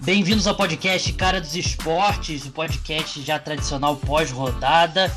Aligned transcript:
Bem-vindos 0.00 0.46
ao 0.46 0.56
podcast 0.56 1.12
Cara 1.12 1.40
dos 1.40 1.54
Esportes, 1.54 2.46
o 2.46 2.52
podcast 2.52 3.20
já 3.20 3.38
tradicional 3.38 3.96
pós-rodada. 3.96 5.10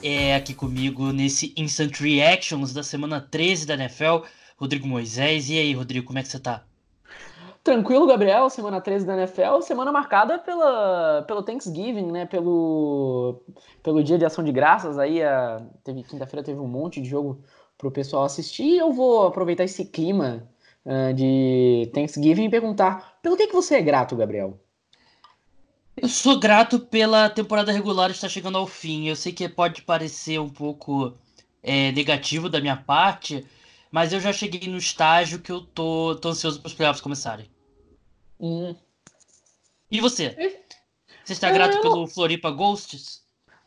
É 0.00 0.36
aqui 0.36 0.54
comigo 0.54 1.12
nesse 1.12 1.52
Instant 1.56 1.98
Reactions 2.00 2.72
da 2.72 2.84
semana 2.84 3.20
13 3.20 3.66
da 3.66 3.74
NFL, 3.74 4.24
Rodrigo 4.56 4.86
Moisés. 4.86 5.50
E 5.50 5.58
aí, 5.58 5.74
Rodrigo, 5.74 6.06
como 6.06 6.20
é 6.20 6.22
que 6.22 6.28
você 6.28 6.38
tá? 6.38 6.62
Tranquilo, 7.64 8.06
Gabriel, 8.06 8.48
semana 8.48 8.80
13 8.80 9.04
da 9.04 9.16
NFL, 9.16 9.60
semana 9.62 9.90
marcada 9.90 10.38
pela, 10.38 11.24
pelo 11.26 11.42
Thanksgiving, 11.42 12.12
né? 12.12 12.26
Pelo, 12.26 13.42
pelo 13.82 14.04
Dia 14.04 14.16
de 14.16 14.24
Ação 14.24 14.44
de 14.44 14.52
Graças. 14.52 15.00
Aí, 15.00 15.20
a, 15.20 15.60
teve 15.82 16.04
quinta-feira 16.04 16.44
teve 16.44 16.60
um 16.60 16.68
monte 16.68 17.00
de 17.00 17.08
jogo 17.08 17.42
para 17.76 17.88
o 17.88 17.92
pessoal 17.92 18.24
assistir. 18.24 18.64
E 18.64 18.78
eu 18.78 18.92
vou 18.92 19.26
aproveitar 19.26 19.64
esse 19.64 19.84
clima 19.84 20.48
uh, 20.84 21.12
de 21.14 21.90
Thanksgiving 21.92 22.44
e 22.44 22.50
perguntar: 22.50 23.18
pelo 23.22 23.36
que, 23.36 23.46
que 23.46 23.54
você 23.54 23.76
é 23.76 23.82
grato, 23.82 24.16
Gabriel? 24.16 24.58
Eu 25.96 26.08
sou 26.08 26.38
grato 26.38 26.78
pela 26.78 27.30
temporada 27.30 27.72
regular 27.72 28.10
estar 28.10 28.28
chegando 28.28 28.58
ao 28.58 28.66
fim. 28.66 29.08
Eu 29.08 29.16
sei 29.16 29.32
que 29.32 29.48
pode 29.48 29.80
parecer 29.82 30.38
um 30.38 30.50
pouco 30.50 31.14
é, 31.62 31.90
negativo 31.92 32.50
da 32.50 32.60
minha 32.60 32.76
parte, 32.76 33.46
mas 33.90 34.12
eu 34.12 34.20
já 34.20 34.32
cheguei 34.32 34.68
no 34.68 34.76
estágio 34.76 35.38
que 35.38 35.50
eu 35.50 35.62
tô, 35.62 36.14
tô 36.16 36.28
ansioso 36.28 36.60
para 36.60 36.68
os 36.68 36.74
playoffs 36.74 37.00
começarem. 37.00 37.50
Hum. 38.38 38.76
E 39.90 40.00
você? 40.00 40.62
Você 41.24 41.32
está 41.32 41.50
grato 41.50 41.76
eu... 41.76 41.80
pelo 41.80 42.06
Floripa 42.06 42.50
Ghosts? 42.50 43.25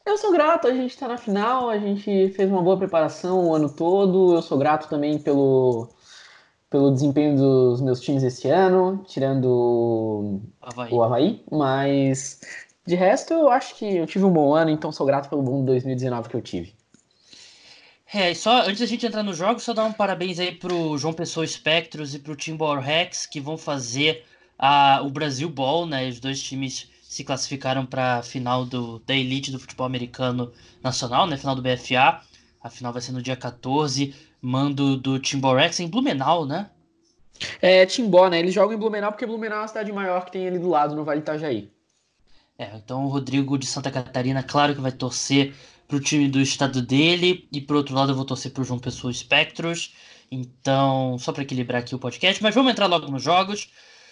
Eu 0.09 0.17
sou 0.17 0.31
grato, 0.31 0.67
a 0.67 0.73
gente 0.73 0.89
está 0.89 1.07
na 1.07 1.17
final, 1.17 1.69
a 1.69 1.77
gente 1.77 2.29
fez 2.29 2.49
uma 2.49 2.63
boa 2.63 2.75
preparação 2.75 3.47
o 3.47 3.53
ano 3.53 3.69
todo. 3.69 4.33
Eu 4.33 4.41
sou 4.41 4.57
grato 4.57 4.89
também 4.89 5.19
pelo, 5.19 5.87
pelo 6.67 6.91
desempenho 6.91 7.37
dos 7.37 7.79
meus 7.79 8.01
times 8.01 8.23
esse 8.23 8.49
ano, 8.49 9.03
tirando 9.07 10.41
Havaí. 10.59 10.91
o 10.91 11.03
Havaí, 11.03 11.43
mas 11.51 12.41
de 12.87 12.95
resto 12.95 13.33
eu 13.33 13.49
acho 13.51 13.75
que 13.75 13.97
eu 13.97 14.07
tive 14.07 14.25
um 14.25 14.33
bom 14.33 14.51
ano, 14.55 14.71
então 14.71 14.91
sou 14.91 15.05
grato 15.05 15.29
pelo 15.29 15.43
bom 15.43 15.63
2019 15.63 16.27
que 16.27 16.35
eu 16.35 16.41
tive. 16.41 16.73
É, 18.11 18.33
só 18.33 18.63
antes 18.63 18.79
da 18.79 18.87
gente 18.87 19.05
entrar 19.05 19.21
no 19.21 19.35
jogo, 19.35 19.59
só 19.59 19.75
dar 19.75 19.85
um 19.85 19.93
parabéns 19.93 20.39
aí 20.39 20.51
pro 20.51 20.97
João 20.97 21.13
Pessoa 21.13 21.45
Spectros 21.45 22.15
e 22.15 22.19
pro 22.19 22.35
Timbor 22.35 22.79
Rex 22.79 23.27
que 23.27 23.39
vão 23.39 23.59
fazer 23.59 24.25
a, 24.57 25.03
o 25.03 25.11
Brasil 25.11 25.47
Ball, 25.51 25.85
né? 25.85 26.09
Os 26.09 26.19
dois 26.19 26.41
times 26.41 26.89
se 27.09 27.23
classificaram 27.23 27.87
para 27.87 28.17
a 28.17 28.21
final 28.21 28.63
do, 28.63 28.99
da 28.99 29.15
elite 29.15 29.51
do 29.51 29.57
futebol 29.57 29.87
americano 29.87 30.53
nacional, 30.79 31.25
né? 31.25 31.37
Final 31.37 31.55
do 31.55 31.61
BFA. 31.63 32.21
A 32.61 32.69
final 32.69 32.93
vai 32.93 33.01
ser 33.01 33.13
no 33.13 33.21
dia 33.21 33.35
14. 33.35 34.13
Mando 34.39 34.95
do 34.95 35.17
Timborex 35.17 35.79
em 35.79 35.87
Blumenau, 35.87 36.45
né? 36.45 36.69
É, 37.59 37.83
Timbó, 37.87 38.29
né? 38.29 38.37
Eles 38.37 38.53
jogam 38.53 38.75
em 38.75 38.79
Blumenau 38.79 39.11
porque 39.11 39.25
Blumenau 39.25 39.57
é 39.57 39.61
uma 39.61 39.67
cidade 39.67 39.91
maior 39.91 40.23
que 40.23 40.33
tem 40.33 40.47
ali 40.47 40.59
do 40.59 40.69
lado, 40.69 40.95
no 40.95 41.03
Vale 41.03 41.21
Itajaí. 41.21 41.71
É, 42.59 42.75
então 42.75 43.03
o 43.05 43.09
Rodrigo 43.09 43.57
de 43.57 43.65
Santa 43.65 43.89
Catarina, 43.89 44.43
claro 44.43 44.75
que 44.75 44.81
vai 44.81 44.91
torcer 44.91 45.55
pro 45.87 45.99
time 45.99 46.29
do 46.29 46.39
estado 46.39 46.79
dele. 46.79 47.49
E 47.51 47.59
por 47.59 47.75
outro 47.75 47.95
lado, 47.95 48.11
eu 48.11 48.15
vou 48.15 48.23
torcer 48.23 48.51
pro 48.51 48.63
João 48.63 48.77
Pessoa 48.77 49.11
Spectros. 49.11 49.95
Então, 50.31 51.17
só 51.17 51.31
para 51.31 51.41
equilibrar 51.41 51.81
aqui 51.81 51.95
o 51.95 51.99
podcast. 51.99 52.43
Mas 52.43 52.53
vamos 52.53 52.71
entrar 52.71 52.85
logo 52.85 53.09
nos 53.09 53.23
jogos. 53.23 53.67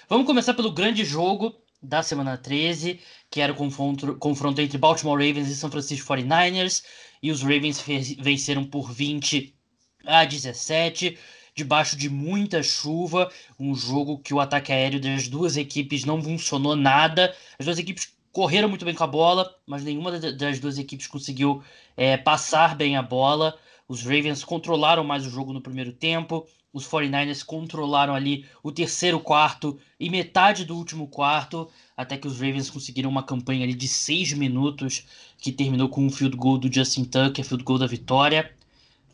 Vamos 0.10 0.26
começar 0.26 0.56
pelo 0.56 0.72
grande 0.72 1.06
jogo 1.06 1.54
da 1.82 2.02
semana 2.02 2.38
13, 2.38 3.00
que 3.30 3.42
era 3.42 3.54
o 3.54 3.56
confronto, 3.56 4.16
confronto 4.16 4.62
entre 4.62 4.78
Baltimore 4.78 5.18
Ravens 5.18 5.50
e 5.50 5.56
São 5.56 5.70
Francisco 5.70 6.14
49ers. 6.14 6.84
E 7.22 7.32
os 7.32 7.42
Ravens 7.42 7.84
venceram 8.20 8.64
por 8.64 8.92
20 8.92 9.56
a 10.06 10.24
17, 10.24 11.18
debaixo 11.56 11.96
de 11.96 12.10
muita 12.10 12.62
chuva. 12.62 13.32
Um 13.60 13.74
jogo 13.76 14.20
que 14.20 14.34
o 14.34 14.40
ataque 14.40 14.72
aéreo 14.72 15.00
das 15.00 15.28
duas 15.28 15.58
equipes 15.58 16.06
não 16.06 16.22
funcionou 16.22 16.76
nada. 16.76 17.36
As 17.60 17.66
duas 17.66 17.80
equipes 17.80 18.16
correram 18.32 18.70
muito 18.70 18.86
bem 18.86 18.94
com 18.94 19.04
a 19.04 19.08
bola, 19.08 19.56
mas 19.66 19.84
nenhuma 19.84 20.20
das 20.20 20.60
duas 20.60 20.78
equipes 20.78 21.08
conseguiu 21.08 21.64
é, 21.96 22.18
passar 22.18 22.76
bem 22.76 22.96
a 22.96 23.02
bola. 23.02 23.58
Os 23.88 24.04
Ravens 24.04 24.44
controlaram 24.44 25.04
mais 25.04 25.26
o 25.26 25.30
jogo 25.30 25.54
no 25.54 25.62
primeiro 25.62 25.92
tempo 25.94 26.48
os 26.78 26.88
49ers 26.88 27.44
controlaram 27.44 28.14
ali 28.14 28.46
o 28.62 28.72
terceiro 28.72 29.20
quarto 29.20 29.80
e 30.00 30.10
metade 30.12 30.64
do 30.64 30.78
último 30.78 31.08
quarto, 31.08 31.68
até 31.96 32.16
que 32.16 32.28
os 32.28 32.36
Ravens 32.40 32.70
conseguiram 32.70 33.10
uma 33.10 33.24
campanha 33.24 33.64
ali 33.64 33.74
de 33.74 33.88
seis 33.88 34.32
minutos, 34.32 35.04
que 35.40 35.52
terminou 35.52 35.90
com 35.90 36.06
um 36.06 36.12
field 36.12 36.38
goal 36.38 36.60
do 36.60 36.72
Justin 36.72 37.04
Tucker, 37.04 37.44
field 37.44 37.64
goal 37.64 37.80
da 37.80 37.88
vitória. 37.88 38.52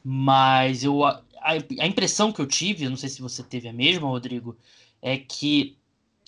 Mas 0.03 0.83
eu 0.83 1.05
a, 1.05 1.23
a 1.79 1.87
impressão 1.87 2.33
que 2.33 2.41
eu 2.41 2.45
tive, 2.45 2.83
eu 2.83 2.89
não 2.89 2.97
sei 2.97 3.07
se 3.07 3.21
você 3.21 3.41
teve 3.41 3.69
a 3.69 3.73
mesma, 3.73 4.09
Rodrigo, 4.09 4.57
é 5.01 5.17
que 5.17 5.77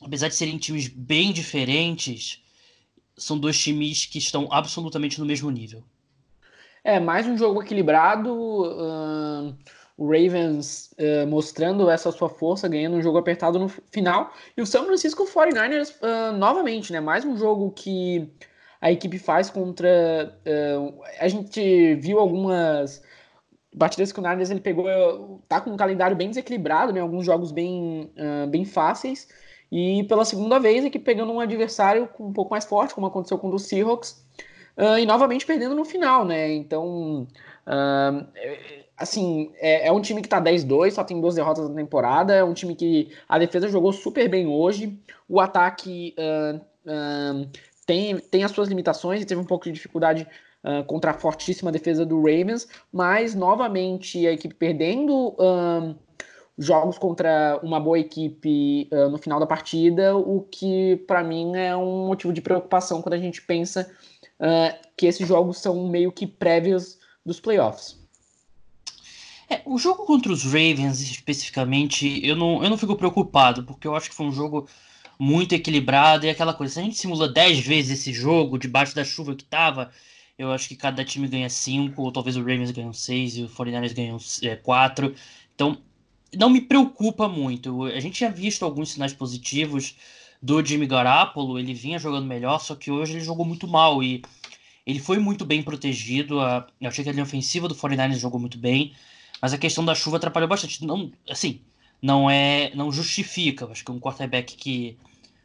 apesar 0.01 0.29
de 0.29 0.35
serem 0.35 0.57
times 0.57 0.87
bem 0.87 1.33
diferentes, 1.33 2.41
são 3.17 3.37
dois 3.37 3.59
times 3.59 4.05
que 4.05 4.17
estão 4.17 4.47
absolutamente 4.51 5.19
no 5.19 5.25
mesmo 5.25 5.51
nível. 5.51 5.83
É, 6.81 6.97
mais 6.97 7.27
um 7.27 7.37
jogo 7.37 7.61
equilibrado. 7.61 8.31
Uh 8.31 9.55
o 9.97 10.05
Ravens 10.05 10.93
uh, 10.99 11.27
mostrando 11.27 11.89
essa 11.89 12.11
sua 12.11 12.29
força, 12.29 12.67
ganhando 12.67 12.97
um 12.97 13.01
jogo 13.01 13.17
apertado 13.17 13.57
no 13.57 13.69
final, 13.69 14.33
e 14.55 14.61
o 14.61 14.65
São 14.65 14.85
Francisco 14.85 15.25
49ers 15.25 15.95
uh, 16.01 16.35
novamente, 16.37 16.91
né? 16.91 16.99
Mais 16.99 17.23
um 17.23 17.37
jogo 17.37 17.71
que 17.71 18.29
a 18.81 18.91
equipe 18.91 19.17
faz 19.17 19.49
contra. 19.49 20.37
Uh, 20.45 21.01
a 21.19 21.27
gente 21.29 21.95
viu 21.95 22.19
algumas 22.19 23.01
batidas 23.73 24.11
que 24.11 24.19
o 24.19 24.23
Niners 24.23 24.49
ele 24.49 24.59
pegou, 24.59 25.41
tá 25.47 25.61
com 25.61 25.71
um 25.71 25.77
calendário 25.77 26.15
bem 26.15 26.29
desequilibrado, 26.29 26.91
né? 26.91 26.99
Alguns 26.99 27.25
jogos 27.25 27.51
bem, 27.51 28.09
bem 28.49 28.63
fáceis. 28.63 29.27
E 29.69 30.03
pela 30.05 30.23
segunda 30.23 30.59
vez, 30.59 30.85
a 30.85 30.87
equipe 30.87 31.03
pegando 31.03 31.33
um 31.33 31.41
adversário 31.41 32.07
um 32.17 32.31
pouco 32.31 32.51
mais 32.51 32.63
forte, 32.63 32.93
como 32.93 33.07
aconteceu 33.07 33.37
com 33.37 33.49
o 33.49 33.59
Seahawks, 33.59 34.25
e 34.97 35.05
novamente 35.05 35.45
perdendo 35.45 35.75
no 35.75 35.83
final, 35.83 36.23
né? 36.23 36.53
Então, 36.53 37.27
assim, 38.97 39.51
é, 39.57 39.87
é, 39.87 39.91
um 39.91 40.01
time 40.01 40.21
que 40.21 40.29
tá 40.29 40.41
10-2, 40.41 40.91
só 40.91 41.03
tem 41.03 41.19
duas 41.19 41.35
derrotas 41.35 41.69
na 41.69 41.75
temporada. 41.75 42.33
É 42.33 42.43
um 42.43 42.53
time 42.53 42.75
que 42.75 43.11
a 43.27 43.37
defesa 43.37 43.67
jogou 43.67 43.91
super 43.91 44.29
bem 44.29 44.47
hoje. 44.47 44.97
O 45.27 45.39
ataque 45.39 46.15
uh, 46.17 46.57
uh, 46.57 47.49
tem, 47.85 48.17
tem 48.17 48.43
as 48.43 48.51
suas 48.51 48.69
limitações 48.69 49.21
e 49.21 49.25
teve 49.25 49.41
um 49.41 49.45
pouco 49.45 49.65
de 49.65 49.71
dificuldade 49.71 50.27
uh, 50.63 50.83
contra 50.85 51.11
a 51.11 51.13
fortíssima 51.13 51.71
defesa 51.71 52.05
do 52.05 52.17
Ravens. 52.17 52.67
Mas, 52.91 53.35
novamente, 53.35 54.25
a 54.25 54.31
equipe 54.31 54.55
perdendo 54.55 55.35
jogos 56.57 56.97
contra 56.97 57.59
uma 57.61 57.81
boa 57.81 57.99
equipe 57.99 58.89
no 59.11 59.17
final 59.17 59.41
da 59.41 59.45
partida, 59.45 60.15
o 60.15 60.39
que, 60.39 60.95
para 61.05 61.21
mim, 61.21 61.53
é 61.57 61.75
um 61.75 62.07
motivo 62.07 62.31
de 62.31 62.41
preocupação 62.41 63.01
quando 63.01 63.15
a 63.15 63.17
gente 63.17 63.41
pensa 63.41 63.91
que 64.95 65.05
esses 65.05 65.27
jogos 65.27 65.57
são 65.57 65.89
meio 65.89 66.13
que 66.13 66.25
prévios 66.25 66.97
dos 67.25 67.41
playoffs. 67.41 68.04
É, 69.49 69.61
o 69.65 69.77
jogo 69.77 70.05
contra 70.05 70.31
os 70.31 70.43
Ravens, 70.43 71.01
especificamente, 71.01 72.19
eu 72.25 72.35
não, 72.35 72.63
eu 72.63 72.69
não 72.69 72.77
fico 72.77 72.95
preocupado, 72.95 73.63
porque 73.63 73.87
eu 73.87 73.95
acho 73.95 74.09
que 74.09 74.15
foi 74.15 74.25
um 74.25 74.31
jogo 74.31 74.67
muito 75.19 75.53
equilibrado 75.53 76.25
e 76.25 76.29
aquela 76.29 76.53
coisa. 76.53 76.73
Se 76.73 76.79
a 76.79 76.83
gente 76.83 76.97
simula 76.97 77.27
10 77.27 77.59
vezes 77.59 77.99
esse 77.99 78.13
jogo, 78.13 78.57
debaixo 78.57 78.95
da 78.95 79.03
chuva 79.03 79.35
que 79.35 79.43
tava, 79.43 79.91
eu 80.37 80.51
acho 80.51 80.67
que 80.67 80.75
cada 80.75 81.03
time 81.05 81.27
ganha 81.27 81.49
5, 81.49 82.01
ou 82.01 82.11
talvez 82.11 82.35
o 82.35 82.41
Ravens 82.41 82.71
ganham 82.71 82.91
6 82.93 83.37
e 83.37 83.43
o 83.43 83.49
49ers 83.49 83.93
ganham 83.93 84.17
4. 84.63 85.07
É, 85.07 85.11
então, 85.53 85.77
não 86.35 86.49
me 86.49 86.61
preocupa 86.61 87.27
muito. 87.27 87.85
A 87.85 87.99
gente 87.99 88.15
tinha 88.15 88.29
visto 88.29 88.65
alguns 88.65 88.91
sinais 88.91 89.13
positivos 89.13 89.95
do 90.41 90.63
Jimmy 90.63 90.85
Garoppolo, 90.85 91.57
ele 91.57 91.73
vinha 91.73 91.97
jogando 91.97 92.25
melhor, 92.27 92.59
só 92.59 92.75
que 92.75 92.91
hoje 92.91 93.13
ele 93.13 93.21
jogou 93.21 93.45
muito 93.45 93.67
mal 93.67 94.03
e 94.03 94.21
ele 94.85 94.99
foi 94.99 95.17
muito 95.17 95.45
bem 95.45 95.63
protegido. 95.63 96.39
Eu 96.81 96.89
achei 96.89 97.03
que 97.03 97.09
a 97.09 97.13
linha 97.13 97.23
ofensiva 97.23 97.67
do 97.67 97.75
49ers 97.75 98.19
jogou 98.19 98.39
muito 98.39 98.57
bem. 98.57 98.93
Mas 99.41 99.53
a 99.53 99.57
questão 99.57 99.83
da 99.83 99.95
chuva 99.95 100.17
atrapalhou 100.17 100.49
bastante. 100.49 100.85
Não, 100.85 101.11
assim, 101.29 101.61
não 102.01 102.29
é, 102.29 102.73
não 102.75 102.91
justifica. 102.91 103.65
Acho 103.65 103.83
que 103.83 103.91
um 103.91 103.99
quarterback 103.99 104.55
que 104.55 104.97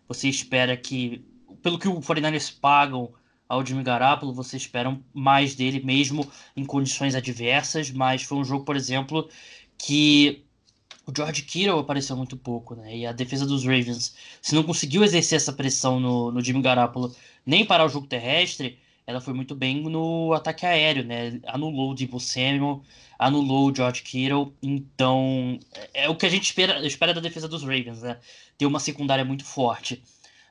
você 0.09 0.29
espera 0.29 0.76
que, 0.76 1.25
pelo 1.62 1.79
que 1.79 1.88
o 1.88 2.00
49ers 2.00 2.53
pagam 2.61 3.12
ao 3.49 3.64
Jimmy 3.67 3.82
Garoppolo, 3.82 4.32
você 4.32 4.56
espera 4.56 4.97
mais 5.12 5.55
dele 5.55 5.81
mesmo 5.82 6.31
em 6.56 6.64
condições 6.64 7.14
adversas, 7.14 7.91
mas 7.91 8.23
foi 8.23 8.38
um 8.38 8.44
jogo, 8.44 8.64
por 8.64 8.76
exemplo, 8.76 9.29
que 9.76 10.44
o 11.06 11.12
George 11.14 11.43
Kittle 11.43 11.81
apareceu 11.81 12.17
muito 12.17 12.37
pouco, 12.37 12.76
né? 12.76 12.97
E 12.97 13.06
a 13.06 13.12
defesa 13.12 13.44
dos 13.44 13.64
Ravens, 13.64 14.14
se 14.41 14.55
não 14.55 14.62
conseguiu 14.62 15.03
exercer 15.03 15.37
essa 15.37 15.53
pressão 15.53 15.99
no, 15.99 16.31
no 16.31 16.41
Jimmy 16.41 16.62
Garoppolo, 16.62 17.14
nem 17.44 17.64
parar 17.67 17.87
o 17.87 17.88
jogo 17.88 18.06
terrestre, 18.06 18.79
ela 19.11 19.21
foi 19.21 19.35
muito 19.35 19.55
bem 19.55 19.83
no 19.83 20.33
ataque 20.33 20.65
aéreo, 20.65 21.05
né? 21.05 21.41
Anulou 21.47 21.91
o 21.91 21.95
Debo 21.95 22.19
Samuel, 22.21 22.83
anulou 23.19 23.71
o 23.71 23.75
George 23.75 24.03
Kittle, 24.03 24.55
então 24.62 25.59
é, 25.95 26.05
é 26.05 26.09
o 26.09 26.17
que 26.17 26.27
a 26.27 26.29
gente 26.31 26.45
espera, 26.45 26.87
espera 26.87 27.12
da 27.15 27.21
defesa 27.21 27.49
dos 27.49 27.62
Ravens, 27.62 28.03
né? 28.03 28.19
Ter 28.57 28.67
uma 28.67 28.81
secundária 28.81 29.25
muito 29.25 29.45
forte. 29.45 30.03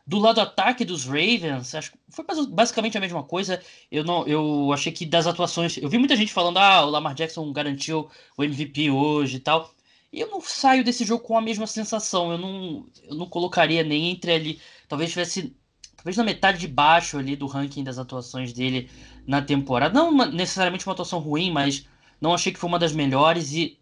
Do 0.05 0.17
lado 0.17 0.35
do 0.35 0.41
ataque 0.41 0.83
dos 0.83 1.05
Ravens, 1.05 1.75
acho 1.75 1.91
que 1.91 1.97
foi 2.09 2.25
basicamente 2.49 2.97
a 2.97 3.01
mesma 3.01 3.23
coisa. 3.23 3.61
Eu 3.91 4.03
não, 4.03 4.25
eu 4.27 4.71
achei 4.73 4.91
que 4.91 5.05
das 5.05 5.27
atuações, 5.27 5.77
eu 5.77 5.87
vi 5.87 5.97
muita 5.99 6.15
gente 6.15 6.33
falando, 6.33 6.57
ah, 6.57 6.83
o 6.85 6.89
Lamar 6.89 7.13
Jackson 7.13 7.51
garantiu 7.51 8.09
o 8.35 8.43
MVP 8.43 8.89
hoje 8.89 9.37
e 9.37 9.39
tal. 9.39 9.71
E 10.11 10.19
eu 10.19 10.27
não 10.27 10.41
saio 10.41 10.83
desse 10.83 11.05
jogo 11.05 11.23
com 11.23 11.37
a 11.37 11.41
mesma 11.41 11.67
sensação. 11.67 12.31
Eu 12.31 12.37
não, 12.37 12.87
eu 13.03 13.15
não 13.15 13.27
colocaria 13.27 13.83
nem 13.83 14.09
entre 14.11 14.31
ali. 14.33 14.61
Talvez 14.87 15.11
tivesse. 15.11 15.55
Talvez 15.99 16.15
na 16.15 16.23
metade 16.23 16.59
de 16.59 16.67
baixo 16.67 17.17
ali 17.17 17.35
do 17.35 17.45
ranking 17.45 17.83
das 17.83 17.97
atuações 17.97 18.53
dele 18.53 18.89
na 19.27 19.41
temporada. 19.41 19.93
Não 19.93 20.15
necessariamente 20.31 20.87
uma 20.87 20.93
atuação 20.93 21.19
ruim, 21.19 21.51
mas 21.51 21.85
não 22.21 22.33
achei 22.33 22.53
que 22.53 22.59
foi 22.59 22.69
uma 22.69 22.79
das 22.79 22.93
melhores. 22.93 23.51
E 23.51 23.77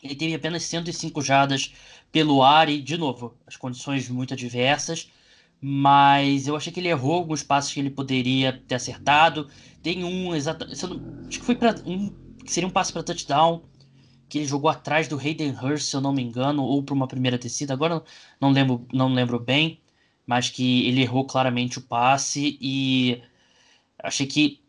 ele 0.00 0.14
teve 0.14 0.34
apenas 0.34 0.62
105 0.62 1.20
jadas 1.20 1.74
pelo 2.12 2.42
ar. 2.42 2.68
E, 2.68 2.80
de 2.80 2.96
novo, 2.96 3.34
as 3.46 3.56
condições 3.56 4.08
muito 4.08 4.32
adversas. 4.32 5.10
Mas 5.60 6.46
eu 6.46 6.54
achei 6.54 6.72
que 6.72 6.78
ele 6.78 6.88
errou 6.88 7.14
alguns 7.14 7.42
passos 7.42 7.72
que 7.72 7.80
ele 7.80 7.90
poderia 7.90 8.62
ter 8.68 8.76
acertado. 8.76 9.48
Tem 9.82 10.04
um 10.04 10.36
exato. 10.36 10.64
Acho 10.64 11.40
que 11.40 11.44
foi 11.44 11.56
para 11.56 11.74
um. 11.84 12.14
Seria 12.46 12.68
um 12.68 12.70
passe 12.70 12.92
para 12.92 13.02
touchdown 13.02 13.64
que 14.28 14.38
ele 14.38 14.46
jogou 14.46 14.70
atrás 14.70 15.08
do 15.08 15.18
Hayden 15.18 15.50
Hurst, 15.50 15.88
se 15.88 15.96
eu 15.96 16.00
não 16.00 16.12
me 16.12 16.22
engano, 16.22 16.62
ou 16.62 16.82
para 16.82 16.94
uma 16.94 17.06
primeira 17.06 17.38
descida, 17.38 17.72
agora 17.72 18.02
não 18.40 18.50
lembro, 18.50 18.86
não 18.92 19.12
lembro 19.12 19.38
bem, 19.38 19.80
mas 20.26 20.50
que 20.50 20.86
ele 20.88 21.02
errou 21.02 21.24
claramente 21.24 21.78
o 21.78 21.82
passe 21.82 22.58
e 22.60 23.22
achei 23.98 24.26
que 24.26 24.60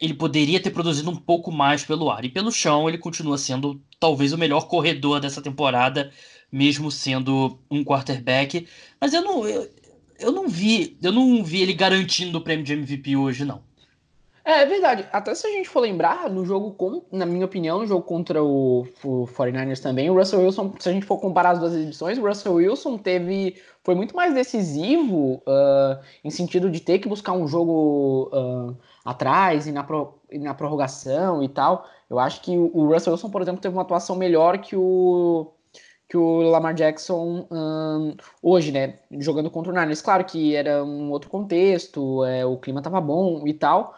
ele 0.00 0.14
poderia 0.14 0.60
ter 0.60 0.70
produzido 0.70 1.10
um 1.10 1.16
pouco 1.16 1.50
mais 1.50 1.84
pelo 1.84 2.10
ar. 2.10 2.24
E 2.24 2.28
pelo 2.28 2.52
chão, 2.52 2.88
ele 2.88 2.98
continua 2.98 3.38
sendo 3.38 3.82
talvez 3.98 4.32
o 4.32 4.38
melhor 4.38 4.68
corredor 4.68 5.20
dessa 5.20 5.42
temporada, 5.42 6.12
mesmo 6.52 6.90
sendo 6.90 7.58
um 7.70 7.84
quarterback. 7.84 8.66
Mas 9.00 9.14
eu 9.14 9.22
não, 9.22 9.46
eu, 9.46 9.70
eu 10.18 10.32
não 10.32 10.48
vi, 10.48 10.98
eu 11.02 11.12
não 11.12 11.42
vi 11.44 11.62
ele 11.62 11.72
garantindo 11.74 12.38
o 12.38 12.40
prêmio 12.42 12.64
de 12.64 12.72
MVP 12.74 13.16
hoje, 13.16 13.44
não. 13.44 13.65
É, 14.46 14.62
é 14.62 14.66
verdade. 14.66 15.08
Até 15.12 15.34
se 15.34 15.44
a 15.44 15.50
gente 15.50 15.68
for 15.68 15.80
lembrar, 15.80 16.30
no 16.30 16.44
jogo, 16.44 16.70
com, 16.72 17.02
na 17.10 17.26
minha 17.26 17.44
opinião, 17.44 17.80
no 17.80 17.86
jogo 17.86 18.02
contra 18.04 18.42
o, 18.44 18.86
o 19.02 19.26
49ers 19.26 19.82
também, 19.82 20.08
o 20.08 20.14
Russell 20.14 20.40
Wilson, 20.40 20.72
se 20.78 20.88
a 20.88 20.92
gente 20.92 21.04
for 21.04 21.18
comparar 21.18 21.50
as 21.50 21.58
duas 21.58 21.74
exibições, 21.74 22.16
o 22.16 22.26
Russell 22.26 22.54
Wilson 22.54 22.96
teve. 22.96 23.60
Foi 23.82 23.96
muito 23.96 24.14
mais 24.14 24.34
decisivo 24.34 25.42
uh, 25.46 26.00
em 26.24 26.30
sentido 26.30 26.70
de 26.70 26.80
ter 26.80 27.00
que 27.00 27.08
buscar 27.08 27.32
um 27.32 27.46
jogo 27.48 28.30
uh, 28.32 28.76
atrás 29.04 29.66
e 29.66 29.72
na, 29.72 29.82
pro, 29.82 30.14
e 30.30 30.38
na 30.38 30.54
prorrogação 30.54 31.42
e 31.42 31.48
tal. 31.48 31.84
Eu 32.08 32.18
acho 32.20 32.40
que 32.40 32.56
o 32.56 32.86
Russell 32.92 33.12
Wilson, 33.14 33.30
por 33.30 33.42
exemplo, 33.42 33.60
teve 33.60 33.74
uma 33.74 33.82
atuação 33.82 34.14
melhor 34.16 34.58
que 34.58 34.76
o 34.76 35.52
que 36.08 36.16
o 36.16 36.42
Lamar 36.42 36.74
Jackson 36.74 37.48
um, 37.50 38.16
hoje, 38.40 38.70
né, 38.70 39.00
jogando 39.18 39.50
contra 39.50 39.72
o 39.72 39.74
Niners. 39.74 40.00
Claro 40.00 40.24
que 40.24 40.54
era 40.54 40.84
um 40.84 41.10
outro 41.10 41.28
contexto, 41.28 42.24
é, 42.24 42.46
o 42.46 42.56
clima 42.58 42.80
tava 42.80 43.00
bom 43.00 43.46
e 43.46 43.52
tal, 43.52 43.94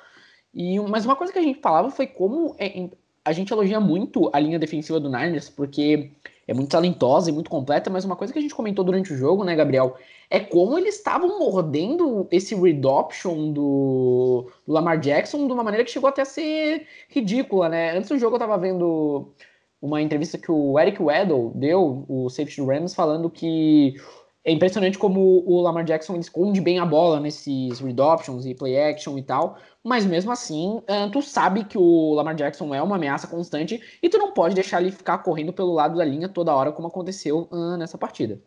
e, 0.58 0.80
mas 0.80 1.04
uma 1.04 1.14
coisa 1.14 1.32
que 1.32 1.38
a 1.38 1.42
gente 1.42 1.60
falava 1.60 1.88
foi 1.88 2.08
como 2.08 2.56
é, 2.58 2.88
a 3.24 3.32
gente 3.32 3.52
elogia 3.52 3.78
muito 3.78 4.28
a 4.32 4.40
linha 4.40 4.58
defensiva 4.58 4.98
do 4.98 5.08
Niners, 5.08 5.48
porque 5.48 6.10
é 6.48 6.52
muito 6.52 6.70
talentosa 6.70 7.30
e 7.30 7.32
muito 7.32 7.48
completa, 7.48 7.88
mas 7.88 8.04
uma 8.04 8.16
coisa 8.16 8.32
que 8.32 8.40
a 8.40 8.42
gente 8.42 8.56
comentou 8.56 8.84
durante 8.84 9.12
o 9.12 9.16
jogo, 9.16 9.44
né, 9.44 9.54
Gabriel, 9.54 9.96
é 10.28 10.40
como 10.40 10.76
eles 10.76 10.96
estavam 10.96 11.38
mordendo 11.38 12.26
esse 12.32 12.56
read 12.56 12.84
option 12.84 13.52
do, 13.52 14.50
do, 14.66 14.72
Lamar 14.72 14.98
Jackson 14.98 15.46
de 15.46 15.52
uma 15.52 15.62
maneira 15.62 15.84
que 15.84 15.92
chegou 15.92 16.08
até 16.08 16.22
a 16.22 16.24
ser 16.24 16.88
ridícula, 17.08 17.68
né? 17.68 17.96
Antes 17.96 18.08
do 18.08 18.18
jogo 18.18 18.34
eu 18.34 18.40
tava 18.40 18.58
vendo 18.58 19.32
uma 19.80 20.02
entrevista 20.02 20.38
que 20.38 20.50
o 20.50 20.76
Eric 20.76 21.00
Weddle 21.00 21.52
deu, 21.54 22.04
o 22.08 22.28
safety 22.28 22.60
do 22.60 22.66
Rams, 22.66 22.96
falando 22.96 23.30
que 23.30 23.94
é 24.48 24.50
impressionante 24.50 24.96
como 24.96 25.44
o 25.46 25.60
Lamar 25.60 25.84
Jackson 25.84 26.16
esconde 26.16 26.58
bem 26.58 26.78
a 26.78 26.86
bola 26.86 27.20
nesses 27.20 27.80
read 27.80 28.00
options 28.00 28.46
e 28.46 28.54
play 28.54 28.80
action 28.80 29.18
e 29.18 29.22
tal, 29.22 29.58
mas 29.84 30.06
mesmo 30.06 30.32
assim, 30.32 30.78
uh, 30.78 31.10
tu 31.12 31.20
sabe 31.20 31.64
que 31.64 31.76
o 31.76 32.14
Lamar 32.14 32.34
Jackson 32.34 32.74
é 32.74 32.80
uma 32.80 32.96
ameaça 32.96 33.26
constante 33.26 33.78
e 34.02 34.08
tu 34.08 34.16
não 34.16 34.32
pode 34.32 34.54
deixar 34.54 34.80
ele 34.80 34.90
ficar 34.90 35.18
correndo 35.18 35.52
pelo 35.52 35.74
lado 35.74 35.98
da 35.98 36.04
linha 36.04 36.30
toda 36.30 36.54
hora 36.54 36.72
como 36.72 36.88
aconteceu 36.88 37.46
uh, 37.52 37.76
nessa 37.76 37.98
partida. 37.98 38.40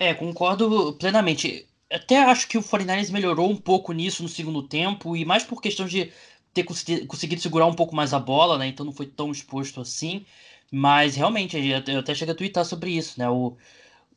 É, 0.00 0.12
concordo 0.12 0.94
plenamente. 0.94 1.68
Até 1.88 2.18
acho 2.18 2.48
que 2.48 2.58
o 2.58 2.62
49ers 2.62 3.12
melhorou 3.12 3.48
um 3.48 3.56
pouco 3.56 3.92
nisso 3.92 4.20
no 4.20 4.28
segundo 4.28 4.66
tempo 4.66 5.16
e 5.16 5.24
mais 5.24 5.44
por 5.44 5.62
questão 5.62 5.86
de 5.86 6.10
ter 6.52 6.64
conseguido 6.64 7.40
segurar 7.40 7.66
um 7.66 7.74
pouco 7.74 7.94
mais 7.94 8.12
a 8.12 8.18
bola, 8.18 8.58
né? 8.58 8.66
Então 8.66 8.84
não 8.84 8.92
foi 8.92 9.06
tão 9.06 9.30
exposto 9.30 9.80
assim. 9.80 10.26
Mas 10.72 11.14
realmente, 11.14 11.56
eu 11.86 12.00
até 12.00 12.14
cheguei 12.16 12.34
a 12.34 12.36
twittar 12.36 12.64
sobre 12.64 12.90
isso, 12.90 13.16
né? 13.16 13.30
O, 13.30 13.56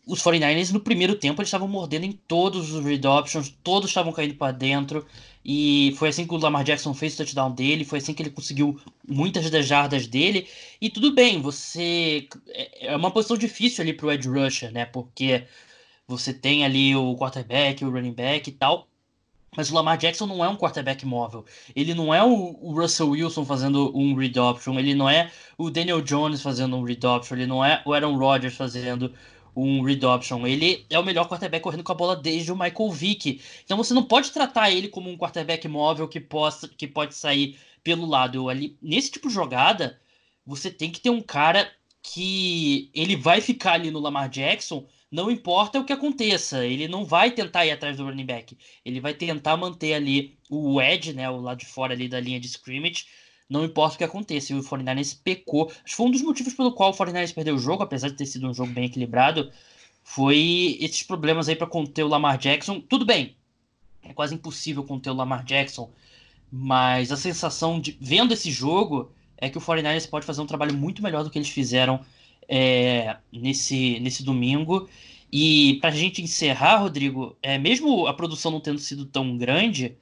os 0.07 0.23
49ers 0.23 0.71
no 0.71 0.79
primeiro 0.79 1.15
tempo 1.15 1.41
eles 1.41 1.49
estavam 1.49 1.67
mordendo 1.67 2.05
em 2.05 2.13
todos 2.13 2.71
os 2.73 2.83
read 2.83 3.05
options, 3.05 3.53
todos 3.63 3.89
estavam 3.89 4.13
caindo 4.13 4.35
para 4.35 4.53
dentro. 4.53 5.05
E 5.43 5.93
foi 5.97 6.09
assim 6.09 6.25
que 6.27 6.33
o 6.33 6.37
Lamar 6.37 6.63
Jackson 6.63 6.93
fez 6.93 7.13
o 7.13 7.17
touchdown 7.17 7.51
dele, 7.51 7.85
foi 7.85 7.99
assim 7.99 8.13
que 8.13 8.21
ele 8.21 8.29
conseguiu 8.29 8.79
muitas 9.07 9.49
das 9.49 9.65
jardas 9.65 10.07
dele. 10.07 10.47
E 10.81 10.89
tudo 10.89 11.13
bem, 11.13 11.41
você. 11.41 12.27
É, 12.49 12.87
é 12.87 12.95
uma 12.95 13.11
posição 13.11 13.37
difícil 13.37 13.81
ali 13.81 13.93
pro 13.93 14.11
Edge 14.11 14.27
Rusher, 14.27 14.71
né? 14.71 14.85
Porque 14.85 15.45
você 16.07 16.33
tem 16.33 16.65
ali 16.65 16.95
o 16.95 17.15
quarterback, 17.15 17.83
o 17.83 17.89
running 17.89 18.13
back 18.13 18.49
e 18.49 18.53
tal. 18.53 18.87
Mas 19.55 19.71
o 19.71 19.73
Lamar 19.73 19.97
Jackson 19.97 20.27
não 20.27 20.43
é 20.43 20.49
um 20.49 20.55
quarterback 20.55 21.05
móvel. 21.05 21.45
Ele 21.75 21.93
não 21.93 22.13
é 22.13 22.23
o 22.23 22.71
Russell 22.73 23.09
Wilson 23.09 23.43
fazendo 23.45 23.91
um 23.97 24.13
read 24.15 24.37
option. 24.39 24.77
Ele 24.77 24.93
não 24.93 25.09
é 25.09 25.31
o 25.57 25.69
Daniel 25.69 26.01
Jones 26.01 26.41
fazendo 26.41 26.75
um 26.75 26.83
read 26.83 27.05
option. 27.05 27.35
Ele 27.35 27.47
não 27.47 27.63
é 27.63 27.81
o 27.85 27.93
Aaron 27.93 28.17
Rodgers 28.17 28.55
fazendo 28.55 29.11
um 29.57 29.81
read 29.81 30.05
option. 30.05 30.45
Ele 30.45 30.85
é 30.89 30.99
o 30.99 31.03
melhor 31.03 31.27
quarterback 31.27 31.63
correndo 31.63 31.83
com 31.83 31.91
a 31.91 31.95
bola 31.95 32.15
desde 32.15 32.51
o 32.51 32.55
Michael 32.55 32.91
Vick. 32.91 33.41
Então 33.65 33.75
você 33.75 33.93
não 33.93 34.03
pode 34.03 34.31
tratar 34.31 34.69
ele 34.69 34.87
como 34.87 35.09
um 35.09 35.17
quarterback 35.17 35.67
móvel 35.67 36.07
que, 36.07 36.19
possa, 36.19 36.67
que 36.67 36.87
pode 36.87 37.15
sair 37.15 37.57
pelo 37.83 38.05
lado. 38.05 38.49
Ali, 38.49 38.77
nesse 38.81 39.11
tipo 39.11 39.27
de 39.27 39.33
jogada, 39.33 39.99
você 40.45 40.69
tem 40.69 40.91
que 40.91 40.99
ter 41.01 41.09
um 41.09 41.21
cara 41.21 41.71
que 42.03 42.89
ele 42.93 43.15
vai 43.15 43.41
ficar 43.41 43.73
ali 43.73 43.91
no 43.91 43.99
Lamar 43.99 44.29
Jackson, 44.29 44.87
não 45.11 45.31
importa 45.31 45.79
o 45.79 45.85
que 45.85 45.91
aconteça. 45.91 46.65
Ele 46.65 46.87
não 46.87 47.03
vai 47.03 47.31
tentar 47.31 47.65
ir 47.65 47.71
atrás 47.71 47.97
do 47.97 48.05
running 48.05 48.25
back. 48.25 48.57
Ele 48.85 49.01
vai 49.01 49.13
tentar 49.13 49.57
manter 49.57 49.93
ali 49.93 50.37
o 50.49 50.81
edge, 50.81 51.13
né, 51.13 51.29
o 51.29 51.41
lado 51.41 51.59
de 51.59 51.65
fora 51.65 51.93
ali 51.93 52.07
da 52.07 52.19
linha 52.19 52.39
de 52.39 52.47
scrimmage, 52.47 53.05
não 53.49 53.63
importa 53.63 53.95
o 53.95 53.97
que 53.97 54.03
aconteça. 54.03 54.55
O 54.55 54.59
49ers 54.59 55.17
pecou. 55.23 55.71
Foi 55.85 56.05
um 56.05 56.11
dos 56.11 56.21
motivos 56.21 56.53
pelo 56.53 56.71
qual 56.71 56.91
o 56.91 56.93
49ers 56.93 57.33
perdeu 57.33 57.55
o 57.55 57.59
jogo, 57.59 57.83
apesar 57.83 58.09
de 58.09 58.15
ter 58.15 58.25
sido 58.25 58.47
um 58.47 58.53
jogo 58.53 58.71
bem 58.71 58.85
equilibrado. 58.85 59.51
Foi 60.03 60.77
esses 60.79 61.03
problemas 61.03 61.49
aí 61.49 61.55
para 61.55 61.67
conter 61.67 62.03
o 62.03 62.07
Lamar 62.07 62.37
Jackson. 62.37 62.79
Tudo 62.79 63.05
bem, 63.05 63.35
é 64.03 64.13
quase 64.13 64.33
impossível 64.35 64.83
conter 64.83 65.09
o 65.09 65.13
Lamar 65.13 65.43
Jackson, 65.43 65.91
mas 66.51 67.11
a 67.11 67.17
sensação 67.17 67.79
de 67.79 67.97
vendo 67.99 68.33
esse 68.33 68.49
jogo 68.49 69.11
é 69.37 69.49
que 69.49 69.57
o 69.57 69.61
49ers 69.61 70.09
pode 70.09 70.25
fazer 70.25 70.41
um 70.41 70.45
trabalho 70.45 70.75
muito 70.75 71.03
melhor 71.03 71.23
do 71.23 71.29
que 71.29 71.37
eles 71.37 71.49
fizeram 71.49 71.99
é, 72.47 73.17
nesse, 73.31 73.99
nesse 73.99 74.23
domingo. 74.23 74.89
E 75.31 75.77
para 75.81 75.89
a 75.89 75.93
gente 75.93 76.21
encerrar, 76.21 76.77
Rodrigo, 76.77 77.37
é, 77.41 77.57
mesmo 77.57 78.07
a 78.07 78.13
produção 78.13 78.51
não 78.51 78.61
tendo 78.61 78.79
sido 78.79 79.05
tão 79.05 79.37
grande, 79.37 79.97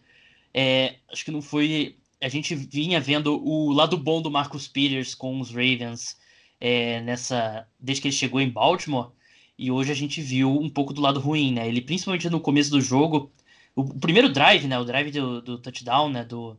é, 0.53 0.95
acho 1.11 1.25
que 1.25 1.31
não 1.31 1.41
foi 1.41 1.97
a 2.25 2.27
gente 2.27 2.55
vinha 2.55 2.99
vendo 2.99 3.39
o 3.47 3.71
lado 3.71 3.95
bom 3.95 4.19
do 4.19 4.31
Marcus 4.31 4.67
Peters 4.67 5.13
com 5.13 5.39
os 5.39 5.51
Ravens 5.51 6.17
é, 6.59 6.99
nessa 7.01 7.67
desde 7.79 8.01
que 8.01 8.07
ele 8.07 8.15
chegou 8.15 8.41
em 8.41 8.49
Baltimore 8.49 9.11
e 9.55 9.69
hoje 9.69 9.91
a 9.91 9.95
gente 9.95 10.23
viu 10.23 10.49
um 10.49 10.67
pouco 10.67 10.91
do 10.91 11.01
lado 11.01 11.19
ruim, 11.19 11.53
né? 11.53 11.67
Ele 11.67 11.81
principalmente 11.81 12.27
no 12.27 12.39
começo 12.39 12.71
do 12.71 12.81
jogo, 12.81 13.31
o, 13.75 13.83
primeiro 13.99 14.27
drive, 14.27 14.65
né? 14.65 14.79
O 14.79 14.83
drive 14.83 15.11
do, 15.11 15.39
do 15.39 15.59
touchdown, 15.59 16.09
né? 16.09 16.25
Do 16.25 16.57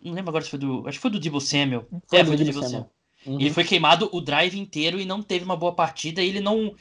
não 0.00 0.12
lembro 0.12 0.30
agora 0.30 0.44
se 0.44 0.50
foi 0.50 0.60
do 0.60 0.86
acho 0.86 0.98
que 0.98 1.02
foi 1.02 1.10
do 1.10 1.18
Debo 1.18 1.40
Samuel. 1.40 1.84
Foi 2.06 2.20
é, 2.20 2.24
foi 2.24 2.36
do 2.36 2.44
Debo 2.44 2.62
Samuel. 2.62 2.70
Samuel. 2.70 2.90
Uhum. 3.26 3.40
Ele 3.40 3.50
foi 3.50 3.64
queimado 3.64 4.08
o 4.12 4.20
drive 4.20 4.56
inteiro 4.56 5.00
e 5.00 5.04
não 5.04 5.24
teve 5.24 5.44
uma 5.44 5.56
boa 5.56 5.72
partida. 5.72 6.22
ele 6.22 6.38
não 6.38 6.76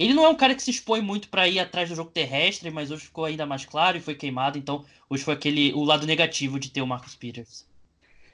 ele 0.00 0.14
não 0.14 0.24
é 0.24 0.28
um 0.30 0.34
cara 0.34 0.54
que 0.54 0.62
se 0.62 0.70
expõe 0.70 1.02
muito 1.02 1.28
para 1.28 1.46
ir 1.46 1.60
atrás 1.60 1.90
do 1.90 1.94
jogo 1.94 2.10
terrestre, 2.10 2.70
mas 2.70 2.90
hoje 2.90 3.04
ficou 3.04 3.26
ainda 3.26 3.44
mais 3.44 3.66
claro 3.66 3.98
e 3.98 4.00
foi 4.00 4.14
queimado. 4.14 4.56
Então, 4.56 4.82
hoje 5.10 5.22
foi 5.22 5.34
aquele 5.34 5.74
o 5.74 5.84
lado 5.84 6.06
negativo 6.06 6.58
de 6.58 6.70
ter 6.70 6.80
o 6.80 6.86
Marcus 6.86 7.14
Peters. 7.14 7.66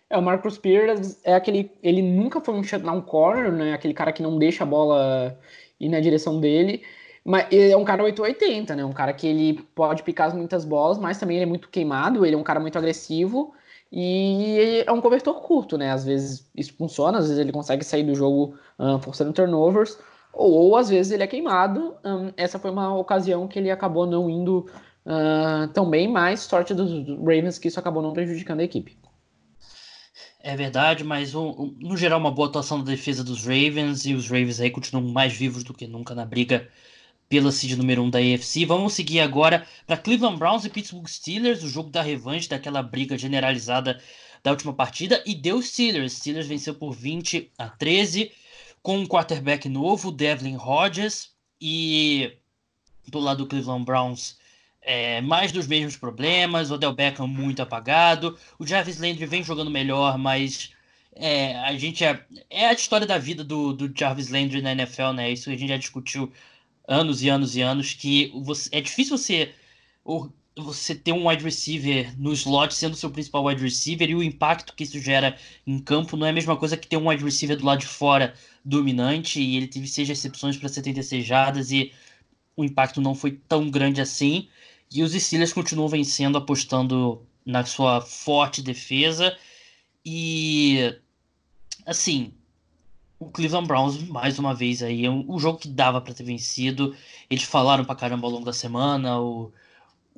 É, 0.09 0.17
o 0.17 0.23
Marcus 0.23 0.57
Peters 0.57 1.19
é 1.25 1.35
aquele. 1.35 1.73
Ele 1.83 2.03
nunca 2.03 2.41
foi 2.41 2.55
um 2.55 2.63
shutdown 2.63 3.03
corner, 3.03 3.51
né? 3.51 3.73
Aquele 3.73 3.95
cara 3.95 4.13
que 4.13 4.23
não 4.23 4.39
deixa 4.39 4.63
a 4.63 4.67
bola 4.67 5.37
ir 5.81 5.89
na 5.89 5.99
direção 5.99 6.41
dele. 6.41 6.85
Mas 7.25 7.49
ele 7.51 7.73
é 7.73 7.77
um 7.77 7.85
cara 7.85 8.05
880, 8.05 8.77
né? 8.77 8.85
Um 8.85 8.93
cara 8.93 9.13
que 9.13 9.27
ele 9.27 9.55
pode 9.75 10.05
picar 10.05 10.33
muitas 10.37 10.65
bolas, 10.65 10.99
mas 10.99 11.19
também 11.19 11.39
ele 11.39 11.47
é 11.47 11.49
muito 11.49 11.69
queimado, 11.69 12.25
ele 12.25 12.37
é 12.37 12.39
um 12.39 12.45
cara 12.45 12.61
muito 12.61 12.79
agressivo 12.79 13.53
e 13.91 14.85
é 14.87 14.93
um 14.93 15.01
cobertor 15.01 15.41
curto, 15.41 15.77
né? 15.77 15.91
Às 15.91 16.05
vezes 16.05 16.49
isso 16.55 16.75
funciona, 16.75 17.19
às 17.19 17.25
vezes 17.25 17.41
ele 17.41 17.51
consegue 17.51 17.85
sair 17.85 18.05
do 18.05 18.15
jogo 18.15 18.57
uh, 18.79 19.01
forçando 19.01 19.33
turnovers, 19.33 19.99
ou, 20.37 20.53
ou 20.53 20.77
às 20.77 20.91
vezes 20.91 21.11
ele 21.11 21.23
é 21.23 21.27
queimado. 21.27 21.97
Um, 22.05 22.31
essa 22.37 22.59
foi 22.59 22.71
uma 22.71 22.95
ocasião 22.97 23.49
que 23.49 23.59
ele 23.59 23.71
acabou 23.71 24.07
não 24.07 24.29
indo 24.29 24.67
uh, 25.07 25.67
tão 25.73 25.89
bem, 25.89 26.07
mas 26.07 26.41
sorte 26.41 26.75
dos 26.75 26.93
Ravens 27.19 27.59
que 27.59 27.69
isso 27.69 27.81
acabou 27.81 28.03
não 28.03 28.13
prejudicando 28.13 28.61
a 28.61 28.65
equipe. 28.65 28.97
É 30.41 30.55
verdade, 30.55 31.03
mas 31.03 31.35
um, 31.35 31.75
no 31.81 31.97
geral 31.97 32.21
uma 32.21 32.31
boa 32.31 32.49
atuação 32.49 32.79
da 32.79 32.85
defesa 32.85 33.25
dos 33.25 33.45
Ravens 33.45 34.07
e 34.07 34.15
os 34.15 34.29
Ravens 34.29 34.61
aí 34.61 34.71
continuam 34.71 35.09
mais 35.09 35.33
vivos 35.33 35.65
do 35.65 35.75
que 35.75 35.89
nunca 35.89 36.15
na 36.15 36.25
briga 36.25 36.69
pela 37.29 37.51
seed 37.51 37.73
número 37.77 38.03
1 38.03 38.05
um 38.05 38.11
da 38.11 38.21
AFC. 38.21 38.65
Vamos 38.65 38.93
seguir 38.93 39.21
agora 39.21 39.67
para 39.87 39.97
Cleveland 39.97 40.39
Browns 40.39 40.65
e 40.65 40.71
Pittsburgh 40.71 41.09
Steelers, 41.09 41.65
o 41.65 41.69
jogo 41.69 41.91
da 41.91 42.01
revanche 42.01 42.49
daquela 42.49 42.81
briga 42.81 43.19
generalizada 43.19 44.01
da 44.45 44.53
última 44.53 44.73
partida 44.73 45.21
e 45.27 45.35
deu 45.35 45.61
Steelers. 45.61 46.13
Steelers 46.13 46.47
venceu 46.47 46.75
por 46.77 46.93
20 46.93 47.51
a 47.59 47.69
13 47.69 48.31
com 48.87 48.99
um 48.99 49.05
quarterback 49.05 49.69
novo, 49.69 50.13
Devlin 50.13 50.57
Hodges, 50.57 51.33
e 51.61 52.31
do 53.09 53.19
lado 53.19 53.39
do 53.39 53.49
Cleveland 53.49 53.85
Browns, 53.85 54.39
é, 54.81 55.21
mais 55.23 55.51
dos 55.51 55.67
mesmos 55.67 55.97
problemas, 55.97 56.71
o 56.71 56.75
Odell 56.75 56.93
Beckham 56.95 57.27
muito 57.27 57.61
apagado, 57.61 58.39
o 58.61 58.65
Jarvis 58.65 59.01
Landry 59.01 59.27
vem 59.27 59.43
jogando 59.43 59.73
melhor, 59.73 60.17
mas 60.17 60.71
é, 61.17 61.59
a 61.63 61.77
gente 61.77 62.05
é, 62.05 62.25
é 62.49 62.69
a 62.69 62.73
história 62.73 63.09
da 63.09 63.19
vida 63.19 63.43
do, 63.43 63.73
do 63.73 63.93
Jarvis 63.93 64.29
Landry 64.29 64.63
na 64.63 64.71
NFL, 64.71 65.15
né? 65.15 65.33
Isso 65.33 65.51
a 65.51 65.57
gente 65.57 65.71
já 65.71 65.77
discutiu 65.77 66.33
anos 66.87 67.25
e 67.25 67.29
anos 67.29 67.57
e 67.57 67.63
anos, 67.63 67.93
que 67.93 68.31
você, 68.37 68.69
é 68.71 68.81
difícil 68.81 69.19
você, 69.19 69.53
você 70.57 70.95
ter 70.95 71.13
um 71.13 71.29
wide 71.29 71.45
receiver 71.45 72.19
no 72.19 72.33
slot 72.33 72.75
sendo 72.75 72.97
seu 72.97 73.11
principal 73.11 73.45
wide 73.45 73.63
receiver 73.63 74.09
e 74.09 74.15
o 74.15 74.23
impacto 74.23 74.75
que 74.75 74.85
isso 74.85 74.99
gera 74.99 75.37
em 75.67 75.79
campo 75.79 76.17
não 76.17 76.27
é 76.27 76.31
a 76.31 76.33
mesma 76.33 76.57
coisa 76.57 76.77
que 76.77 76.87
ter 76.87 76.97
um 76.97 77.09
wide 77.09 77.23
receiver 77.23 77.57
do 77.59 77.67
lado 77.67 77.81
de 77.81 77.87
fora 77.87 78.35
dominante 78.65 79.41
e 79.41 79.57
ele 79.57 79.69
teve 79.69 79.87
seis 79.87 80.09
recepções 80.09 80.57
para 80.57 80.69
76 80.69 81.27
jardas 81.27 81.71
e 81.71 81.93
o 82.57 82.65
impacto 82.65 83.03
não 83.03 83.15
foi 83.15 83.33
tão 83.33 83.71
grande 83.71 84.01
assim. 84.01 84.49
E 84.91 85.03
os 85.03 85.13
Steelers 85.13 85.53
continuam 85.53 85.89
vencendo 85.89 86.39
apostando 86.39 87.23
na 87.45 87.65
sua 87.65 88.01
forte 88.01 88.63
defesa 88.63 89.37
e 90.05 90.95
assim, 91.85 92.33
o 93.19 93.27
Cleveland 93.27 93.67
Browns, 93.67 94.03
mais 94.09 94.39
uma 94.39 94.55
vez 94.55 94.83
aí, 94.83 95.05
é 95.05 95.11
um, 95.11 95.25
um 95.35 95.39
jogo 95.39 95.59
que 95.59 95.69
dava 95.69 96.01
para 96.01 96.15
ter 96.15 96.25
vencido. 96.25 96.95
Eles 97.29 97.45
falaram 97.45 97.85
pra 97.85 97.95
caramba 97.95 98.27
ao 98.27 98.33
longo 98.33 98.45
da 98.45 98.53
semana, 98.53 99.21
o, 99.21 99.53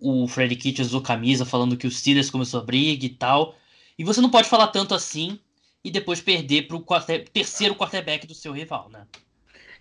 o 0.00 0.26
Freddy 0.26 0.57
Kitchens 0.57 0.88
usou 0.88 1.00
camisa 1.00 1.45
falando 1.45 1.76
que 1.76 1.87
o 1.87 1.90
Steelers 1.90 2.31
começou 2.31 2.61
a 2.61 2.64
briga 2.64 3.05
e 3.05 3.11
tal. 3.11 3.55
E 3.99 4.05
você 4.05 4.21
não 4.21 4.31
pode 4.31 4.49
falar 4.49 4.69
tanto 4.69 4.95
assim 4.95 5.38
e 5.85 5.90
depois 5.90 6.21
perder 6.21 6.69
pro 6.69 6.81
quarter, 6.81 7.28
terceiro 7.28 7.75
quarterback 7.75 8.26
do 8.26 8.35
seu 8.35 8.52
rival, 8.52 8.88
né? 8.90 9.07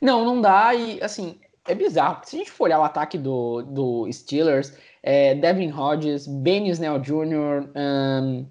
Não, 0.02 0.24
não 0.24 0.42
dá. 0.42 0.74
E 0.74 1.02
assim, 1.02 1.40
é 1.68 1.76
bizarro. 1.76 2.22
Se 2.24 2.36
a 2.36 2.40
gente 2.40 2.52
for 2.52 2.66
olhar 2.66 2.80
o 2.80 2.84
ataque 2.84 3.18
do, 3.18 3.62
do 3.62 4.12
Steelers, 4.12 4.74
é 5.04 5.36
Devin 5.36 5.72
Hodges, 5.72 6.28
Benny 6.28 6.70
Snell 6.70 7.00
Jr., 7.00 7.70
um, 7.76 8.46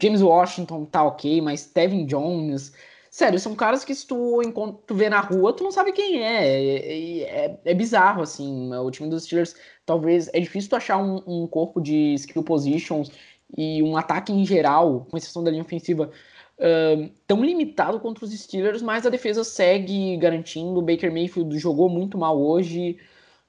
James 0.00 0.20
Washington 0.20 0.84
tá 0.86 1.04
ok, 1.04 1.40
mas 1.40 1.66
Tevin 1.66 2.06
Jones. 2.06 2.72
Sério, 3.12 3.38
são 3.38 3.54
caras 3.54 3.84
que 3.84 3.94
se 3.94 4.06
tu, 4.06 4.40
tu 4.86 4.94
vê 4.94 5.10
na 5.10 5.20
rua, 5.20 5.52
tu 5.52 5.62
não 5.62 5.70
sabe 5.70 5.92
quem 5.92 6.22
é. 6.24 6.46
É, 6.46 7.44
é. 7.44 7.60
é, 7.62 7.74
bizarro, 7.74 8.22
assim. 8.22 8.74
O 8.74 8.90
time 8.90 9.10
dos 9.10 9.24
Steelers, 9.24 9.54
talvez. 9.84 10.30
É 10.32 10.40
difícil 10.40 10.70
tu 10.70 10.76
achar 10.76 10.96
um, 10.96 11.22
um, 11.26 11.46
corpo 11.46 11.78
de 11.78 12.14
skill 12.14 12.42
positions 12.42 13.12
e 13.54 13.82
um 13.82 13.98
ataque 13.98 14.32
em 14.32 14.46
geral, 14.46 15.06
com 15.10 15.16
exceção 15.18 15.44
da 15.44 15.50
linha 15.50 15.62
ofensiva, 15.62 16.10
uh, 16.58 17.10
tão 17.26 17.44
limitado 17.44 18.00
contra 18.00 18.24
os 18.24 18.32
Steelers, 18.32 18.80
mas 18.80 19.04
a 19.04 19.10
defesa 19.10 19.44
segue 19.44 20.16
garantindo. 20.16 20.78
O 20.78 20.82
Baker 20.82 21.12
Mayfield 21.12 21.58
jogou 21.58 21.90
muito 21.90 22.16
mal 22.16 22.40
hoje. 22.40 22.96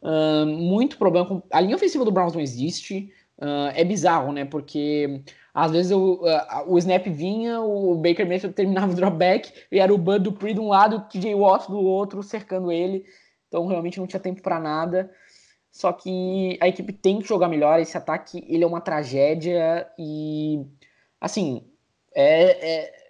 Uh, 0.01 0.45
muito 0.45 0.97
problema 0.97 1.25
com. 1.25 1.41
A 1.49 1.61
linha 1.61 1.77
ofensiva 1.77 2.03
do 2.03 2.11
Browns 2.11 2.33
não 2.33 2.41
existe. 2.41 3.13
Uh, 3.37 3.71
é 3.73 3.85
bizarro, 3.85 4.33
né? 4.33 4.43
Porque 4.43 5.21
às 5.53 5.71
vezes 5.71 5.91
o, 5.91 6.15
uh, 6.15 6.63
o 6.67 6.77
snap 6.79 7.05
vinha, 7.07 7.61
o 7.61 7.95
Baker 7.95 8.27
Mayfield 8.27 8.55
terminava 8.55 8.91
o 8.91 8.95
dropback 8.95 9.51
e 9.71 9.79
era 9.79 9.93
o 9.93 9.97
Bud 9.97 10.19
Dupree 10.19 10.53
de 10.53 10.59
um 10.59 10.69
lado 10.69 10.95
o 10.97 11.01
TJ 11.01 11.35
Watt 11.35 11.69
do 11.69 11.79
outro, 11.79 12.23
cercando 12.23 12.71
ele. 12.71 13.05
Então 13.47 13.67
realmente 13.67 13.99
não 13.99 14.07
tinha 14.07 14.19
tempo 14.19 14.41
para 14.41 14.59
nada. 14.59 15.11
Só 15.71 15.91
que 15.93 16.57
a 16.59 16.67
equipe 16.67 16.91
tem 16.91 17.19
que 17.19 17.27
jogar 17.27 17.47
melhor. 17.47 17.79
Esse 17.79 17.95
ataque 17.95 18.43
ele 18.47 18.63
é 18.63 18.67
uma 18.67 18.81
tragédia 18.81 19.87
e 19.97 20.65
assim 21.21 21.63
é, 22.15 22.81
é 22.85 23.03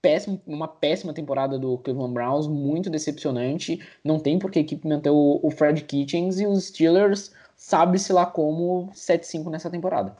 péssimo, 0.00 0.40
uma 0.46 0.68
péssima 0.68 1.12
temporada 1.12 1.58
do 1.58 1.76
Cleveland 1.78 2.14
Browns, 2.14 2.46
muito 2.46 2.88
decepcionante. 2.88 3.78
Não 4.02 4.18
tem 4.18 4.38
porque 4.38 4.58
a 4.58 4.62
equipe 4.62 4.88
manter 4.88 5.10
o, 5.10 5.40
o 5.42 5.50
Fred 5.50 5.82
Kitchens 5.84 6.40
e 6.40 6.46
os 6.46 6.68
Steelers 6.68 7.32
sabe-se 7.56 8.10
lá 8.10 8.24
como 8.24 8.90
7-5 8.94 9.50
nessa 9.50 9.70
temporada. 9.70 10.16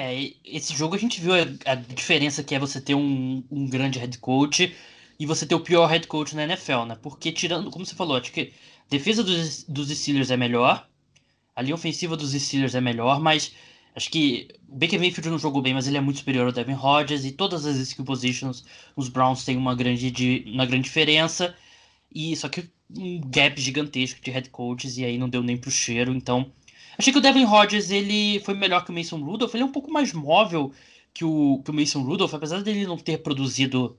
É, 0.00 0.32
esse 0.46 0.74
jogo 0.74 0.94
a 0.94 0.98
gente 0.98 1.20
viu 1.20 1.34
a, 1.34 1.72
a 1.72 1.74
diferença 1.74 2.42
que 2.42 2.54
é 2.54 2.58
você 2.58 2.80
ter 2.80 2.94
um, 2.94 3.44
um, 3.50 3.68
grande 3.68 3.98
head 3.98 4.16
coach 4.16 4.74
e 5.18 5.26
você 5.26 5.44
ter 5.44 5.54
o 5.54 5.60
pior 5.60 5.86
head 5.86 6.06
coach 6.06 6.34
na 6.34 6.44
NFL, 6.44 6.86
né? 6.86 6.98
Porque 7.02 7.30
tirando, 7.30 7.70
como 7.70 7.84
você 7.84 7.94
falou, 7.94 8.16
acho 8.16 8.32
que 8.32 8.40
a 8.40 8.88
defesa 8.88 9.22
dos, 9.22 9.62
dos 9.64 9.90
Steelers 9.90 10.30
é 10.30 10.38
melhor, 10.38 10.88
a 11.54 11.60
linha 11.60 11.74
ofensiva 11.74 12.16
dos 12.16 12.32
Steelers 12.32 12.74
é 12.74 12.80
melhor, 12.80 13.20
mas 13.20 13.52
acho 13.94 14.10
que 14.10 14.48
o 14.66 14.74
Baker 14.78 14.98
Mayfield 14.98 15.28
não 15.28 15.38
jogou 15.38 15.60
bem, 15.60 15.74
mas 15.74 15.86
ele 15.86 15.98
é 15.98 16.00
muito 16.00 16.20
superior 16.20 16.46
ao 16.46 16.52
Devin 16.52 16.72
Rodgers 16.72 17.26
e 17.26 17.32
todas 17.32 17.66
as 17.66 17.76
skill 17.76 18.06
positions, 18.06 18.64
os 18.96 19.10
Browns 19.10 19.44
têm 19.44 19.58
uma 19.58 19.74
grande, 19.74 20.10
de, 20.10 20.44
uma 20.46 20.64
grande 20.64 20.84
diferença 20.84 21.54
e 22.10 22.34
só 22.34 22.48
que 22.48 22.70
um 22.96 23.20
gap 23.20 23.60
gigantesco 23.60 24.22
de 24.22 24.30
head 24.30 24.48
coaches 24.48 24.96
e 24.96 25.04
aí 25.04 25.18
não 25.18 25.28
deu 25.28 25.42
nem 25.42 25.58
pro 25.58 25.70
cheiro, 25.70 26.14
então 26.14 26.50
Achei 27.00 27.14
que 27.14 27.18
o 27.18 27.22
Devin 27.22 27.44
Rodgers 27.44 27.90
ele 27.90 28.40
foi 28.40 28.52
melhor 28.52 28.84
que 28.84 28.90
o 28.90 28.94
Mason 28.94 29.16
Rudolph. 29.16 29.54
Ele 29.54 29.62
é 29.62 29.66
um 29.66 29.72
pouco 29.72 29.90
mais 29.90 30.12
móvel 30.12 30.70
que 31.14 31.24
o, 31.24 31.62
que 31.64 31.70
o 31.70 31.74
Mason 31.74 32.02
Rudolph, 32.02 32.34
apesar 32.34 32.62
dele 32.62 32.86
não 32.86 32.98
ter 32.98 33.22
produzido. 33.22 33.96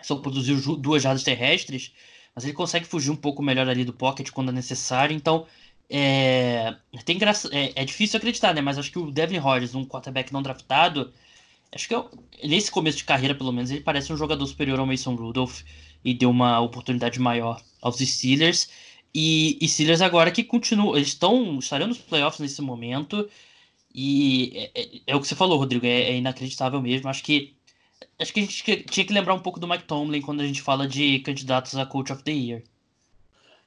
Só 0.00 0.16
produziu 0.16 0.56
duas 0.78 1.02
jardas 1.02 1.22
terrestres, 1.22 1.92
mas 2.34 2.44
ele 2.44 2.54
consegue 2.54 2.86
fugir 2.86 3.10
um 3.10 3.16
pouco 3.16 3.42
melhor 3.42 3.68
ali 3.68 3.84
do 3.84 3.92
pocket 3.92 4.30
quando 4.30 4.48
é 4.48 4.52
necessário. 4.52 5.14
Então, 5.14 5.46
é, 5.90 6.74
tem 7.04 7.18
graça, 7.18 7.50
é, 7.52 7.72
é 7.76 7.84
difícil 7.84 8.16
acreditar, 8.16 8.54
né? 8.54 8.62
Mas 8.62 8.78
acho 8.78 8.90
que 8.90 8.98
o 8.98 9.10
Devin 9.10 9.36
Rodgers, 9.36 9.74
um 9.74 9.84
quarterback 9.84 10.32
não 10.32 10.40
draftado, 10.40 11.12
acho 11.70 11.86
que 11.86 11.94
eu, 11.94 12.10
nesse 12.42 12.70
começo 12.70 12.96
de 12.96 13.04
carreira, 13.04 13.34
pelo 13.34 13.52
menos, 13.52 13.70
ele 13.70 13.82
parece 13.82 14.14
um 14.14 14.16
jogador 14.16 14.46
superior 14.46 14.80
ao 14.80 14.86
Mason 14.86 15.14
Rudolph 15.14 15.60
e 16.02 16.14
deu 16.14 16.30
uma 16.30 16.58
oportunidade 16.60 17.20
maior 17.20 17.60
aos 17.82 17.98
Steelers. 17.98 18.70
E, 19.14 19.58
e 19.60 19.68
Steelers 19.68 20.00
agora 20.00 20.30
que 20.30 20.44
continuam, 20.44 20.96
eles 20.96 21.08
estão, 21.08 21.58
estariam 21.58 21.88
nos 21.88 21.98
playoffs 21.98 22.40
nesse 22.40 22.62
momento. 22.62 23.28
E 23.94 24.70
é, 24.74 24.82
é, 24.82 24.88
é 25.08 25.16
o 25.16 25.20
que 25.20 25.26
você 25.26 25.34
falou, 25.34 25.58
Rodrigo, 25.58 25.84
é, 25.84 26.02
é, 26.02 26.16
inacreditável 26.16 26.80
mesmo. 26.80 27.08
Acho 27.08 27.22
que 27.24 27.54
acho 28.18 28.32
que 28.32 28.40
a 28.40 28.42
gente 28.42 28.84
tinha 28.84 29.06
que 29.06 29.12
lembrar 29.12 29.34
um 29.34 29.40
pouco 29.40 29.58
do 29.58 29.66
Mike 29.66 29.84
Tomlin 29.84 30.20
quando 30.20 30.40
a 30.40 30.46
gente 30.46 30.62
fala 30.62 30.86
de 30.86 31.18
candidatos 31.20 31.76
a 31.76 31.86
Coach 31.86 32.12
of 32.12 32.22
the 32.22 32.30
Year. 32.30 32.62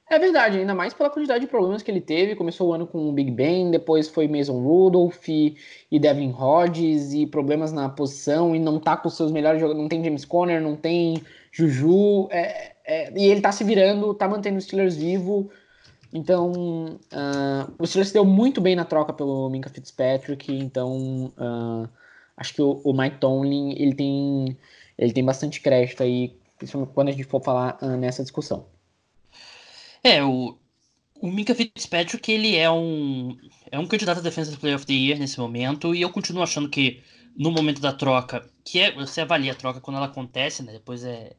É 0.08 0.18
verdade, 0.18 0.58
ainda 0.58 0.74
mais 0.74 0.92
pela 0.92 1.08
quantidade 1.08 1.44
de 1.44 1.50
problemas 1.50 1.82
que 1.82 1.90
ele 1.90 2.00
teve. 2.00 2.36
Começou 2.36 2.68
o 2.68 2.72
ano 2.74 2.86
com 2.86 3.08
o 3.08 3.12
Big 3.12 3.30
Ben, 3.30 3.70
depois 3.70 4.08
foi 4.08 4.28
Mason 4.28 4.60
Rudolph 4.60 5.28
e, 5.28 5.56
e 5.90 5.98
Devin 5.98 6.30
Hodges 6.30 7.14
e 7.14 7.26
problemas 7.26 7.72
na 7.72 7.88
posição 7.88 8.54
e 8.54 8.58
não 8.58 8.78
tá 8.78 8.96
com 8.96 9.08
seus 9.08 9.32
melhores 9.32 9.60
jogadores. 9.60 9.82
Não 9.82 9.88
tem 9.88 10.04
James 10.04 10.24
Conner, 10.24 10.60
não 10.60 10.76
tem 10.76 11.22
Juju. 11.50 12.28
É, 12.30 12.73
é, 12.84 13.12
e 13.18 13.26
ele 13.26 13.40
tá 13.40 13.50
se 13.50 13.64
virando, 13.64 14.14
tá 14.14 14.28
mantendo 14.28 14.58
o 14.58 14.60
Steelers 14.60 14.96
vivo. 14.96 15.50
Então, 16.12 17.00
uh, 17.12 17.74
o 17.78 17.86
Steelers 17.86 18.12
deu 18.12 18.24
muito 18.24 18.60
bem 18.60 18.76
na 18.76 18.84
troca 18.84 19.12
pelo 19.12 19.48
Minka 19.50 19.70
Fitzpatrick. 19.70 20.52
Então, 20.52 21.32
uh, 21.38 21.88
acho 22.36 22.54
que 22.54 22.62
o, 22.62 22.80
o, 22.84 22.92
Mike 22.92 23.18
Tomlin 23.18 23.74
ele 23.76 23.94
tem, 23.94 24.56
ele 24.96 25.12
tem 25.12 25.24
bastante 25.24 25.60
crédito 25.60 26.02
aí, 26.02 26.36
quando 26.94 27.08
a 27.08 27.12
gente 27.12 27.24
for 27.24 27.42
falar 27.42 27.78
uh, 27.82 27.96
nessa 27.96 28.22
discussão. 28.22 28.66
É, 30.04 30.22
o, 30.22 30.56
o 31.20 31.28
Minka 31.28 31.54
Fitzpatrick 31.54 32.30
ele 32.30 32.56
é 32.56 32.70
um, 32.70 33.36
é 33.70 33.78
um 33.78 33.86
candidato 33.86 34.18
a 34.18 34.22
Defensive 34.22 34.58
Player 34.58 34.76
of 34.76 34.86
the 34.86 34.92
Year 34.92 35.18
nesse 35.18 35.40
momento. 35.40 35.94
E 35.94 36.02
eu 36.02 36.10
continuo 36.10 36.42
achando 36.42 36.68
que 36.68 37.02
no 37.36 37.50
momento 37.50 37.80
da 37.80 37.92
troca, 37.92 38.48
que 38.62 38.78
é 38.78 38.92
você 38.92 39.22
avalia 39.22 39.52
a 39.52 39.54
troca 39.54 39.80
quando 39.80 39.96
ela 39.96 40.06
acontece, 40.06 40.62
né? 40.62 40.72
Depois 40.72 41.02
é 41.02 41.34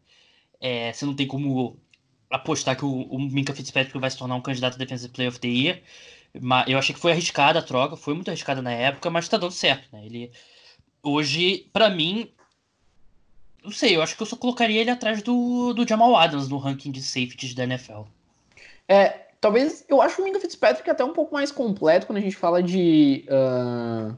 é, 0.66 0.92
você 0.92 1.06
não 1.06 1.16
tem 1.16 1.28
como 1.28 1.78
apostar 2.28 2.76
que 2.76 2.84
o, 2.84 3.04
o 3.04 3.20
Minka 3.20 3.54
Fitzpatrick 3.54 4.00
vai 4.00 4.10
se 4.10 4.18
tornar 4.18 4.34
um 4.34 4.42
candidato 4.42 4.74
a 4.74 4.78
Defensive 4.80 5.14
Player 5.14 5.30
of 5.30 5.40
the 5.40 5.48
Year. 5.48 5.82
Mas 6.42 6.68
eu 6.68 6.80
achei 6.80 6.94
que 6.96 7.00
foi 7.00 7.12
arriscada 7.12 7.60
a 7.60 7.62
troca, 7.62 7.96
foi 7.96 8.16
muito 8.16 8.30
arriscada 8.30 8.64
na 8.64 8.72
época, 8.72 9.12
mas 9.12 9.30
tá 9.30 9.38
dando 9.38 9.52
certo, 9.52 9.88
né? 9.94 10.04
Ele 10.04 10.32
hoje, 11.04 11.70
para 11.72 11.88
mim, 11.88 12.32
não 13.64 13.72
sei, 13.72 13.96
eu 13.96 14.02
acho 14.02 14.18
que 14.18 14.24
eu 14.24 14.26
só 14.26 14.36
colocaria 14.36 14.82
ele 14.82 14.90
atrás 14.90 15.22
do, 15.22 15.72
do 15.72 15.88
Jamal 15.88 16.16
Adams 16.16 16.50
no 16.50 16.58
ranking 16.58 16.92
de 16.92 17.02
safeties 17.04 17.54
da 17.54 17.64
NFL. 17.64 18.02
É, 18.88 19.28
talvez 19.40 19.86
eu 19.88 20.02
acho 20.02 20.20
o 20.20 20.26
Minka 20.26 20.40
Fitzpatrick 20.40 20.90
até 20.90 21.04
um 21.04 21.14
pouco 21.14 21.36
mais 21.36 21.52
completo 21.52 22.08
quando 22.08 22.18
a 22.18 22.22
gente 22.22 22.36
fala 22.36 22.64
de 22.64 23.24
uh, 23.30 24.18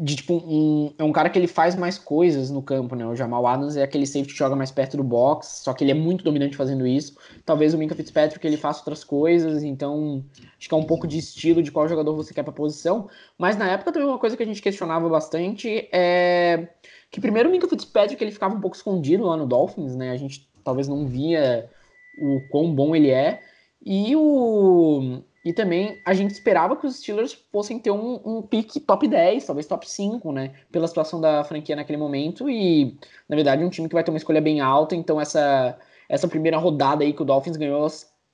de 0.00 0.14
tipo 0.14 0.34
um, 0.34 0.94
é 0.96 1.02
um 1.02 1.10
cara 1.10 1.28
que 1.28 1.36
ele 1.36 1.48
faz 1.48 1.74
mais 1.74 1.98
coisas 1.98 2.50
no 2.50 2.62
campo, 2.62 2.94
né? 2.94 3.04
O 3.04 3.16
Jamal 3.16 3.44
Adams 3.46 3.76
é 3.76 3.82
aquele 3.82 4.06
safety 4.06 4.32
que 4.32 4.38
joga 4.38 4.54
mais 4.54 4.70
perto 4.70 4.96
do 4.96 5.02
box, 5.02 5.62
só 5.64 5.72
que 5.74 5.82
ele 5.82 5.90
é 5.90 5.94
muito 5.94 6.22
dominante 6.22 6.56
fazendo 6.56 6.86
isso. 6.86 7.16
Talvez 7.44 7.74
o 7.74 7.78
Minka 7.78 7.96
Fitzpatrick 7.96 8.46
ele 8.46 8.56
faça 8.56 8.78
outras 8.78 9.02
coisas, 9.02 9.64
então 9.64 10.24
acho 10.56 10.68
que 10.68 10.74
é 10.74 10.78
um 10.78 10.84
pouco 10.84 11.06
de 11.08 11.18
estilo 11.18 11.62
de 11.62 11.72
qual 11.72 11.88
jogador 11.88 12.14
você 12.14 12.32
quer 12.32 12.44
para 12.44 12.52
posição. 12.52 13.08
Mas 13.36 13.56
na 13.56 13.68
época 13.68 13.90
também 13.90 14.08
uma 14.08 14.18
coisa 14.18 14.36
que 14.36 14.42
a 14.42 14.46
gente 14.46 14.62
questionava 14.62 15.08
bastante 15.08 15.88
é 15.92 16.68
que 17.10 17.20
primeiro 17.20 17.48
o 17.48 17.52
Minka 17.52 17.66
Fitzpatrick 17.66 18.22
ele 18.22 18.30
ficava 18.30 18.54
um 18.54 18.60
pouco 18.60 18.76
escondido 18.76 19.24
lá 19.24 19.36
no 19.36 19.46
Dolphins, 19.46 19.96
né? 19.96 20.12
A 20.12 20.16
gente 20.16 20.48
talvez 20.62 20.86
não 20.86 21.06
via 21.06 21.68
o 22.20 22.40
quão 22.50 22.72
bom 22.72 22.94
ele 22.94 23.10
é. 23.10 23.42
E 23.84 24.14
o 24.14 25.22
e 25.44 25.52
também 25.52 26.00
a 26.04 26.12
gente 26.14 26.32
esperava 26.32 26.76
que 26.76 26.86
os 26.86 26.96
Steelers 26.96 27.32
fossem 27.52 27.78
ter 27.78 27.90
um, 27.90 28.20
um 28.24 28.42
pique 28.42 28.80
top 28.80 29.06
10, 29.06 29.46
talvez 29.46 29.66
top 29.66 29.88
5, 29.88 30.32
né? 30.32 30.52
Pela 30.70 30.88
situação 30.88 31.20
da 31.20 31.44
franquia 31.44 31.76
naquele 31.76 31.96
momento. 31.96 32.50
E, 32.50 32.96
na 33.28 33.36
verdade, 33.36 33.64
um 33.64 33.70
time 33.70 33.88
que 33.88 33.94
vai 33.94 34.02
ter 34.02 34.10
uma 34.10 34.18
escolha 34.18 34.40
bem 34.40 34.60
alta, 34.60 34.96
então 34.96 35.20
essa, 35.20 35.78
essa 36.08 36.26
primeira 36.26 36.58
rodada 36.58 37.04
aí 37.04 37.12
que 37.12 37.22
o 37.22 37.24
Dolphins 37.24 37.56
ganhou, 37.56 37.86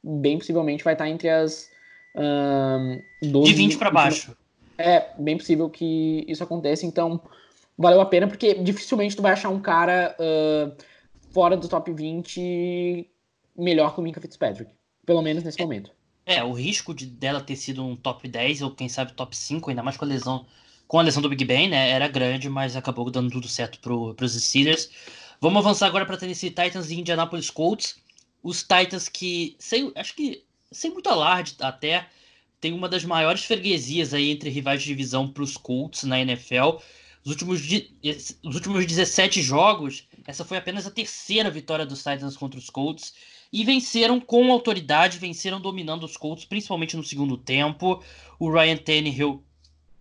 bem 0.03 0.39
possivelmente 0.39 0.83
vai 0.83 0.95
estar 0.95 1.09
entre 1.09 1.29
as 1.29 1.71
um, 2.17 3.01
12. 3.23 3.53
De 3.53 3.57
20 3.57 3.79
para 3.79 3.91
baixo. 3.91 4.37
É, 4.79 5.11
bem 5.19 5.37
possível 5.37 5.69
que 5.71 6.25
isso 6.27 6.43
aconteça, 6.43 6.87
então 6.87 7.21
valeu 7.79 8.01
a 8.01 8.07
pena, 8.07 8.27
porque 8.27 8.55
dificilmente 8.55 9.15
tu 9.15 9.23
vai 9.23 9.33
achar 9.33 9.49
um 9.49 9.61
cara 9.61 10.17
uh, 10.19 10.73
fora 11.33 11.57
do 11.57 11.69
top 11.69 11.93
20 11.93 13.09
melhor 13.57 13.95
que 13.95 14.01
o 14.01 14.03
Minka 14.03 14.21
Fitzpatrick. 14.21 14.73
Pelo 15.07 15.23
menos 15.23 15.45
nesse 15.45 15.61
é, 15.61 15.65
momento. 15.65 15.91
É, 16.27 16.43
o 16.43 16.53
risco 16.53 16.95
de 16.95 17.07
dela 17.07 17.41
ter 17.41 17.57
sido 17.57 17.85
um 17.85 17.95
top 17.97 18.27
10 18.27 18.63
ou 18.63 18.71
quem 18.71 18.89
sabe 18.89 19.13
top 19.13 19.37
5, 19.37 19.71
ainda 19.71 19.83
mais 19.83 19.97
com 19.97 20.05
a 20.05 20.09
lesão 20.09 20.47
com 20.87 20.99
a 20.99 21.03
lesão 21.03 21.23
do 21.23 21.29
Big 21.29 21.45
Ben, 21.45 21.69
né? 21.69 21.91
Era 21.91 22.09
grande, 22.09 22.49
mas 22.49 22.77
acabou 22.77 23.11
dando 23.11 23.31
tudo 23.31 23.49
certo 23.49 23.79
para 23.81 24.25
os 24.25 24.35
Steelers. 24.35 24.91
Vamos 25.41 25.65
avançar 25.65 25.87
agora 25.87 26.07
para 26.07 26.17
Tennessee 26.17 26.51
Titans 26.51 26.91
e 26.91 27.01
Indianapolis 27.01 27.51
Colts. 27.51 27.97
Os 28.43 28.63
Titans 28.63 29.09
que, 29.09 29.57
sem, 29.59 29.91
acho 29.95 30.15
que 30.15 30.45
sem 30.71 30.91
muito 30.91 31.09
alarde 31.09 31.57
até, 31.61 32.07
tem 32.61 32.73
uma 32.73 32.89
das 32.89 33.05
maiores 33.05 33.45
freguesias 33.45 34.15
aí 34.15 34.31
entre 34.31 34.51
rivais 34.51 34.83
de 34.83 34.89
divisão 34.89 35.29
para 35.29 35.43
os 35.43 35.57
Colts 35.57 36.05
na 36.05 36.21
NFL. 36.21 36.79
Os 37.25 37.31
últimos, 37.31 37.63
os 38.43 38.55
últimos 38.55 38.87
17 38.87 39.43
jogos, 39.43 40.07
essa 40.27 40.45
foi 40.45 40.59
apenas 40.59 40.87
a 40.87 40.91
terceira 40.91 41.51
vitória 41.51 41.87
dos 41.87 41.99
Titans 41.99 42.37
contra 42.37 42.59
os 42.59 42.69
Colts. 42.69 43.15
E 43.55 43.63
venceram 43.63 44.19
com 44.19 44.51
autoridade, 44.51 45.17
venceram 45.17 45.61
dominando 45.61 46.03
os 46.03 46.17
Colts, 46.17 46.45
principalmente 46.45 46.97
no 46.97 47.05
segundo 47.05 47.37
tempo. 47.37 48.03
O 48.37 48.51
Ryan 48.51 48.77
Tannehill 48.79 49.45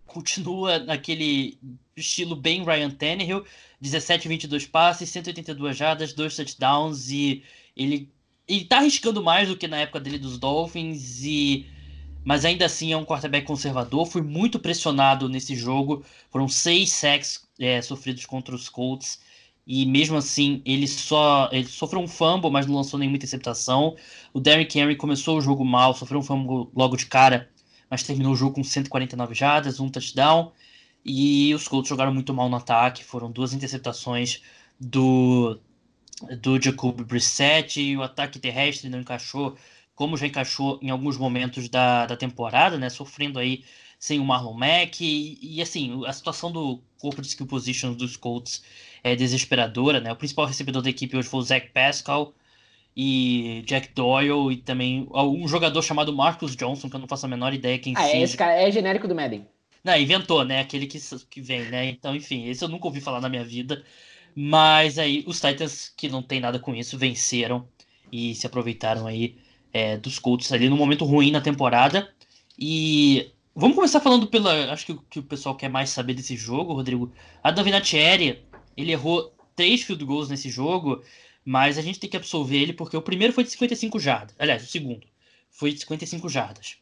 continua 0.08 0.80
naquele 0.80 1.60
estilo 1.96 2.36
bem 2.36 2.66
Ryan 2.66 2.90
Tannehill, 2.90 3.46
17 3.80 4.28
22 4.28 4.66
passes, 4.66 5.08
182 5.08 5.78
jardas, 5.78 6.14
2 6.14 6.36
touchdowns 6.36 7.12
e 7.12 7.44
ele 7.78 8.12
ele 8.48 8.66
tá 8.66 8.78
arriscando 8.78 9.22
mais 9.22 9.48
do 9.48 9.56
que 9.56 9.68
na 9.68 9.78
época 9.78 10.00
dele 10.00 10.18
dos 10.18 10.40
Dolphins 10.40 11.24
e 11.24 11.68
mas 12.26 12.46
ainda 12.46 12.66
assim 12.66 12.92
é 12.92 12.98
um 12.98 13.06
quarterback 13.06 13.46
conservador, 13.46 14.08
foi 14.08 14.24
muito 14.24 14.58
pressionado 14.58 15.30
nesse 15.30 15.56
jogo, 15.56 16.04
foram 16.32 16.48
seis 16.50 16.92
sacks 16.92 17.48
é, 17.60 17.80
sofridos 17.84 18.26
contra 18.26 18.56
os 18.56 18.68
Colts 18.68 19.20
e 19.66 19.86
mesmo 19.86 20.18
assim 20.18 20.62
ele 20.66 20.88
só 20.88 21.50
ele 21.52 21.68
sofreu 21.68 22.02
um 22.02 22.08
fumble, 22.08 22.52
mas 22.52 22.66
não 22.68 22.76
lançou 22.76 23.00
nenhuma 23.00 23.18
interceptação. 23.18 23.96
O 24.34 24.40
Derrick 24.40 24.78
Henry 24.78 24.96
começou 24.96 25.38
o 25.38 25.42
jogo 25.42 25.64
mal, 25.66 25.94
sofreu 25.94 26.20
um 26.20 26.24
fumble 26.24 26.70
logo 26.76 26.98
de 26.98 27.06
cara 27.06 27.50
mas 27.94 28.02
terminou 28.02 28.34
o 28.34 28.36
jogo 28.36 28.56
com 28.56 28.64
149 28.64 29.36
jardas, 29.36 29.80
um 29.80 29.88
touchdown. 29.88 30.52
E 31.06 31.54
os 31.54 31.68
Colts 31.68 31.88
jogaram 31.88 32.12
muito 32.12 32.34
mal 32.34 32.50
no 32.50 32.56
ataque, 32.56 33.04
foram 33.04 33.32
duas 33.32 33.54
interceptações 33.54 34.42
do, 34.80 35.60
do 36.42 36.60
Jacob 36.60 37.04
Brissett 37.04 37.80
e 37.80 37.96
o 37.96 38.02
ataque 38.02 38.40
terrestre 38.40 38.90
não 38.90 39.00
encaixou, 39.00 39.56
como 39.94 40.18
já 40.18 40.26
encaixou 40.26 40.80
em 40.82 40.90
alguns 40.90 41.18
momentos 41.18 41.70
da, 41.70 42.08
da 42.08 42.18
temporada, 42.18 42.80
né? 42.80 42.90
Sofrendo 42.90 43.38
aí 43.38 43.64
sem 44.04 44.20
o 44.20 44.26
Marlon 44.26 44.54
Mack. 44.54 45.00
E, 45.00 45.40
e, 45.42 45.62
assim, 45.62 46.04
a 46.06 46.12
situação 46.12 46.52
do 46.52 46.82
corpo 47.00 47.22
de 47.22 47.28
skill 47.30 47.48
positions 47.48 47.96
dos 47.96 48.18
Colts 48.18 48.62
é 49.02 49.16
desesperadora, 49.16 50.02
né? 50.02 50.12
O 50.12 50.16
principal 50.18 50.46
recebedor 50.46 50.82
da 50.82 50.90
equipe 50.90 51.16
hoje 51.16 51.30
foi 51.30 51.40
o 51.40 51.44
Zach 51.44 51.70
Pascal 51.70 52.34
e 52.98 53.64
Jack 53.66 53.94
Doyle 53.96 54.52
e 54.52 54.58
também 54.58 55.08
um 55.10 55.48
jogador 55.48 55.82
chamado 55.82 56.14
Marcus 56.14 56.54
Johnson, 56.54 56.90
que 56.90 56.96
eu 56.98 57.00
não 57.00 57.08
faço 57.08 57.26
a 57.26 57.30
menor 57.30 57.54
ideia 57.54 57.80
quem 57.80 57.94
ah, 57.96 58.04
é, 58.04 58.12
seja. 58.12 58.24
Esse 58.26 58.38
cara 58.38 58.52
é 58.52 58.70
genérico 58.70 59.08
do 59.08 59.16
Madden. 59.16 59.48
Não, 59.82 59.98
inventou, 59.98 60.44
né? 60.44 60.60
Aquele 60.60 60.86
que, 60.86 61.00
que 61.30 61.40
vem, 61.40 61.62
né? 61.70 61.86
Então, 61.86 62.14
enfim, 62.14 62.50
esse 62.50 62.62
eu 62.62 62.68
nunca 62.68 62.88
ouvi 62.88 63.00
falar 63.00 63.22
na 63.22 63.30
minha 63.30 63.46
vida. 63.46 63.86
Mas 64.36 65.00
aí, 65.00 65.24
os 65.26 65.40
Titans, 65.40 65.94
que 65.96 66.10
não 66.10 66.22
tem 66.22 66.42
nada 66.42 66.60
com 66.60 66.76
isso, 66.76 66.98
venceram 66.98 67.66
e 68.12 68.36
se 68.36 68.46
aproveitaram 68.46 69.08
aí 69.08 69.38
é, 69.72 69.96
dos 69.96 70.20
Colts 70.20 70.52
ali 70.52 70.68
no 70.68 70.76
momento 70.76 71.06
ruim 71.06 71.32
na 71.32 71.40
temporada. 71.40 72.12
E 72.60 73.32
vamos 73.56 73.76
começar 73.76 74.00
falando 74.00 74.28
pela. 74.28 74.72
Acho 74.72 74.86
que, 74.86 75.00
que 75.10 75.20
o 75.20 75.24
pessoal 75.24 75.56
quer 75.56 75.70
mais 75.70 75.90
saber 75.90 76.14
desse 76.14 76.36
jogo, 76.36 76.74
Rodrigo. 76.74 77.12
A 77.44 77.52
Davinatieri, 77.52 78.44
ele 78.76 78.92
errou 78.92 79.34
três 79.56 79.84
field 79.84 80.04
goals 80.06 80.30
nesse 80.30 80.50
jogo. 80.50 81.04
Mas 81.46 81.78
a 81.78 81.82
gente 81.82 82.00
tem 82.00 82.10
que 82.10 82.16
absolver 82.16 82.58
ele 82.58 82.74
porque 82.74 82.96
o 82.96 83.02
primeiro 83.02 83.34
foi 83.34 83.44
de 83.44 83.52
55 83.52 84.00
jardas. 84.00 84.36
Aliás, 84.40 84.64
o 84.64 84.68
segundo 84.68 85.06
foi 85.50 85.74
de 85.74 85.80
55 85.82 86.30
jardas. 86.30 86.78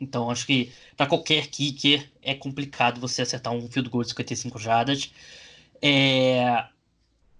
Então 0.00 0.30
acho 0.30 0.46
que 0.46 0.72
para 0.96 1.06
qualquer 1.06 1.48
kicker 1.48 2.10
é 2.22 2.34
complicado 2.34 3.00
você 3.00 3.22
acertar 3.22 3.52
um 3.52 3.68
field 3.68 3.90
goal 3.90 4.02
de 4.02 4.10
55 4.10 4.58
jardas. 4.58 5.12
É... 5.80 6.64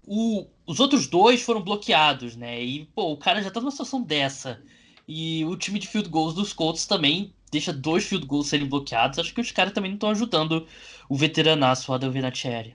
O... 0.06 0.46
Os 0.64 0.78
outros 0.78 1.06
dois 1.06 1.42
foram 1.42 1.60
bloqueados, 1.60 2.36
né? 2.36 2.62
E 2.62 2.84
pô, 2.94 3.12
o 3.12 3.16
cara 3.16 3.42
já 3.42 3.50
tá 3.50 3.60
numa 3.60 3.70
situação 3.70 4.02
dessa. 4.02 4.62
E 5.08 5.44
o 5.44 5.56
time 5.56 5.78
de 5.78 5.88
field 5.88 6.08
goals 6.08 6.34
dos 6.34 6.52
Colts 6.52 6.86
também 6.86 7.32
deixa 7.52 7.72
dois 7.72 8.04
field 8.04 8.26
goals 8.26 8.48
serem 8.48 8.66
bloqueados. 8.66 9.18
Acho 9.18 9.34
que 9.34 9.40
os 9.40 9.52
caras 9.52 9.72
também 9.72 9.90
não 9.90 9.96
estão 9.96 10.10
ajudando 10.10 10.66
o 11.08 11.14
veteranaço 11.14 11.92
Adel 11.92 12.10
Vinatieri. 12.10 12.74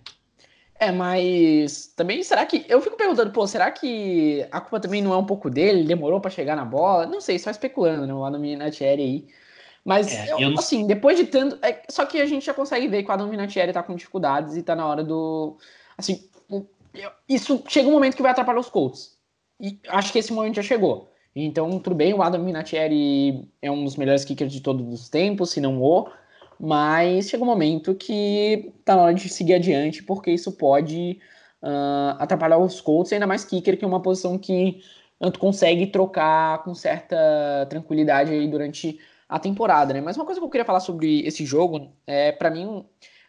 É, 0.79 0.91
mas 0.91 1.87
também 1.95 2.21
será 2.21 2.45
que. 2.45 2.63
Eu 2.69 2.79
fico 2.79 2.95
perguntando, 2.95 3.31
pô, 3.31 3.47
será 3.47 3.71
que 3.71 4.47
a 4.51 4.61
culpa 4.61 4.79
também 4.79 5.01
não 5.01 5.11
é 5.11 5.17
um 5.17 5.25
pouco 5.25 5.49
dele? 5.49 5.79
Ele 5.79 5.87
demorou 5.87 6.21
para 6.21 6.29
chegar 6.29 6.55
na 6.55 6.63
bola? 6.63 7.07
Não 7.07 7.19
sei, 7.19 7.39
só 7.39 7.49
especulando, 7.49 8.05
né? 8.05 8.13
O 8.13 8.23
Adam 8.23 8.39
Vinatieri 8.39 9.01
aí. 9.01 9.27
Mas, 9.83 10.13
é, 10.13 10.33
eu, 10.33 10.39
eu 10.39 10.59
assim, 10.59 10.85
depois 10.85 11.17
de 11.17 11.25
tanto. 11.25 11.57
É, 11.65 11.81
só 11.89 12.05
que 12.05 12.21
a 12.21 12.25
gente 12.27 12.45
já 12.45 12.53
consegue 12.53 12.87
ver 12.87 13.01
que 13.01 13.09
o 13.09 13.11
Adam 13.11 13.29
Vinatieri 13.29 13.73
tá 13.73 13.81
com 13.81 13.95
dificuldades 13.95 14.55
e 14.55 14.61
tá 14.61 14.75
na 14.75 14.85
hora 14.85 15.03
do. 15.03 15.57
Assim, 15.97 16.29
isso 17.27 17.63
chega 17.67 17.89
um 17.89 17.93
momento 17.93 18.15
que 18.15 18.21
vai 18.21 18.31
atrapalhar 18.31 18.59
os 18.59 18.69
Colts. 18.69 19.17
E 19.59 19.79
acho 19.87 20.11
que 20.11 20.19
esse 20.19 20.31
momento 20.31 20.57
já 20.57 20.63
chegou. 20.63 21.11
Então, 21.39 21.79
tudo 21.79 21.95
bem, 21.95 22.13
o 22.15 22.23
Adam 22.23 22.43
Vinatieri 22.43 23.47
é 23.61 23.69
um 23.69 23.83
dos 23.83 23.95
melhores 23.95 24.25
kickers 24.25 24.51
de 24.51 24.59
todos 24.59 24.91
os 24.91 25.07
tempos, 25.07 25.51
se 25.51 25.61
não 25.61 25.79
o. 25.81 26.09
Mas 26.59 27.29
chega 27.29 27.43
um 27.43 27.45
momento 27.45 27.93
que 27.93 28.73
tá 28.83 28.95
na 28.95 29.03
hora 29.03 29.13
de 29.13 29.29
seguir 29.29 29.53
adiante, 29.53 30.01
porque 30.01 30.31
isso 30.31 30.51
pode 30.53 31.19
uh, 31.61 32.17
atrapalhar 32.17 32.57
os 32.57 32.81
Colts, 32.81 33.13
ainda 33.13 33.27
mais 33.27 33.45
kicker, 33.45 33.77
que 33.77 33.85
é 33.85 33.87
uma 33.87 34.01
posição 34.01 34.35
que 34.39 34.81
tu 35.31 35.37
consegue 35.39 35.85
trocar 35.85 36.63
com 36.63 36.73
certa 36.73 37.67
tranquilidade 37.69 38.31
aí 38.31 38.47
durante 38.47 38.99
a 39.29 39.37
temporada, 39.37 39.93
né? 39.93 40.01
Mas 40.01 40.15
uma 40.15 40.25
coisa 40.25 40.41
que 40.41 40.45
eu 40.45 40.49
queria 40.49 40.65
falar 40.65 40.79
sobre 40.79 41.21
esse 41.21 41.45
jogo, 41.45 41.91
é 42.07 42.31
para 42.31 42.49
mim, 42.49 42.83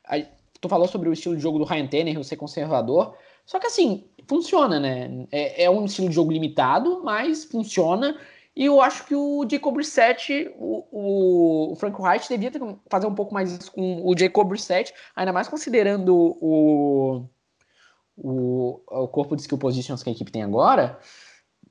a, 0.06 0.18
tu 0.62 0.68
falou 0.68 0.88
sobre 0.88 1.10
o 1.10 1.12
estilo 1.12 1.36
de 1.36 1.42
jogo 1.42 1.58
do 1.58 1.64
Ryan 1.64 1.86
Tannehill 1.86 2.24
ser 2.24 2.36
conservador, 2.36 3.14
só 3.48 3.58
que 3.58 3.66
assim, 3.66 4.04
funciona, 4.28 4.78
né? 4.78 5.26
É, 5.32 5.64
é 5.64 5.70
um 5.70 5.86
estilo 5.86 6.10
de 6.10 6.14
jogo 6.14 6.30
limitado, 6.30 7.02
mas 7.02 7.46
funciona 7.46 8.14
e 8.54 8.66
eu 8.66 8.82
acho 8.82 9.06
que 9.06 9.14
o 9.14 9.46
Jacob 9.48 9.72
Brissett, 9.72 10.52
o, 10.58 11.70
o, 11.70 11.76
Frank 11.76 11.98
Wright 11.98 12.28
devia 12.28 12.50
ter, 12.50 12.60
fazer 12.90 13.06
um 13.06 13.14
pouco 13.14 13.32
mais 13.32 13.52
isso 13.52 13.70
com 13.70 14.04
o 14.04 14.18
Jacob 14.18 14.48
Brissett, 14.48 14.92
ainda 15.14 15.32
mais 15.32 15.46
considerando 15.46 16.12
o, 16.12 17.24
o, 18.16 18.80
o 18.86 19.08
corpo 19.08 19.34
de 19.34 19.42
skill 19.42 19.58
positions 19.58 20.02
que 20.02 20.10
a 20.10 20.12
equipe 20.12 20.32
tem 20.32 20.42
agora, 20.42 20.98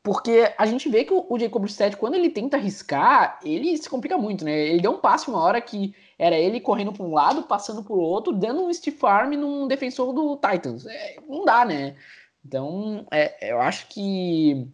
porque 0.02 0.54
a 0.58 0.66
gente 0.66 0.88
vê 0.88 1.04
que 1.04 1.14
o, 1.14 1.28
o 1.30 1.38
Jacob 1.38 1.62
Brissett, 1.62 1.98
quando 1.98 2.16
ele 2.16 2.30
tenta 2.30 2.56
arriscar, 2.56 3.38
ele 3.44 3.78
se 3.78 3.90
complica 3.90 4.18
muito, 4.18 4.46
né? 4.46 4.58
Ele 4.58 4.82
deu 4.82 4.92
um 4.92 5.00
passe 5.00 5.30
uma 5.30 5.44
hora 5.44 5.60
que 5.60 5.94
era 6.18 6.38
ele 6.38 6.60
correndo 6.60 6.92
para 6.92 7.06
um 7.06 7.14
lado, 7.14 7.44
passando 7.44 7.84
para 7.84 7.94
o 7.94 8.00
outro, 8.00 8.34
dando 8.34 8.64
um 8.64 8.74
stiff 8.74 9.06
arm 9.06 9.34
num 9.34 9.68
defensor 9.68 10.14
do 10.14 10.38
Titans. 10.38 10.86
É, 10.86 11.18
não 11.28 11.46
dá, 11.46 11.64
né? 11.64 11.96
Então, 12.44 13.06
é, 13.12 13.52
eu 13.52 13.60
acho 13.62 13.88
que 13.88 14.68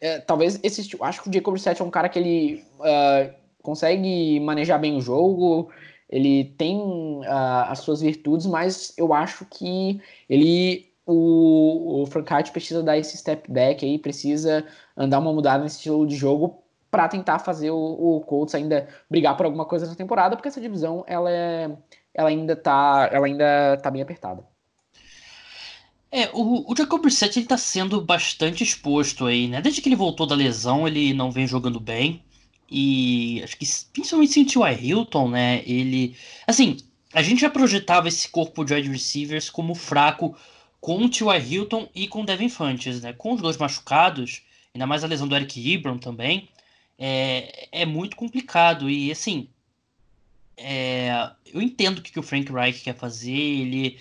é, 0.00 0.18
talvez 0.20 0.58
esse 0.62 0.96
acho 1.00 1.22
que 1.22 1.28
o 1.28 1.32
Jacob 1.32 1.52
Brissett 1.52 1.80
é 1.80 1.84
um 1.84 1.90
cara 1.90 2.08
que 2.08 2.18
ele 2.18 2.64
uh, 2.80 3.34
consegue 3.62 4.40
manejar 4.40 4.78
bem 4.78 4.96
o 4.96 5.00
jogo, 5.00 5.70
ele 6.10 6.44
tem 6.58 6.78
uh, 6.78 7.24
as 7.68 7.80
suas 7.80 8.00
virtudes, 8.00 8.46
mas 8.46 8.92
eu 8.98 9.14
acho 9.14 9.46
que 9.46 10.00
ele 10.28 10.92
o, 11.06 12.02
o 12.02 12.06
Frank 12.06 12.32
Hart 12.32 12.50
precisa 12.50 12.82
dar 12.82 12.96
esse 12.98 13.16
step 13.16 13.50
back 13.50 13.84
aí, 13.84 13.98
precisa 13.98 14.66
andar 14.96 15.18
uma 15.18 15.32
mudada 15.32 15.62
nesse 15.62 15.76
estilo 15.76 16.06
de 16.06 16.16
jogo 16.16 16.63
para 16.94 17.08
tentar 17.08 17.40
fazer 17.40 17.72
o, 17.72 17.76
o 17.76 18.20
Colts 18.20 18.54
ainda 18.54 18.86
brigar 19.10 19.36
por 19.36 19.46
alguma 19.46 19.64
coisa 19.64 19.84
na 19.84 19.96
temporada, 19.96 20.36
porque 20.36 20.46
essa 20.46 20.60
divisão 20.60 21.04
ela, 21.08 21.28
é, 21.28 21.68
ela 22.14 22.28
ainda 22.28 22.54
tá 22.54 23.08
ela 23.10 23.26
ainda 23.26 23.76
tá 23.82 23.90
bem 23.90 24.00
apertada. 24.00 24.44
É, 26.12 26.30
o, 26.32 26.70
o 26.72 26.76
Jacob 26.76 27.02
Brissett 27.02 27.36
ele 27.36 27.48
tá 27.48 27.58
sendo 27.58 28.00
bastante 28.00 28.62
exposto 28.62 29.26
aí, 29.26 29.48
né? 29.48 29.60
Desde 29.60 29.82
que 29.82 29.88
ele 29.88 29.96
voltou 29.96 30.24
da 30.24 30.36
lesão, 30.36 30.86
ele 30.86 31.12
não 31.12 31.32
vem 31.32 31.48
jogando 31.48 31.80
bem. 31.80 32.22
E 32.70 33.40
acho 33.42 33.56
que 33.56 33.66
principalmente 33.92 34.32
sem 34.32 34.44
o 34.44 34.46
T.Y. 34.46 34.78
Hilton, 34.80 35.30
né? 35.30 35.64
Ele. 35.66 36.16
Assim, 36.46 36.76
a 37.12 37.22
gente 37.22 37.40
já 37.40 37.50
projetava 37.50 38.06
esse 38.06 38.28
corpo 38.28 38.64
de 38.64 38.72
wide 38.72 38.88
receivers 38.88 39.50
como 39.50 39.74
fraco 39.74 40.36
com 40.80 41.04
o 41.04 41.08
T.Y. 41.08 41.40
Hilton 41.40 41.88
e 41.92 42.06
com 42.06 42.22
o 42.22 42.24
Devin 42.24 42.48
Funches, 42.48 43.02
né? 43.02 43.12
Com 43.12 43.32
os 43.32 43.42
dois 43.42 43.56
machucados, 43.56 44.42
ainda 44.72 44.86
mais 44.86 45.02
a 45.02 45.08
lesão 45.08 45.26
do 45.26 45.34
Eric 45.34 45.74
Ebron 45.74 45.98
também, 45.98 46.48
é, 46.98 47.68
é 47.72 47.86
muito 47.86 48.16
complicado. 48.16 48.88
E 48.90 49.10
assim, 49.10 49.48
é, 50.56 51.30
eu 51.46 51.60
entendo 51.62 51.98
o 51.98 52.02
que, 52.02 52.12
que 52.12 52.20
o 52.20 52.22
Frank 52.22 52.50
Reich 52.52 52.82
quer 52.82 52.94
fazer, 52.96 53.32
ele 53.32 53.98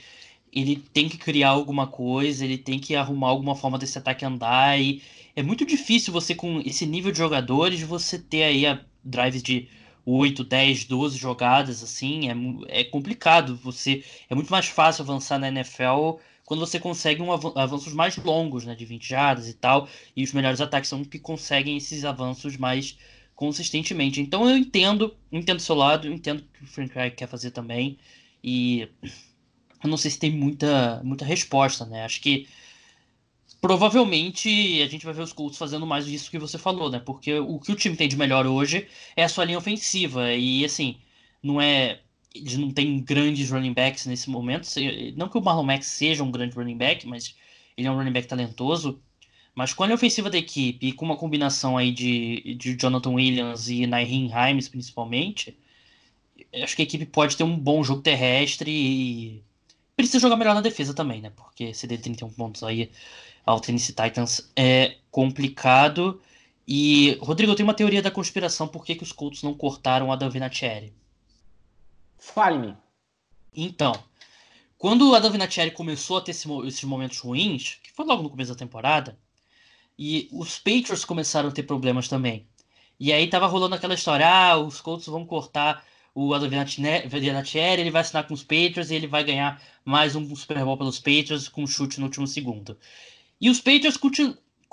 ele 0.56 0.76
tem 0.94 1.10
que 1.10 1.18
criar 1.18 1.50
alguma 1.50 1.88
coisa, 1.88 2.46
ele 2.46 2.60
tem 2.60 2.80
que 2.80 2.96
arrumar 2.96 3.30
alguma 3.30 3.56
forma 3.56 3.80
desse 3.80 3.98
ataque 3.98 4.24
andar 4.24 4.80
e 4.80 5.02
é 5.36 5.42
muito 5.42 5.66
difícil 5.66 6.14
você, 6.14 6.36
com 6.36 6.62
esse 6.64 6.86
nível 6.86 7.12
de 7.12 7.18
jogadores, 7.18 7.82
você 7.82 8.20
ter 8.20 8.44
aí 8.44 8.66
a 8.68 8.80
drives 9.04 9.42
de 9.42 9.68
8, 10.06 10.44
10, 10.44 10.86
12 10.86 11.18
jogadas, 11.18 11.82
assim, 11.84 12.30
é, 12.30 12.82
é 12.82 12.84
complicado. 12.84 13.56
Você 13.64 14.04
É 14.30 14.36
muito 14.36 14.52
mais 14.52 14.68
fácil 14.68 15.04
avançar 15.04 15.40
na 15.40 15.48
NFL 15.48 16.20
quando 16.46 16.60
você 16.60 16.80
consegue 16.80 17.22
um 17.22 17.32
av 17.32 17.54
avanços 17.56 17.94
mais 17.94 18.18
longos, 18.18 18.66
né, 18.66 18.76
de 18.76 18.86
20 18.86 19.08
jardas 19.08 19.48
e 19.48 19.54
tal, 19.54 19.88
e 20.16 20.24
os 20.24 20.34
melhores 20.34 20.62
ataques 20.62 20.90
são 20.90 21.04
que 21.04 21.20
conseguem 21.20 21.78
esses 21.78 22.06
avanços 22.06 22.58
mais 22.58 22.98
consistentemente. 23.36 24.22
Então 24.22 24.50
eu 24.50 24.58
entendo, 24.58 25.16
entendo 25.32 25.58
do 25.58 25.64
seu 25.64 25.76
lado, 25.76 26.08
entendo 26.08 26.40
o 26.40 26.44
que 26.44 26.64
o 26.64 26.68
Frank 26.68 26.94
Reich 26.94 27.16
quer 27.16 27.28
fazer 27.28 27.52
também, 27.52 27.98
e 28.44 28.88
eu 29.84 29.90
não 29.90 29.98
sei 29.98 30.12
se 30.12 30.20
tem 30.20 30.32
muita, 30.32 31.02
muita 31.04 31.26
resposta, 31.26 31.86
né? 31.86 32.04
Acho 32.04 32.22
que 32.22 32.48
provavelmente 33.62 34.82
a 34.82 34.88
gente 34.88 35.06
vai 35.06 35.14
ver 35.14 35.22
os 35.22 35.32
Colts 35.32 35.58
fazendo 35.58 35.88
mais 35.88 36.06
disso 36.06 36.30
que 36.30 36.38
você 36.38 36.58
falou, 36.58 36.90
né? 36.90 37.00
Porque 37.00 37.34
o 37.40 37.60
que 37.60 37.72
o 37.72 37.76
time 37.76 37.96
tem 37.96 38.10
de 38.10 38.18
melhor 38.18 38.46
hoje 38.46 38.88
é 39.16 39.24
a 39.24 39.30
sua 39.30 39.46
linha 39.46 39.58
ofensiva. 39.58 40.34
E 40.34 40.66
assim, 40.66 40.98
não 41.42 41.62
é. 41.62 42.02
Eles 42.34 42.58
não 42.58 42.72
têm 42.72 43.00
grandes 43.02 43.50
running 43.50 43.74
backs 43.74 44.06
nesse 44.06 44.30
momento. 44.30 44.68
Não 45.16 45.30
que 45.30 45.38
o 45.38 45.42
Marlon 45.42 45.64
Mack 45.64 45.84
seja 45.84 46.24
um 46.24 46.32
grande 46.32 46.56
running 46.56 46.78
back, 46.78 47.08
mas 47.08 47.36
ele 47.78 47.88
é 47.88 47.92
um 47.92 47.96
running 47.96 48.12
back 48.12 48.28
talentoso. 48.28 49.00
Mas 49.56 49.74
com 49.74 49.84
a 49.84 49.86
linha 49.86 49.96
ofensiva 49.96 50.30
da 50.30 50.38
equipe 50.38 50.88
e 50.88 50.94
com 50.94 51.06
uma 51.06 51.16
combinação 51.16 51.78
aí 51.78 51.92
de, 51.92 52.56
de 52.56 52.76
Jonathan 52.76 53.12
Williams 53.12 53.70
e 53.70 53.86
Nairn 53.86 54.32
Himes, 54.32 54.68
principalmente, 54.68 55.56
acho 56.64 56.76
que 56.76 56.82
a 56.82 56.86
equipe 56.86 57.06
pode 57.06 57.38
ter 57.38 57.44
um 57.44 57.58
bom 57.58 57.84
jogo 57.84 58.02
terrestre 58.02 58.72
e 58.72 59.44
precisa 59.96 60.20
jogar 60.20 60.38
melhor 60.38 60.56
na 60.56 60.62
defesa 60.62 60.94
também, 60.94 61.22
né? 61.22 61.32
Porque 61.36 61.74
CD 61.74 61.98
31 61.98 62.30
pontos 62.32 62.64
aí 62.64 62.92
ao 63.46 63.60
Tennessee 63.60 63.94
Titans 63.94 64.52
é 64.56 64.98
complicado. 65.12 66.20
E, 66.68 67.18
Rodrigo, 67.22 67.52
eu 67.52 67.56
tenho 67.56 67.68
uma 67.68 67.74
teoria 67.76 68.02
da 68.02 68.10
conspiração 68.10 68.68
por 68.68 68.86
que, 68.86 68.96
que 68.96 69.04
os 69.04 69.12
Colts 69.12 69.44
não 69.44 69.54
cortaram 69.54 70.12
a 70.12 70.16
Davinatieri. 70.16 70.94
Fale-me. 72.24 72.76
Então, 73.54 73.94
quando 74.78 75.14
a 75.14 75.20
Davinatieri 75.20 75.72
começou 75.72 76.18
a 76.18 76.22
ter 76.22 76.32
esse, 76.32 76.48
esses 76.66 76.84
momentos 76.86 77.20
ruins, 77.20 77.80
que 77.84 77.92
foi 77.92 78.06
logo 78.06 78.24
no 78.24 78.30
começo 78.30 78.52
da 78.52 78.58
temporada, 78.58 79.20
e 80.00 80.30
os 80.32 80.58
Patriots 80.58 81.04
começaram 81.04 81.50
a 81.50 81.52
ter 81.52 81.64
problemas 81.64 82.08
também. 82.08 82.48
E 82.98 83.12
aí 83.12 83.30
tava 83.30 83.46
rolando 83.46 83.76
aquela 83.76 83.94
história, 83.94 84.28
ah, 84.28 84.58
os 84.58 84.80
Colts 84.80 85.06
vão 85.06 85.26
cortar 85.26 85.86
o 86.16 86.36
Davinatieri, 86.40 87.82
ele 87.82 87.92
vai 87.92 88.02
assinar 88.02 88.26
com 88.26 88.34
os 88.34 88.42
Patriots 88.42 88.90
e 88.90 88.96
ele 88.96 89.06
vai 89.06 89.24
ganhar 89.24 89.62
mais 89.84 90.16
um 90.16 90.36
Super 90.36 90.64
Bowl 90.64 90.78
pelos 90.78 91.00
Patriots 91.00 91.50
com 91.50 91.64
um 91.64 91.68
chute 91.68 92.00
no 92.00 92.06
último 92.06 92.26
segundo. 92.26 92.78
E 93.40 93.50
os 93.50 93.60
Patriots 93.60 93.98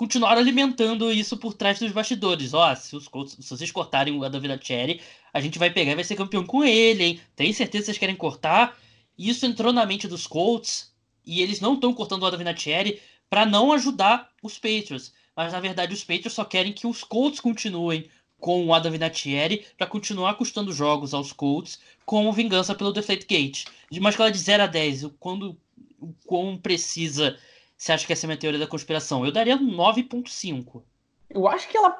continuaram 0.01 0.41
alimentando 0.41 1.13
isso 1.13 1.37
por 1.37 1.53
trás 1.53 1.77
dos 1.77 1.91
bastidores. 1.91 2.55
Ó, 2.55 2.73
se, 2.73 2.95
os 2.95 3.05
se 3.05 3.47
vocês 3.47 3.71
cortarem 3.71 4.17
o 4.17 4.23
Adam 4.23 4.41
Vinatieri, 4.41 4.99
a 5.31 5.39
gente 5.39 5.59
vai 5.59 5.69
pegar 5.69 5.91
e 5.91 5.95
vai 5.95 6.03
ser 6.03 6.15
campeão 6.15 6.43
com 6.43 6.63
ele, 6.63 7.03
hein? 7.03 7.21
Tem 7.35 7.53
certeza 7.53 7.83
que 7.83 7.85
vocês 7.85 7.97
querem 7.99 8.15
cortar? 8.15 8.75
Isso 9.15 9.45
entrou 9.45 9.71
na 9.71 9.85
mente 9.85 10.07
dos 10.07 10.25
Colts 10.25 10.91
e 11.23 11.39
eles 11.39 11.61
não 11.61 11.75
estão 11.75 11.93
cortando 11.93 12.23
o 12.23 12.25
Adam 12.25 12.39
Vinatieri 12.39 12.99
para 13.29 13.45
não 13.45 13.71
ajudar 13.73 14.31
os 14.41 14.55
Patriots. 14.55 15.13
Mas 15.35 15.53
na 15.53 15.59
verdade 15.59 15.93
os 15.93 16.01
Patriots 16.01 16.33
só 16.33 16.45
querem 16.45 16.73
que 16.73 16.87
os 16.87 17.03
Colts 17.03 17.39
continuem 17.39 18.09
com 18.39 18.65
o 18.65 18.73
Adam 18.73 18.91
Vinatieri 18.91 19.67
para 19.77 19.85
continuar 19.85 20.33
custando 20.33 20.73
jogos 20.73 21.13
aos 21.13 21.31
Colts 21.31 21.79
como 22.07 22.33
vingança 22.33 22.73
pelo 22.73 22.91
Deflate 22.91 23.27
Gate. 23.27 23.65
De 23.91 23.99
uma 23.99 24.09
escala 24.09 24.31
de 24.31 24.39
0 24.39 24.63
a 24.63 24.65
10, 24.65 25.11
quando 25.19 25.55
o 25.99 26.11
quão 26.25 26.57
precisa 26.57 27.37
você 27.81 27.93
acha 27.93 28.05
que 28.05 28.13
essa 28.13 28.25
é 28.25 28.27
a 28.27 28.29
minha 28.29 28.37
teoria 28.37 28.59
da 28.59 28.67
conspiração? 28.67 29.25
Eu 29.25 29.31
daria 29.31 29.57
9.5. 29.57 30.83
Eu 31.27 31.47
acho 31.47 31.67
que 31.67 31.75
ela, 31.75 31.99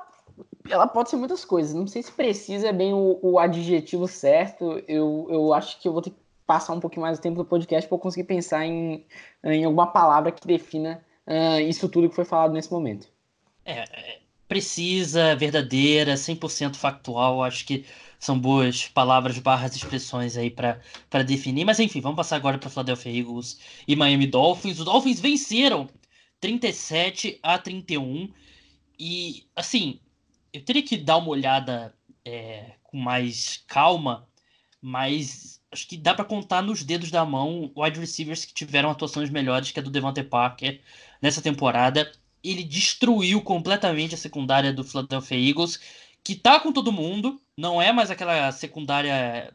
ela 0.70 0.86
pode 0.86 1.10
ser 1.10 1.16
muitas 1.16 1.44
coisas. 1.44 1.74
Não 1.74 1.88
sei 1.88 2.04
se 2.04 2.12
precisa 2.12 2.68
é 2.68 2.72
bem 2.72 2.94
o, 2.94 3.18
o 3.20 3.40
adjetivo 3.40 4.08
certo. 4.08 4.80
Eu, 4.88 5.28
eu 5.32 5.52
acho 5.56 5.82
que 5.82 5.88
eu 5.88 5.92
vou 5.92 6.04
ter 6.04 6.12
que 6.12 6.18
passar 6.46 6.74
um 6.74 6.80
pouquinho 6.80 7.02
mais 7.02 7.18
do 7.18 7.22
tempo 7.24 7.38
do 7.38 7.46
podcast 7.46 7.88
para 7.88 7.96
eu 7.96 8.00
conseguir 8.00 8.26
pensar 8.26 8.64
em, 8.64 9.04
em 9.44 9.66
alguma 9.66 9.88
palavra 9.88 10.32
que 10.32 10.46
defina 10.46 11.04
uh, 11.26 11.60
isso 11.62 11.90
tudo 11.90 12.10
que 12.10 12.16
foi 12.16 12.26
falado 12.26 12.54
nesse 12.54 12.72
momento. 12.72 13.08
É, 13.66 13.80
é 13.80 14.20
precisa, 14.48 15.36
verdadeira, 15.36 16.14
100% 16.14 16.76
factual. 16.76 17.42
Acho 17.42 17.66
que 17.66 17.86
são 18.22 18.40
boas 18.40 18.88
palavras 18.88 19.40
barras 19.40 19.76
expressões 19.76 20.38
aí 20.38 20.52
para 20.52 21.24
definir. 21.26 21.66
Mas 21.66 21.80
enfim, 21.80 22.00
vamos 22.00 22.18
passar 22.18 22.36
agora 22.36 22.60
para 22.60 22.70
Philadelphia 22.70 23.12
Eagles 23.12 23.60
e 23.88 23.96
Miami 23.96 24.28
Dolphins. 24.28 24.78
Os 24.78 24.86
Dolphins 24.86 25.20
venceram 25.20 25.90
37 26.40 27.40
a 27.42 27.58
31. 27.58 28.32
E 29.00 29.48
assim, 29.56 30.00
eu 30.54 30.64
teria 30.64 30.84
que 30.84 30.98
dar 30.98 31.18
uma 31.18 31.30
olhada 31.30 31.96
é, 32.24 32.74
com 32.84 32.98
mais 32.98 33.64
calma, 33.68 34.28
mas 34.80 35.60
acho 35.72 35.88
que 35.88 35.98
dá 35.98 36.14
para 36.14 36.24
contar 36.24 36.62
nos 36.62 36.84
dedos 36.84 37.10
da 37.10 37.26
mão 37.26 37.72
wide 37.76 38.00
receivers 38.00 38.46
que 38.46 38.54
tiveram 38.54 38.92
atuações 38.92 39.32
melhores 39.32 39.72
que 39.72 39.80
a 39.80 39.84
do 39.84 39.90
Devante 39.90 40.22
Parker 40.22 40.80
nessa 41.20 41.42
temporada. 41.42 42.12
Ele 42.44 42.64
destruiu 42.64 43.42
completamente 43.42 44.14
a 44.14 44.18
secundária 44.18 44.72
do 44.72 44.84
Philadelphia 44.84 45.50
Eagles 45.50 45.80
que 46.24 46.36
tá 46.36 46.60
com 46.60 46.72
todo 46.72 46.92
mundo, 46.92 47.42
não 47.58 47.82
é 47.82 47.92
mais 47.92 48.12
aquela 48.12 48.52
secundária 48.52 49.54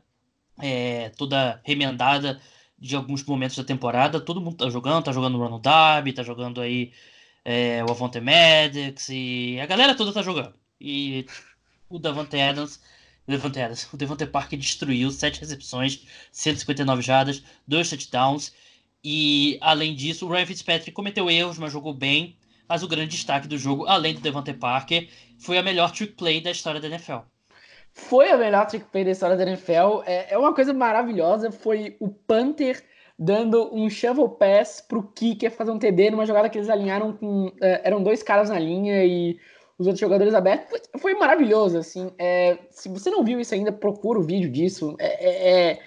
é, 0.59 1.11
toda 1.11 1.61
remendada 1.65 2.41
de 2.79 2.97
alguns 2.97 3.25
momentos 3.25 3.57
da 3.57 3.65
temporada. 3.65 4.21
Todo 4.21 4.41
mundo 4.41 4.57
tá 4.57 4.71
jogando, 4.71 5.05
tá 5.05 5.13
jogando 5.13 5.37
o 5.37 5.39
Ronald 5.39 5.63
Darby, 5.63 6.13
tá 6.13 6.23
jogando 6.23 6.61
aí 6.61 6.93
é, 7.45 7.85
o 7.85 7.91
Avante 7.91 8.21
Maddox 8.21 9.09
e 9.09 9.59
a 9.61 9.67
galera 9.67 9.95
toda 9.95 10.13
tá 10.13 10.23
jogando. 10.23 10.55
E 10.81 11.27
o 11.89 11.99
Davante 11.99 12.39
Adams, 12.41 12.81
Devante 13.27 13.61
Adams, 13.61 13.89
o 13.93 13.97
Devante 13.97 14.27
Parker 14.27 14.59
destruiu 14.59 15.11
sete 15.11 15.41
recepções, 15.41 16.05
159 16.33 17.03
jardas, 17.03 17.43
dois 17.67 17.89
touchdowns. 17.89 18.53
E 19.03 19.59
além 19.61 19.95
disso, 19.95 20.27
o 20.27 20.29
Ryan 20.31 20.47
Fitzpatrick 20.47 20.93
cometeu 20.93 21.31
erros, 21.31 21.59
mas 21.59 21.73
jogou 21.73 21.95
bem. 21.95 22.37
Mas 22.69 22.83
o 22.83 22.89
grande 22.89 23.13
destaque 23.13 23.47
do 23.47 23.57
jogo, 23.57 23.87
além 23.87 24.15
do 24.15 24.21
Devante 24.21 24.53
Parker, 24.53 25.09
foi 25.39 25.59
a 25.59 25.63
melhor 25.63 25.91
trick 25.93 26.15
play 26.15 26.41
da 26.41 26.51
história 26.51 26.81
da 26.81 26.89
NFL. 26.89 27.19
Foi 27.93 28.31
a 28.31 28.37
melhor 28.37 28.67
trick 28.67 28.85
play 28.87 29.05
da 29.05 29.11
história 29.11 29.37
da 29.37 29.43
NFL. 29.43 30.03
É, 30.05 30.35
é 30.35 30.39
uma 30.39 30.55
coisa 30.55 30.73
maravilhosa. 30.73 31.51
Foi 31.51 31.97
o 31.99 32.09
Panther 32.09 32.83
dando 33.19 33.75
um 33.75 33.89
shovel 33.89 34.29
pass 34.29 34.85
pro 34.87 35.03
kicker 35.03 35.51
fazer 35.51 35.71
um 35.71 35.79
TD 35.79 36.11
numa 36.11 36.27
jogada 36.27 36.49
que 36.49 36.59
eles 36.59 36.69
alinharam 36.69 37.13
com. 37.13 37.53
É, 37.61 37.83
eram 37.85 38.03
dois 38.03 38.23
caras 38.23 38.51
na 38.51 38.59
linha 38.59 39.05
e 39.05 39.39
os 39.79 39.87
outros 39.87 40.01
jogadores 40.01 40.35
abertos. 40.35 40.69
Foi, 40.69 41.01
foi 41.01 41.15
maravilhoso, 41.15 41.79
assim. 41.79 42.13
É, 42.19 42.59
se 42.71 42.89
você 42.89 43.11
não 43.11 43.25
viu 43.25 43.41
isso 43.41 43.55
ainda, 43.55 43.73
procura 43.73 44.19
o 44.19 44.23
vídeo 44.23 44.51
disso. 44.51 44.95
É, 44.99 45.79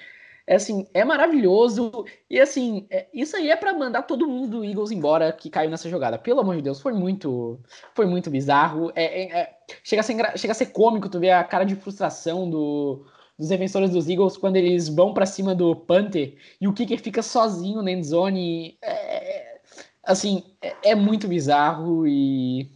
é, 0.50 0.54
é 0.54 0.54
é 0.54 0.56
assim, 0.56 0.88
é 0.96 1.06
maravilhoso. 1.06 2.06
E 2.28 2.40
assim, 2.40 2.88
é, 2.90 3.08
isso 3.14 3.36
aí 3.38 3.52
é 3.52 3.56
para 3.56 3.72
mandar 3.72 4.02
todo 4.02 4.28
mundo 4.28 4.58
do 4.58 4.66
Eagles 4.66 4.90
embora 4.90 5.32
que 5.32 5.48
caiu 5.48 5.70
nessa 5.70 5.88
jogada. 5.88 6.18
Pelo 6.18 6.40
amor 6.40 6.56
de 6.56 6.64
Deus, 6.64 6.82
foi 6.82 6.92
muito, 6.92 7.60
foi 7.94 8.08
muito 8.08 8.32
bizarro. 8.32 8.92
É, 8.96 9.04
é, 9.04 9.40
é 9.42 9.58
chega, 9.84 10.00
a 10.00 10.04
ser, 10.04 10.38
chega 10.40 10.52
a 10.52 10.56
ser 10.56 10.66
cômico 10.68 11.08
tu 11.08 11.20
ver 11.20 11.30
a 11.30 11.44
cara 11.44 11.64
de 11.64 11.76
frustração 11.76 12.50
do, 12.50 13.06
dos 13.38 13.50
defensores 13.50 13.92
dos 13.92 14.10
Eagles 14.10 14.38
quando 14.38 14.56
eles 14.56 14.90
vão 14.90 15.14
para 15.14 15.28
cima 15.28 15.54
do 15.54 15.76
Panther 15.76 16.36
e 16.60 16.68
o 16.68 16.74
Kicker 16.74 17.00
fica 17.00 17.22
sozinho 17.22 17.84
na 17.84 17.92
endzone. 17.92 18.76
É, 18.82 19.60
assim, 20.04 20.44
é, 20.64 20.76
é, 20.84 20.96
muito 20.96 21.28
bizarro 21.28 22.08
e. 22.08 22.72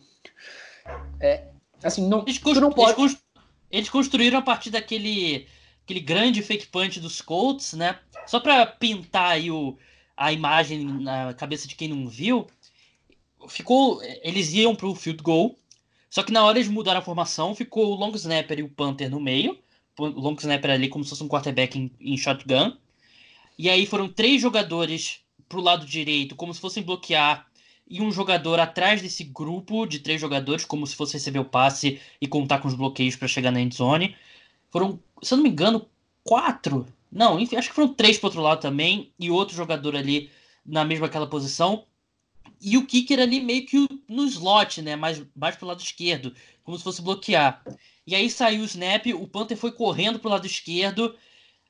assim, 1.83 2.07
não, 2.07 2.21
eles, 2.21 2.39
não 2.61 2.71
pode... 2.71 3.17
eles 3.71 3.89
construíram 3.89 4.37
a 4.37 4.43
partir 4.43 4.69
daquele 4.69 5.47
aquele 5.93 5.99
grande 5.99 6.41
fake 6.41 6.67
punch 6.67 6.99
dos 6.99 7.21
Colts, 7.21 7.73
né? 7.73 7.99
Só 8.25 8.39
para 8.39 8.65
pintar 8.65 9.33
aí 9.33 9.51
o, 9.51 9.77
a 10.17 10.33
imagem 10.33 10.83
na 10.83 11.33
cabeça 11.33 11.67
de 11.67 11.75
quem 11.75 11.87
não 11.87 12.07
viu, 12.07 12.47
ficou, 13.47 14.01
eles 14.23 14.51
iam 14.53 14.75
pro 14.75 14.95
field 14.95 15.21
goal, 15.21 15.55
só 16.09 16.23
que 16.23 16.31
na 16.31 16.43
hora 16.43 16.61
de 16.61 16.69
mudar 16.69 16.97
a 16.97 17.01
formação, 17.01 17.53
ficou 17.53 17.91
o 17.91 17.95
long 17.95 18.11
snapper 18.15 18.59
e 18.59 18.63
o 18.63 18.69
punter 18.69 19.09
no 19.09 19.19
meio, 19.19 19.57
o 19.97 20.05
long 20.05 20.35
snapper 20.35 20.71
ali 20.71 20.89
como 20.89 21.03
se 21.03 21.11
fosse 21.11 21.23
um 21.23 21.27
quarterback 21.27 21.77
em, 21.77 21.91
em 21.99 22.17
shotgun, 22.17 22.75
e 23.57 23.69
aí 23.69 23.85
foram 23.85 24.09
três 24.09 24.41
jogadores 24.41 25.19
pro 25.47 25.61
lado 25.61 25.85
direito, 25.85 26.35
como 26.35 26.53
se 26.53 26.59
fossem 26.59 26.81
bloquear 26.81 27.45
e 27.87 28.01
um 28.01 28.11
jogador 28.11 28.59
atrás 28.59 29.01
desse 29.01 29.23
grupo 29.23 29.85
de 29.85 29.99
três 29.99 30.19
jogadores, 30.19 30.65
como 30.65 30.87
se 30.87 30.95
fosse 30.95 31.13
receber 31.13 31.39
o 31.39 31.45
passe 31.45 31.99
e 32.19 32.27
contar 32.27 32.59
com 32.59 32.67
os 32.67 32.73
bloqueios 32.73 33.15
para 33.15 33.27
chegar 33.27 33.51
na 33.51 33.61
end 33.61 33.75
zone. 33.75 34.15
Foram, 34.73 34.99
se 35.21 35.31
eu 35.31 35.37
não 35.37 35.43
me 35.43 35.51
engano, 35.51 35.87
quatro. 36.23 36.87
Não, 37.11 37.39
enfim, 37.39 37.55
acho 37.55 37.69
que 37.69 37.75
foram 37.75 37.93
três 37.93 38.17
pro 38.17 38.25
outro 38.27 38.41
lado 38.41 38.59
também. 38.59 39.13
E 39.19 39.29
outro 39.29 39.55
jogador 39.55 39.95
ali 39.95 40.31
na 40.65 40.83
mesma 40.83 41.05
aquela 41.05 41.27
posição. 41.27 41.85
E 42.59 42.75
o 42.75 42.87
kicker 42.87 43.19
ali 43.19 43.39
meio 43.39 43.67
que 43.67 43.87
no 44.09 44.25
slot, 44.25 44.81
né? 44.81 44.95
Mais, 44.95 45.23
mais 45.35 45.55
pro 45.55 45.67
lado 45.67 45.79
esquerdo. 45.79 46.33
Como 46.63 46.75
se 46.75 46.83
fosse 46.83 47.03
bloquear. 47.03 47.63
E 48.07 48.15
aí 48.15 48.27
saiu 48.31 48.63
o 48.63 48.65
snap, 48.65 49.05
o 49.13 49.27
Panther 49.27 49.55
foi 49.57 49.71
correndo 49.71 50.17
pro 50.17 50.29
lado 50.29 50.47
esquerdo. 50.47 51.15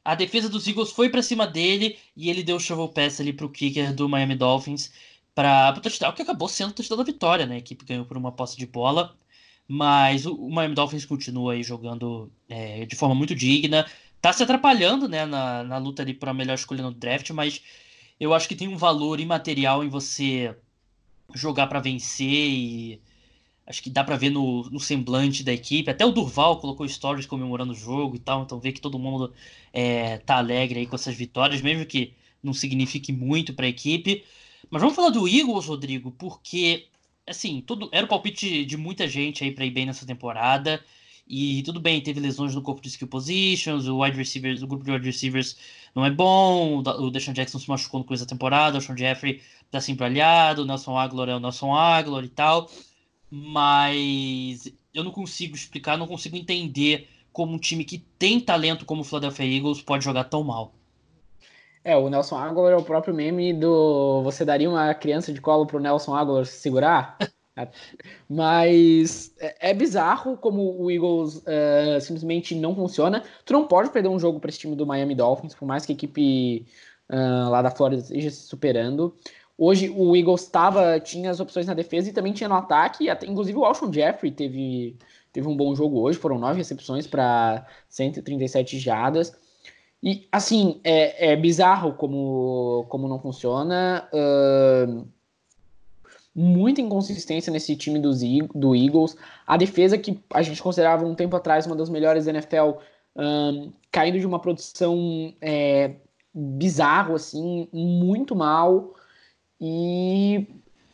A 0.05 0.15
defesa 0.15 0.47
dos 0.47 0.65
Eagles 0.65 0.91
foi 0.91 1.09
para 1.09 1.21
cima 1.21 1.45
dele 1.45 1.97
e 2.15 2.29
ele 2.29 2.41
deu 2.41 2.55
o 2.55 2.59
shovel 2.59 2.87
pass 2.87 3.19
ali 3.19 3.33
pro 3.33 3.49
kicker 3.49 3.93
do 3.93 4.07
Miami 4.07 4.35
Dolphins. 4.35 4.93
para 5.35 5.75
o 5.77 5.81
touchdown, 5.81 6.13
que 6.13 6.21
acabou 6.21 6.47
sendo 6.47 6.69
o 6.69 6.73
touchdown 6.73 6.97
da 6.99 7.03
vitória, 7.03 7.45
né? 7.45 7.55
A 7.55 7.57
equipe 7.57 7.83
ganhou 7.85 8.05
por 8.05 8.15
uma 8.17 8.31
posse 8.31 8.55
de 8.57 8.65
bola, 8.65 9.13
mas 9.67 10.25
o, 10.25 10.49
Miami 10.49 10.75
Dolphins 10.75 11.05
continua 11.05 11.53
aí 11.53 11.63
jogando 11.63 12.31
é, 12.49 12.85
de 12.85 12.95
forma 12.95 13.15
muito 13.15 13.35
digna. 13.35 13.85
Tá 14.21 14.31
se 14.33 14.43
atrapalhando, 14.43 15.07
né, 15.07 15.25
na, 15.25 15.63
na 15.63 15.77
luta 15.77 16.01
ali 16.01 16.13
por 16.13 16.29
a 16.29 16.33
melhor 16.33 16.55
escolha 16.55 16.83
no 16.83 16.93
draft, 16.93 17.29
mas 17.31 17.61
eu 18.19 18.33
acho 18.33 18.47
que 18.47 18.55
tem 18.55 18.67
um 18.67 18.77
valor 18.77 19.19
imaterial 19.19 19.83
em 19.83 19.89
você 19.89 20.55
jogar 21.33 21.67
para 21.67 21.79
vencer 21.79 22.27
e 22.27 23.01
acho 23.65 23.81
que 23.81 23.89
dá 23.89 24.03
para 24.03 24.17
ver 24.17 24.29
no, 24.29 24.69
no, 24.69 24.79
semblante 24.79 25.43
da 25.43 25.53
equipe. 25.53 25.89
Até 25.89 26.05
o 26.05 26.11
Durval 26.11 26.59
colocou 26.59 26.87
stories 26.87 27.25
comemorando 27.25 27.73
o 27.73 27.75
jogo 27.75 28.15
e 28.15 28.19
tal, 28.19 28.43
então 28.43 28.59
vê 28.59 28.71
que 28.71 28.81
todo 28.81 28.99
mundo 28.99 29.33
é, 29.71 30.17
tá 30.19 30.37
alegre 30.37 30.79
aí 30.79 30.87
com 30.87 30.95
essas 30.95 31.15
vitórias, 31.15 31.61
mesmo 31.61 31.85
que 31.85 32.13
não 32.41 32.53
signifique 32.53 33.11
muito 33.11 33.53
para 33.53 33.65
a 33.65 33.69
equipe. 33.69 34.23
Mas 34.69 34.81
vamos 34.81 34.95
falar 34.95 35.09
do 35.09 35.27
Eagles, 35.27 35.65
Rodrigo, 35.65 36.11
porque 36.11 36.87
assim, 37.27 37.61
tudo 37.61 37.89
era 37.91 38.05
o 38.05 38.09
palpite 38.09 38.65
de 38.65 38.77
muita 38.77 39.07
gente 39.07 39.43
aí 39.43 39.51
para 39.51 39.65
ir 39.65 39.71
bem 39.71 39.85
nessa 39.85 40.05
temporada. 40.05 40.83
E 41.27 41.63
tudo 41.63 41.79
bem, 41.79 42.01
teve 42.01 42.19
lesões 42.19 42.53
no 42.53 42.61
corpo 42.61 42.81
de 42.81 42.89
skill 42.89 43.07
positions, 43.07 43.87
o 43.87 43.99
wide 44.01 44.17
receivers, 44.17 44.61
o 44.61 44.67
grupo 44.67 44.83
de 44.83 44.91
wide 44.91 45.05
receivers 45.05 45.57
não 45.95 46.05
é 46.05 46.11
bom, 46.11 46.79
o 46.79 47.09
Deshaun 47.11 47.33
Jackson 47.33 47.59
se 47.59 47.69
machucou 47.69 47.99
no 47.99 48.05
começo 48.05 48.25
da 48.25 48.29
temporada, 48.29 48.77
o 48.77 48.81
Sean 48.81 48.97
Jeffrey 48.97 49.41
tá 49.71 49.79
sempre 49.79 50.05
aliado, 50.05 50.63
o 50.63 50.65
Nelson 50.65 50.97
Aguilar 50.97 51.29
é 51.29 51.35
o 51.35 51.39
Nelson 51.39 51.73
Aguilar 51.73 52.23
e 52.25 52.29
tal. 52.29 52.69
Mas 53.29 54.71
eu 54.93 55.03
não 55.03 55.11
consigo 55.11 55.55
explicar, 55.55 55.97
não 55.97 56.07
consigo 56.07 56.35
entender 56.37 57.09
como 57.31 57.53
um 57.53 57.59
time 57.59 57.83
que 57.85 57.99
tem 58.19 58.39
talento 58.39 58.85
como 58.85 59.01
o 59.01 59.03
Philadelphia 59.03 59.45
Eagles 59.45 59.81
pode 59.81 60.03
jogar 60.03 60.25
tão 60.25 60.43
mal. 60.43 60.75
É, 61.83 61.97
o 61.97 62.09
Nelson 62.09 62.37
Aguilar 62.37 62.71
é 62.73 62.77
o 62.77 62.83
próprio 62.83 63.13
meme 63.13 63.53
do 63.53 64.21
você 64.23 64.45
daria 64.45 64.69
uma 64.69 64.93
criança 64.93 65.33
de 65.33 65.41
colo 65.41 65.65
pro 65.65 65.79
Nelson 65.79 66.15
Aguilar 66.15 66.45
segurar? 66.45 67.17
Mas 68.29 69.35
é, 69.39 69.71
é, 69.71 69.73
bizarro 69.73 70.37
como 70.37 70.81
o 70.81 70.89
Eagles 70.89 71.37
uh, 71.37 72.01
simplesmente 72.01 72.55
não 72.55 72.73
funciona. 72.73 73.23
Tu 73.45 73.53
não 73.53 73.67
pode 73.67 73.89
perder 73.91 74.09
um 74.09 74.17
jogo 74.17 74.39
para 74.39 74.49
esse 74.49 74.59
time 74.59 74.75
do 74.75 74.87
Miami 74.87 75.13
Dolphins, 75.13 75.53
por 75.53 75.65
mais 75.65 75.85
que 75.85 75.91
a 75.91 75.95
equipe 75.95 76.65
uh, 77.09 77.49
lá 77.49 77.61
da 77.61 77.69
Flórida 77.69 78.01
esteja 78.01 78.31
se 78.31 78.47
superando. 78.47 79.15
Hoje 79.57 79.89
o 79.89 80.15
Eagles 80.15 80.47
tava, 80.47 80.99
tinha 80.99 81.29
as 81.29 81.39
opções 81.39 81.67
na 81.67 81.73
defesa 81.73 82.09
e 82.09 82.13
também 82.13 82.33
tinha 82.33 82.49
no 82.49 82.55
ataque. 82.55 83.09
Até, 83.09 83.27
inclusive 83.27 83.57
o 83.57 83.65
Alshon 83.65 83.91
Jeffrey 83.93 84.31
teve, 84.31 84.97
teve 85.31 85.47
um 85.47 85.55
bom 85.55 85.75
jogo 85.75 85.99
hoje. 85.99 86.17
Foram 86.17 86.39
nove 86.39 86.57
recepções 86.57 87.05
para 87.05 87.67
137 87.89 88.79
jardas. 88.79 89.33
E 90.03 90.27
assim, 90.29 90.81
é, 90.83 91.31
é 91.31 91.35
bizarro 91.37 91.93
como, 91.93 92.85
como 92.89 93.07
não 93.07 93.19
funciona. 93.19 94.05
Uh, 94.11 95.07
muita 96.35 96.81
inconsistência 96.81 97.53
nesse 97.53 97.73
time 97.77 97.99
dos, 97.99 98.19
do 98.53 98.75
Eagles. 98.75 99.15
A 99.47 99.55
defesa 99.55 99.97
que 99.97 100.19
a 100.33 100.41
gente 100.41 100.61
considerava 100.61 101.05
um 101.05 101.15
tempo 101.15 101.35
atrás 101.37 101.65
uma 101.65 101.75
das 101.75 101.89
melhores 101.89 102.25
da 102.25 102.31
NFL, 102.31 102.79
caindo 103.91 104.19
de 104.19 104.25
uma 104.25 104.39
produção 104.39 105.33
é, 105.39 105.91
bizarro, 106.33 107.15
assim, 107.15 107.69
muito 107.71 108.35
mal. 108.35 108.93
E 109.61 110.47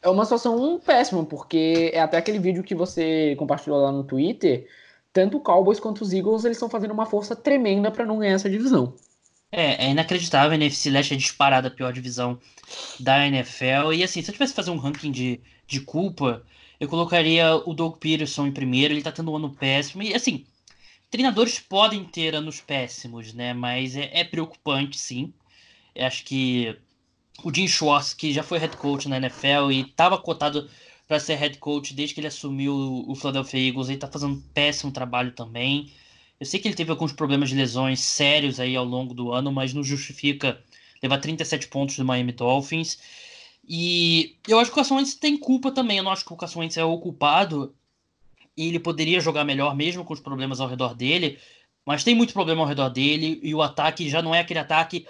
é 0.03 0.09
uma 0.09 0.25
situação 0.25 0.79
péssima, 0.79 1.25
porque 1.25 1.91
é 1.93 1.99
até 1.99 2.17
aquele 2.17 2.37
vídeo 2.37 2.63
que 2.63 2.75
você 2.75 3.35
compartilhou 3.37 3.81
lá 3.81 3.91
no 3.91 4.03
Twitter. 4.03 4.67
Tanto 5.11 5.37
o 5.37 5.41
Cowboys 5.41 5.79
quanto 5.79 6.01
os 6.01 6.13
Eagles 6.13 6.45
eles 6.45 6.57
estão 6.57 6.69
fazendo 6.69 6.91
uma 6.91 7.05
força 7.05 7.35
tremenda 7.35 7.91
para 7.91 8.05
não 8.05 8.19
ganhar 8.19 8.33
essa 8.33 8.49
divisão. 8.49 8.95
É, 9.51 9.85
é 9.85 9.89
inacreditável. 9.89 10.51
A 10.51 10.55
NFC 10.55 10.89
Leste 10.89 11.13
é 11.13 11.17
disparada 11.17 11.67
a 11.67 11.71
pior 11.71 11.91
divisão 11.91 12.39
da 12.99 13.25
NFL. 13.25 13.93
E 13.93 14.03
assim, 14.03 14.21
se 14.21 14.29
eu 14.29 14.33
tivesse 14.33 14.53
que 14.53 14.57
fazer 14.57 14.71
um 14.71 14.77
ranking 14.77 15.11
de, 15.11 15.41
de 15.65 15.81
culpa, 15.81 16.43
eu 16.79 16.87
colocaria 16.87 17.55
o 17.55 17.73
Doug 17.73 17.97
Peterson 17.97 18.47
em 18.47 18.51
primeiro. 18.51 18.93
Ele 18.93 19.01
tá 19.01 19.11
tendo 19.11 19.31
um 19.31 19.35
ano 19.35 19.55
péssimo. 19.55 20.03
E 20.03 20.13
assim, 20.13 20.45
treinadores 21.09 21.59
podem 21.59 22.03
ter 22.05 22.35
anos 22.35 22.61
péssimos, 22.61 23.33
né? 23.33 23.53
Mas 23.53 23.95
é, 23.95 24.09
é 24.13 24.23
preocupante, 24.23 24.97
sim. 24.97 25.33
Eu 25.95 26.05
acho 26.05 26.23
que 26.23 26.77
o 27.43 27.53
Jim 27.53 27.67
Schwartz, 27.67 28.13
que 28.13 28.31
já 28.33 28.43
foi 28.43 28.59
head 28.59 28.77
coach 28.77 29.07
na 29.09 29.17
NFL 29.17 29.71
e 29.71 29.81
estava 29.81 30.17
cotado 30.17 30.69
para 31.09 31.19
ser 31.19 31.33
head 31.37 31.57
coach 31.57 31.91
desde 31.95 32.13
que 32.13 32.19
ele 32.19 32.27
assumiu 32.27 33.03
o 33.07 33.15
Philadelphia 33.15 33.67
Eagles, 33.67 33.89
ele 33.89 33.97
tá 33.97 34.07
fazendo 34.07 34.35
um 34.35 34.41
péssimo 34.53 34.91
trabalho 34.91 35.31
também. 35.31 35.91
Eu 36.39 36.45
sei 36.45 36.59
que 36.59 36.67
ele 36.67 36.75
teve 36.75 36.91
alguns 36.91 37.11
problemas 37.11 37.49
de 37.49 37.55
lesões 37.55 37.99
sérios 37.99 38.59
aí 38.59 38.75
ao 38.75 38.85
longo 38.85 39.11
do 39.11 39.31
ano, 39.31 39.51
mas 39.51 39.73
não 39.73 39.83
justifica 39.83 40.63
levar 41.01 41.17
37 41.17 41.67
pontos 41.67 41.97
do 41.97 42.05
Miami 42.05 42.31
Dolphins. 42.31 42.99
E 43.67 44.37
eu 44.47 44.59
acho 44.59 44.69
que 44.69 44.73
o 44.73 44.75
Carson 44.75 44.97
Wentz 44.97 45.15
tem 45.15 45.35
culpa 45.35 45.71
também. 45.71 45.97
Eu 45.97 46.03
não 46.03 46.11
acho 46.11 46.23
que 46.23 46.31
o 46.31 46.37
Carson 46.37 46.59
Wentz 46.59 46.77
é 46.77 46.83
o 46.83 46.99
culpado. 46.99 47.75
E 48.55 48.67
ele 48.67 48.79
poderia 48.79 49.19
jogar 49.19 49.43
melhor 49.43 49.75
mesmo 49.75 50.05
com 50.05 50.13
os 50.13 50.19
problemas 50.19 50.59
ao 50.59 50.67
redor 50.67 50.93
dele. 50.93 51.39
Mas 51.83 52.03
tem 52.03 52.13
muito 52.13 52.33
problema 52.33 52.61
ao 52.61 52.67
redor 52.67 52.89
dele. 52.89 53.39
E 53.41 53.55
o 53.55 53.63
ataque 53.63 54.07
já 54.07 54.21
não 54.21 54.35
é 54.35 54.41
aquele 54.41 54.59
ataque 54.59 55.07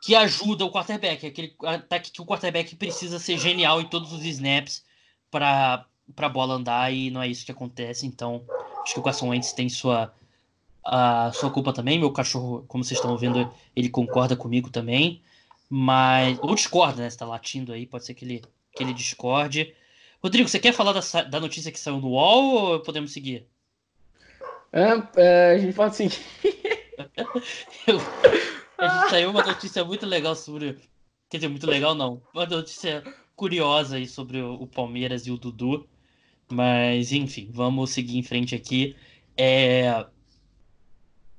que 0.00 0.14
ajuda 0.14 0.64
o 0.64 0.70
quarterback. 0.70 1.26
É 1.26 1.28
aquele 1.28 1.56
ataque 1.64 2.12
que 2.12 2.22
o 2.22 2.26
quarterback 2.26 2.76
precisa 2.76 3.18
ser 3.18 3.36
genial 3.36 3.80
em 3.80 3.88
todos 3.88 4.12
os 4.12 4.24
snaps 4.24 4.88
para 5.30 5.86
a 6.16 6.28
bola 6.28 6.54
andar. 6.54 6.92
E 6.92 7.10
não 7.10 7.22
é 7.22 7.28
isso 7.28 7.44
que 7.44 7.52
acontece. 7.52 8.06
Então, 8.06 8.42
acho 8.82 8.94
que 8.94 9.00
o 9.00 9.02
Carson 9.02 9.28
Wentz 9.28 9.52
tem 9.52 9.68
sua 9.68 10.12
a 10.84 11.30
sua 11.32 11.50
culpa 11.50 11.72
também. 11.72 11.98
Meu 11.98 12.12
cachorro, 12.12 12.64
como 12.66 12.82
vocês 12.82 12.98
estão 12.98 13.16
vendo, 13.16 13.52
ele 13.76 13.88
concorda 13.88 14.36
comigo 14.36 14.70
também. 14.70 15.22
Mas. 15.68 16.38
Ou 16.42 16.54
discorda, 16.54 17.02
né? 17.02 17.10
Você 17.10 17.18
tá 17.18 17.26
latindo 17.26 17.72
aí, 17.72 17.86
pode 17.86 18.04
ser 18.04 18.14
que 18.14 18.24
ele, 18.24 18.42
que 18.74 18.82
ele 18.82 18.92
discorde. 18.92 19.74
Rodrigo, 20.22 20.48
você 20.48 20.58
quer 20.58 20.72
falar 20.72 20.92
da, 20.92 21.22
da 21.22 21.40
notícia 21.40 21.72
que 21.72 21.80
saiu 21.80 21.98
no 21.98 22.08
UOL 22.08 22.54
ou 22.54 22.80
podemos 22.80 23.12
seguir? 23.12 23.46
É, 24.72 25.02
é, 25.16 25.54
a 25.54 25.58
gente 25.58 25.74
pode 25.74 25.96
seguir. 25.96 26.18
Eu, 27.86 27.98
a 28.76 28.88
gente 28.88 29.10
saiu 29.10 29.30
uma 29.30 29.44
notícia 29.44 29.84
muito 29.84 30.06
legal 30.06 30.34
sobre. 30.34 30.78
Quer 31.28 31.38
dizer, 31.38 31.48
muito 31.48 31.66
legal 31.66 31.94
não. 31.94 32.20
Uma 32.34 32.44
notícia 32.46 33.02
curiosa 33.40 33.96
aí 33.96 34.06
sobre 34.06 34.42
o, 34.42 34.66
Palmeiras 34.66 35.26
e 35.26 35.30
o 35.30 35.38
Dudu. 35.38 35.88
Mas, 36.46 37.10
enfim, 37.10 37.48
vamos 37.50 37.90
seguir 37.90 38.18
em 38.18 38.22
frente 38.22 38.54
aqui. 38.54 38.94
É, 39.34 40.04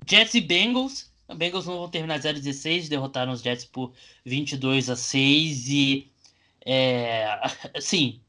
Jets 0.07 0.33
e 0.33 0.41
Bengals. 0.41 1.11
Bengals 1.35 1.67
não 1.67 1.77
vão 1.77 1.89
terminar 1.89 2.19
0-16, 2.19 2.89
derrotaram 2.89 3.31
os 3.31 3.41
Jets 3.43 3.65
por 3.65 3.93
22 4.25 4.89
a 4.89 4.95
6 4.95 5.69
e 5.69 6.11
é, 6.65 7.39
assim, 7.77 8.19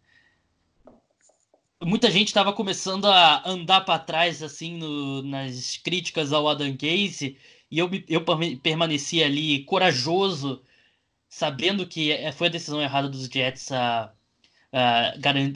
muita 1.82 2.10
gente 2.10 2.28
estava 2.28 2.52
começando 2.52 3.06
a 3.06 3.48
andar 3.48 3.80
para 3.80 3.98
trás 3.98 4.42
assim 4.42 4.76
no, 4.76 5.22
nas 5.22 5.78
críticas 5.78 6.32
ao 6.32 6.46
Adam 6.48 6.76
Case 6.76 7.38
e 7.70 7.78
eu, 7.78 7.90
eu 8.06 8.22
permaneci 8.62 9.22
ali 9.22 9.64
corajoso, 9.64 10.62
sabendo 11.32 11.86
que 11.86 12.12
é, 12.12 12.30
foi 12.30 12.48
a 12.48 12.50
decisão 12.50 12.80
errada 12.82 13.08
dos 13.08 13.24
Jets 13.26 13.72
a, 13.72 14.12
a 14.70 15.14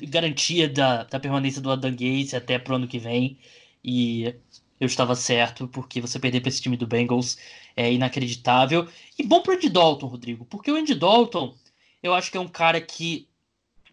garantia 0.09 0.69
da, 0.71 1.05
da 1.05 1.21
permanência 1.21 1.61
do 1.61 1.71
Adam 1.71 1.95
até 2.35 2.59
pro 2.59 2.77
ano 2.77 2.89
que 2.89 2.99
vem. 2.99 3.39
E 3.85 4.35
eu 4.81 4.87
estava 4.87 5.15
certo, 5.15 5.69
porque 5.69 6.01
você 6.01 6.19
perder 6.19 6.41
para 6.41 6.49
esse 6.49 6.63
time 6.63 6.79
do 6.79 6.87
Bengals 6.87 7.37
é 7.77 7.93
inacreditável. 7.93 8.89
E 9.19 9.23
bom 9.23 9.43
para 9.43 9.53
o 9.53 9.57
Andy 9.57 9.69
Dalton, 9.69 10.07
Rodrigo, 10.07 10.47
porque 10.47 10.71
o 10.71 10.77
Andy 10.77 10.95
Dalton, 10.95 11.55
eu 12.03 12.15
acho 12.15 12.31
que 12.31 12.39
é 12.39 12.41
um 12.41 12.49
cara 12.49 12.81
que 12.81 13.29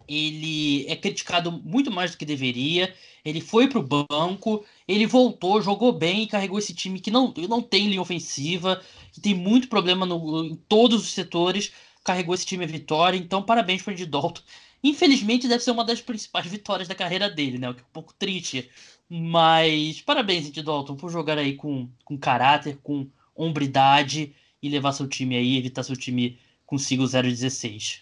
ele 0.07 0.85
é 0.87 0.95
criticado 0.95 1.51
muito 1.51 1.91
mais 1.91 2.11
do 2.11 2.17
que 2.17 2.25
deveria. 2.25 2.93
Ele 3.23 3.39
foi 3.39 3.67
para 3.67 3.79
o 3.79 4.05
banco, 4.09 4.65
ele 4.87 5.05
voltou, 5.05 5.61
jogou 5.61 5.91
bem 5.93 6.23
e 6.23 6.27
carregou 6.27 6.59
esse 6.59 6.73
time 6.73 6.99
que 6.99 7.11
não, 7.11 7.33
não 7.49 7.61
tem 7.61 7.87
linha 7.87 8.01
ofensiva, 8.01 8.81
que 9.11 9.21
tem 9.21 9.33
muito 9.33 9.67
problema 9.67 10.05
no, 10.05 10.45
em 10.45 10.55
todos 10.55 11.03
os 11.03 11.11
setores. 11.11 11.71
Carregou 12.03 12.35
esse 12.35 12.45
time 12.45 12.65
a 12.65 12.67
vitória, 12.67 13.17
então 13.17 13.41
parabéns 13.41 13.81
para 13.81 13.93
o 13.93 14.05
Dalton. 14.05 14.41
Infelizmente, 14.83 15.47
deve 15.47 15.63
ser 15.63 15.71
uma 15.71 15.85
das 15.85 16.01
principais 16.01 16.45
vitórias 16.51 16.87
da 16.87 16.95
carreira 16.95 17.29
dele, 17.29 17.57
né? 17.57 17.69
O 17.69 17.73
que 17.73 17.81
é 17.81 17.83
um 17.83 17.93
pouco 17.93 18.13
triste 18.13 18.69
mas 19.15 20.01
parabéns, 20.01 20.47
Andy 20.47 20.63
Dalton, 20.63 20.95
por 20.95 21.11
jogar 21.11 21.37
aí 21.37 21.55
com, 21.55 21.87
com 22.03 22.17
caráter, 22.17 22.79
com 22.81 23.07
hombridade 23.35 24.35
e 24.59 24.69
levar 24.69 24.91
seu 24.91 25.07
time 25.07 25.35
aí, 25.35 25.55
evitar 25.55 25.83
seu 25.83 25.95
time 25.95 26.39
consigo 26.65 27.03
0-16. 27.03 28.01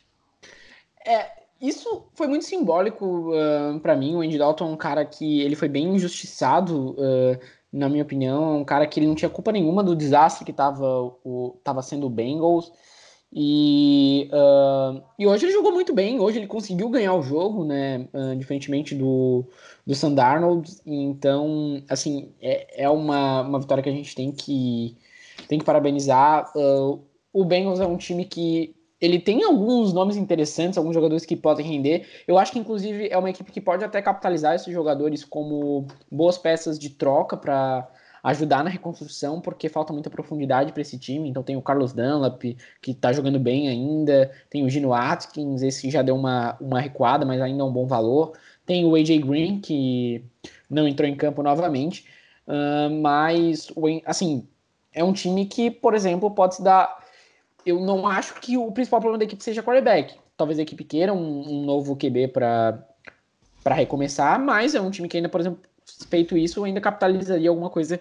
É, 1.06 1.41
isso 1.62 2.08
foi 2.16 2.28
muito 2.28 2.44
simbólico 2.44 3.32
uh, 3.32 3.80
para 3.80 3.96
mim. 3.96 4.16
O 4.16 4.22
Andy 4.22 4.38
Dalton 4.38 4.66
é 4.66 4.74
um 4.74 4.78
cara 4.78 5.06
que 5.06 5.42
ele 5.42 5.56
foi 5.56 5.70
bem 5.70 5.96
injustiçado, 5.96 6.92
uh, 6.92 7.40
na 7.72 7.88
minha 7.88 8.04
opinião. 8.04 8.56
É 8.56 8.58
um 8.58 8.66
cara 8.66 8.88
que 8.88 9.00
ele 9.00 9.06
não 9.08 9.14
tinha 9.14 9.30
culpa 9.30 9.52
nenhuma 9.52 9.84
do 9.84 9.96
desastre 9.96 10.44
que 10.44 10.50
estava 10.50 11.14
o, 11.24 11.56
tava 11.64 11.84
sendo 11.84 12.08
o 12.08 12.10
Bengals. 12.10 12.72
E, 13.32 14.28
uh, 14.34 15.02
e 15.20 15.28
hoje 15.28 15.46
ele 15.46 15.54
jogou 15.54 15.72
muito 15.72 15.94
bem, 15.94 16.20
hoje 16.20 16.40
ele 16.40 16.48
conseguiu 16.48 16.90
ganhar 16.90 17.14
o 17.14 17.22
jogo, 17.22 17.64
né? 17.64 18.08
Diferentemente 18.38 18.96
do, 18.96 19.46
do 19.86 19.94
Sandarnold. 19.96 20.70
Então, 20.86 21.82
assim, 21.88 22.34
é, 22.42 22.84
é 22.86 22.90
uma, 22.90 23.42
uma 23.44 23.60
vitória 23.60 23.84
que 23.84 23.90
a 23.90 23.94
gente 23.94 24.16
tem 24.16 24.32
que, 24.32 24.98
tem 25.48 25.60
que 25.60 25.64
parabenizar. 25.66 26.52
O 27.32 27.46
Bengals 27.46 27.80
é 27.80 27.86
um 27.86 27.96
time 27.96 28.26
que 28.26 28.76
ele 29.02 29.20
tem 29.20 29.44
alguns 29.44 29.92
nomes 29.92 30.16
interessantes, 30.16 30.78
alguns 30.78 30.94
jogadores 30.94 31.26
que 31.26 31.36
podem 31.36 31.66
render. 31.66 32.08
Eu 32.28 32.38
acho 32.38 32.52
que, 32.52 32.60
inclusive, 32.60 33.10
é 33.10 33.18
uma 33.18 33.30
equipe 33.30 33.52
que 33.52 33.60
pode 33.60 33.84
até 33.84 34.02
capitalizar 34.02 34.56
esses 34.56 34.72
jogadores 34.72 35.26
como 35.26 35.88
boas 36.10 36.38
peças 36.38 36.78
de 36.78 36.92
troca 36.92 37.36
para 37.36 37.90
ajudar 38.24 38.64
na 38.64 38.70
reconstrução, 38.70 39.42
porque 39.42 39.68
falta 39.68 39.92
muita 39.92 40.10
profundidade 40.10 40.72
para 40.72 40.82
esse 40.82 40.98
time. 40.98 41.28
Então 41.30 41.42
tem 41.42 41.58
o 41.58 41.62
Carlos 41.62 41.94
Dunlap, 41.94 42.42
que 42.82 42.92
está 42.92 43.12
jogando 43.12 43.40
bem 43.40 43.68
ainda, 43.68 44.32
tem 44.50 44.64
o 44.64 44.70
Gino 44.70 44.94
Atkins, 44.94 45.64
esse 45.64 45.90
já 45.90 46.02
deu 46.02 46.16
uma, 46.16 46.56
uma 46.62 46.80
recuada, 46.80 47.26
mas 47.26 47.42
ainda 47.42 47.64
é 47.64 47.66
um 47.66 47.74
bom 47.74 47.88
valor. 47.88 48.34
Tem 48.66 48.86
o 48.86 48.96
AJ 48.96 49.18
Green, 49.22 49.60
que 49.60 50.24
não 50.70 50.88
entrou 50.88 51.10
em 51.10 51.16
campo 51.16 51.42
novamente, 51.42 52.06
uh, 52.48 52.90
mas 53.02 53.68
assim, 54.06 54.48
é 54.94 55.04
um 55.04 55.14
time 55.14 55.46
que, 55.46 55.72
por 55.72 55.94
exemplo, 55.94 56.30
pode 56.32 56.56
se 56.56 56.64
dar. 56.64 57.01
Eu 57.66 57.80
não 57.80 58.08
acho 58.08 58.40
que 58.40 58.58
o 58.58 58.72
principal 58.72 59.00
problema 59.00 59.20
da 59.20 59.26
equipe 59.26 59.44
seja 59.44 59.64
quarterback. 59.64 60.16
Talvez 60.36 60.60
a 60.60 60.64
equipe 60.64 60.84
queira 60.84 61.14
um, 61.14 61.42
um 61.48 61.66
novo 61.66 61.96
QB 61.96 62.30
para 62.30 62.86
recomeçar, 63.66 64.40
mas 64.40 64.74
é 64.74 64.82
um 64.82 64.90
time 64.90 65.08
que 65.08 65.18
ainda, 65.18 65.30
por 65.30 65.40
exemplo, 65.40 65.62
feito 66.10 66.38
isso, 66.38 66.64
ainda 66.64 66.82
capitalizaria 66.82 67.50
alguma 67.50 67.70
coisa 67.70 68.00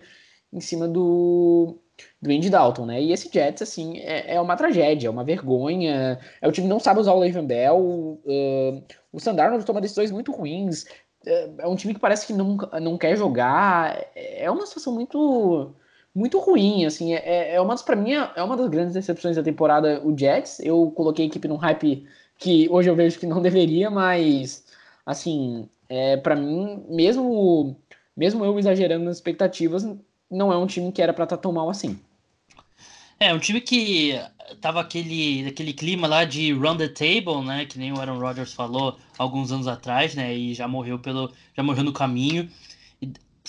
em 0.53 0.61
cima 0.61 0.89
do, 0.89 1.79
do 2.21 2.31
Andy 2.31 2.51
Dalton, 2.51 2.87
né? 2.87 3.01
E 3.01 3.13
esse 3.13 3.31
Jets, 3.33 3.63
assim, 3.63 3.99
é, 3.99 4.35
é 4.35 4.41
uma 4.41 4.57
tragédia, 4.57 5.09
é 5.09 5.11
uma 5.11 5.25
vergonha. 5.25 6.19
É 6.41 6.49
o 6.49 6.53
time 6.53 6.67
não 6.67 6.81
sabe 6.81 7.01
usar 7.01 7.13
o 7.13 7.19
Le'Veon 7.19 7.47
Bell. 7.47 7.79
Uh, 7.79 8.83
o 9.13 9.21
Sandarnold 9.21 9.65
toma 9.65 9.81
decisões 9.81 10.11
muito 10.11 10.33
ruins. 10.33 10.87
É, 11.25 11.51
é 11.59 11.67
um 11.67 11.77
time 11.77 11.95
que 11.95 12.01
parece 12.01 12.27
que 12.27 12.33
não, 12.33 12.57
não 12.81 12.99
quer 12.99 13.17
jogar. 13.17 14.05
É 14.15 14.51
uma 14.51 14.67
situação 14.67 14.95
muito 14.95 15.75
muito 16.15 16.39
ruim, 16.39 16.85
assim, 16.85 17.15
é, 17.15 17.55
é 17.55 17.61
uma 17.61 17.75
das, 17.75 17.83
pra 17.83 17.97
mim, 17.97 18.13
é 18.13 18.43
uma 18.43 18.57
das 18.57 18.69
grandes 18.69 18.95
decepções 18.95 19.37
da 19.37 19.43
temporada, 19.43 20.01
o 20.05 20.17
Jets, 20.17 20.61
eu 20.61 20.91
coloquei 20.91 21.25
a 21.25 21.29
equipe 21.29 21.47
num 21.47 21.57
hype 21.57 22.07
que 22.37 22.69
hoje 22.71 22.91
eu 22.91 22.97
vejo 22.97 23.19
que 23.19 23.27
não 23.27 23.41
deveria, 23.43 23.91
mas, 23.91 24.65
assim, 25.07 25.69
é, 25.89 26.17
para 26.17 26.35
mim, 26.35 26.85
mesmo, 26.89 27.77
mesmo 28.17 28.45
eu 28.45 28.59
exagerando 28.59 29.05
nas 29.05 29.17
expectativas, 29.17 29.87
não 30.31 30.53
é 30.53 30.57
um 30.57 30.67
time 30.67 30.93
que 30.93 31.03
era 31.03 31.13
para 31.13 31.25
estar 31.25 31.37
tá 31.37 31.43
tão 31.43 31.53
mal 31.53 31.69
assim. 31.69 31.99
É, 33.19 33.35
um 33.35 33.39
time 33.39 33.61
que 33.61 34.19
tava 34.63 34.81
aquele, 34.81 35.47
aquele 35.47 35.75
clima 35.75 36.09
lá 36.09 36.25
de 36.25 36.53
run 36.53 36.77
the 36.79 36.89
table, 36.89 37.45
né, 37.45 37.67
que 37.67 37.79
nem 37.79 37.93
o 37.93 38.01
Aaron 38.01 38.19
Rodgers 38.19 38.55
falou 38.55 38.97
alguns 39.19 39.53
anos 39.53 39.69
atrás, 39.69 40.15
né, 40.15 40.35
e 40.35 40.55
já 40.55 40.67
morreu 40.67 40.99
pelo 40.99 41.31
já 41.55 41.63
morreu 41.63 41.85
no 41.85 41.93
caminho. 41.93 42.49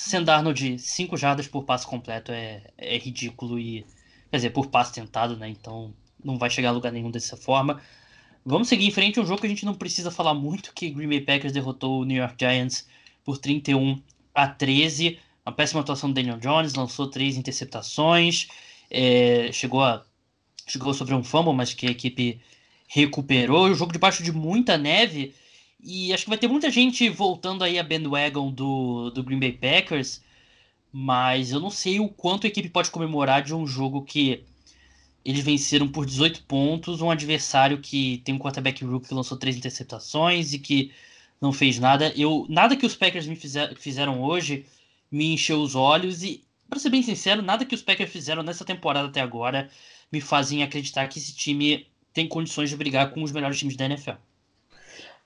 E 0.02 0.10
Sendarno 0.10 0.54
de 0.54 0.80
5 0.80 1.16
jardas 1.16 1.48
por 1.48 1.64
passo 1.64 1.88
completo 1.88 2.32
é, 2.32 2.64
é 2.78 2.98
ridículo 2.98 3.60
e 3.60 3.86
quer 4.32 4.38
dizer, 4.38 4.50
por 4.50 4.68
passo 4.68 4.94
tentado, 4.94 5.38
né, 5.38 5.48
então 5.48 5.94
não 6.24 6.38
vai 6.38 6.50
chegar 6.50 6.70
a 6.70 6.72
lugar 6.72 6.92
nenhum 6.92 7.12
dessa 7.12 7.38
forma. 7.38 7.80
Vamos 8.44 8.68
seguir 8.68 8.88
em 8.88 8.92
frente, 8.92 9.20
um 9.20 9.26
jogo 9.26 9.42
que 9.42 9.46
a 9.46 9.50
gente 9.50 9.66
não 9.66 9.76
precisa 9.76 10.10
falar 10.10 10.34
muito, 10.34 10.74
que 10.74 10.90
Green 10.90 11.08
Bay 11.08 11.22
Packers 11.22 11.54
derrotou 11.54 12.02
o 12.02 12.06
New 12.06 12.18
York 12.18 12.36
Giants 12.40 12.88
por 13.24 13.38
31 13.38 14.02
a 14.34 14.48
13. 14.48 15.20
Uma 15.46 15.54
péssima 15.54 15.82
atuação 15.82 16.10
do 16.10 16.16
Daniel 16.16 16.40
Jones, 16.40 16.74
lançou 16.74 17.08
três 17.08 17.38
interceptações, 17.38 18.48
é, 18.90 19.52
chegou 19.52 19.84
a 19.84 20.04
chegou 20.68 20.94
sobre 20.94 21.14
um 21.14 21.24
fumble, 21.24 21.54
mas 21.54 21.74
que 21.74 21.86
a 21.88 21.92
equipe 21.92 22.40
recuperou. 22.88 23.66
O 23.66 23.74
jogo 23.74 23.92
debaixo 23.92 24.24
de 24.24 24.32
muita 24.32 24.78
neve 24.78 25.36
e 25.84 26.14
acho 26.14 26.24
que 26.26 26.30
vai 26.30 26.38
ter 26.38 26.48
muita 26.48 26.70
gente 26.70 27.08
voltando 27.10 27.64
aí 27.64 27.80
a 27.80 27.84
bandwagon 27.84 28.52
do, 28.52 29.10
do 29.12 29.24
Green 29.24 29.40
Bay 29.40 29.54
Packers, 29.54 30.22
mas 30.92 31.52
eu 31.52 31.60
não 31.60 31.70
sei 31.70 32.00
o 32.00 32.10
quanto 32.10 32.46
a 32.46 32.50
equipe 32.50 32.70
pode 32.70 32.92
comemorar 32.92 33.42
de 33.44 33.54
um 33.54 33.66
jogo 33.66 34.04
que 34.04 34.44
eles 35.24 35.44
venceram 35.44 35.88
por 35.88 36.06
18 36.06 36.44
pontos, 36.44 37.02
um 37.02 37.12
adversário 37.12 37.80
que 37.80 38.22
tem 38.26 38.36
um 38.36 38.40
quarterback 38.40 38.84
rookie 38.84 39.10
que 39.10 39.14
lançou 39.14 39.38
três 39.38 39.56
interceptações 39.56 40.54
e 40.54 40.60
que 40.60 40.92
não 41.40 41.54
fez 41.54 41.80
nada. 41.80 42.14
Eu 42.16 42.46
nada 42.50 42.76
que 42.76 42.86
os 42.86 42.96
Packers 42.96 43.28
me 43.28 43.36
fizer, 43.36 43.76
fizeram 43.78 44.22
hoje 44.22 44.66
me 45.12 45.34
encheu 45.34 45.62
os 45.62 45.76
olhos 45.76 46.24
e, 46.24 46.44
para 46.70 46.80
ser 46.80 46.90
bem 46.90 47.04
sincero, 47.04 47.42
nada 47.42 47.66
que 47.66 47.76
os 47.76 47.82
Packers 47.82 48.12
fizeram 48.12 48.44
nessa 48.44 48.64
temporada 48.64 49.10
até 49.10 49.20
agora 49.20 49.70
me 50.12 50.22
fazem 50.22 50.64
acreditar 50.64 51.08
que 51.08 51.20
esse 51.20 51.36
time 51.36 51.88
tem 52.14 52.28
condições 52.28 52.70
de 52.70 52.78
brigar 52.78 53.12
com 53.12 53.24
os 53.24 53.32
melhores 53.32 53.60
times 53.60 53.76
da 53.76 53.86
NFL. 53.86 54.12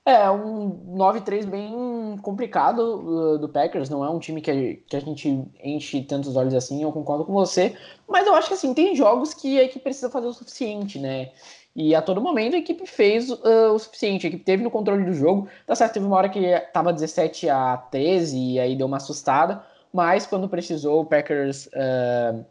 É, 0.06 0.30
um 0.30 0.94
9-3 0.96 1.46
bem 1.46 2.16
complicado 2.22 2.78
uh, 2.78 3.38
do 3.38 3.48
Packers, 3.48 3.90
não 3.90 4.04
é 4.04 4.08
um 4.08 4.20
time 4.20 4.40
que 4.40 4.48
a, 4.52 4.54
que 4.54 4.96
a 4.96 5.00
gente 5.00 5.44
enche 5.60 6.00
tantos 6.02 6.36
olhos 6.36 6.54
assim, 6.54 6.80
eu 6.80 6.92
concordo 6.92 7.24
com 7.24 7.32
você, 7.32 7.74
mas 8.06 8.24
eu 8.24 8.32
acho 8.36 8.46
que 8.46 8.54
assim, 8.54 8.72
tem 8.72 8.94
jogos 8.94 9.34
que 9.34 9.58
a 9.58 9.64
equipe 9.64 9.82
precisa 9.82 10.08
fazer 10.08 10.28
o 10.28 10.32
suficiente, 10.32 11.00
né? 11.00 11.32
E 11.74 11.92
a 11.92 12.00
todo 12.00 12.20
momento 12.20 12.54
a 12.54 12.58
equipe 12.58 12.86
fez 12.86 13.28
uh, 13.28 13.72
o 13.74 13.78
suficiente, 13.80 14.24
a 14.24 14.28
equipe 14.28 14.44
teve 14.44 14.62
no 14.62 14.70
controle 14.70 15.04
do 15.04 15.12
jogo, 15.12 15.48
tá 15.66 15.74
certo, 15.74 15.94
teve 15.94 16.06
uma 16.06 16.16
hora 16.16 16.28
que 16.28 16.56
tava 16.72 16.92
17 16.92 17.50
a 17.50 17.76
13 17.76 18.38
e 18.38 18.60
aí 18.60 18.76
deu 18.76 18.86
uma 18.86 18.98
assustada, 18.98 19.60
mas 19.92 20.24
quando 20.24 20.48
precisou 20.48 21.00
o 21.00 21.04
Packers 21.04 21.66
uh, 21.66 22.44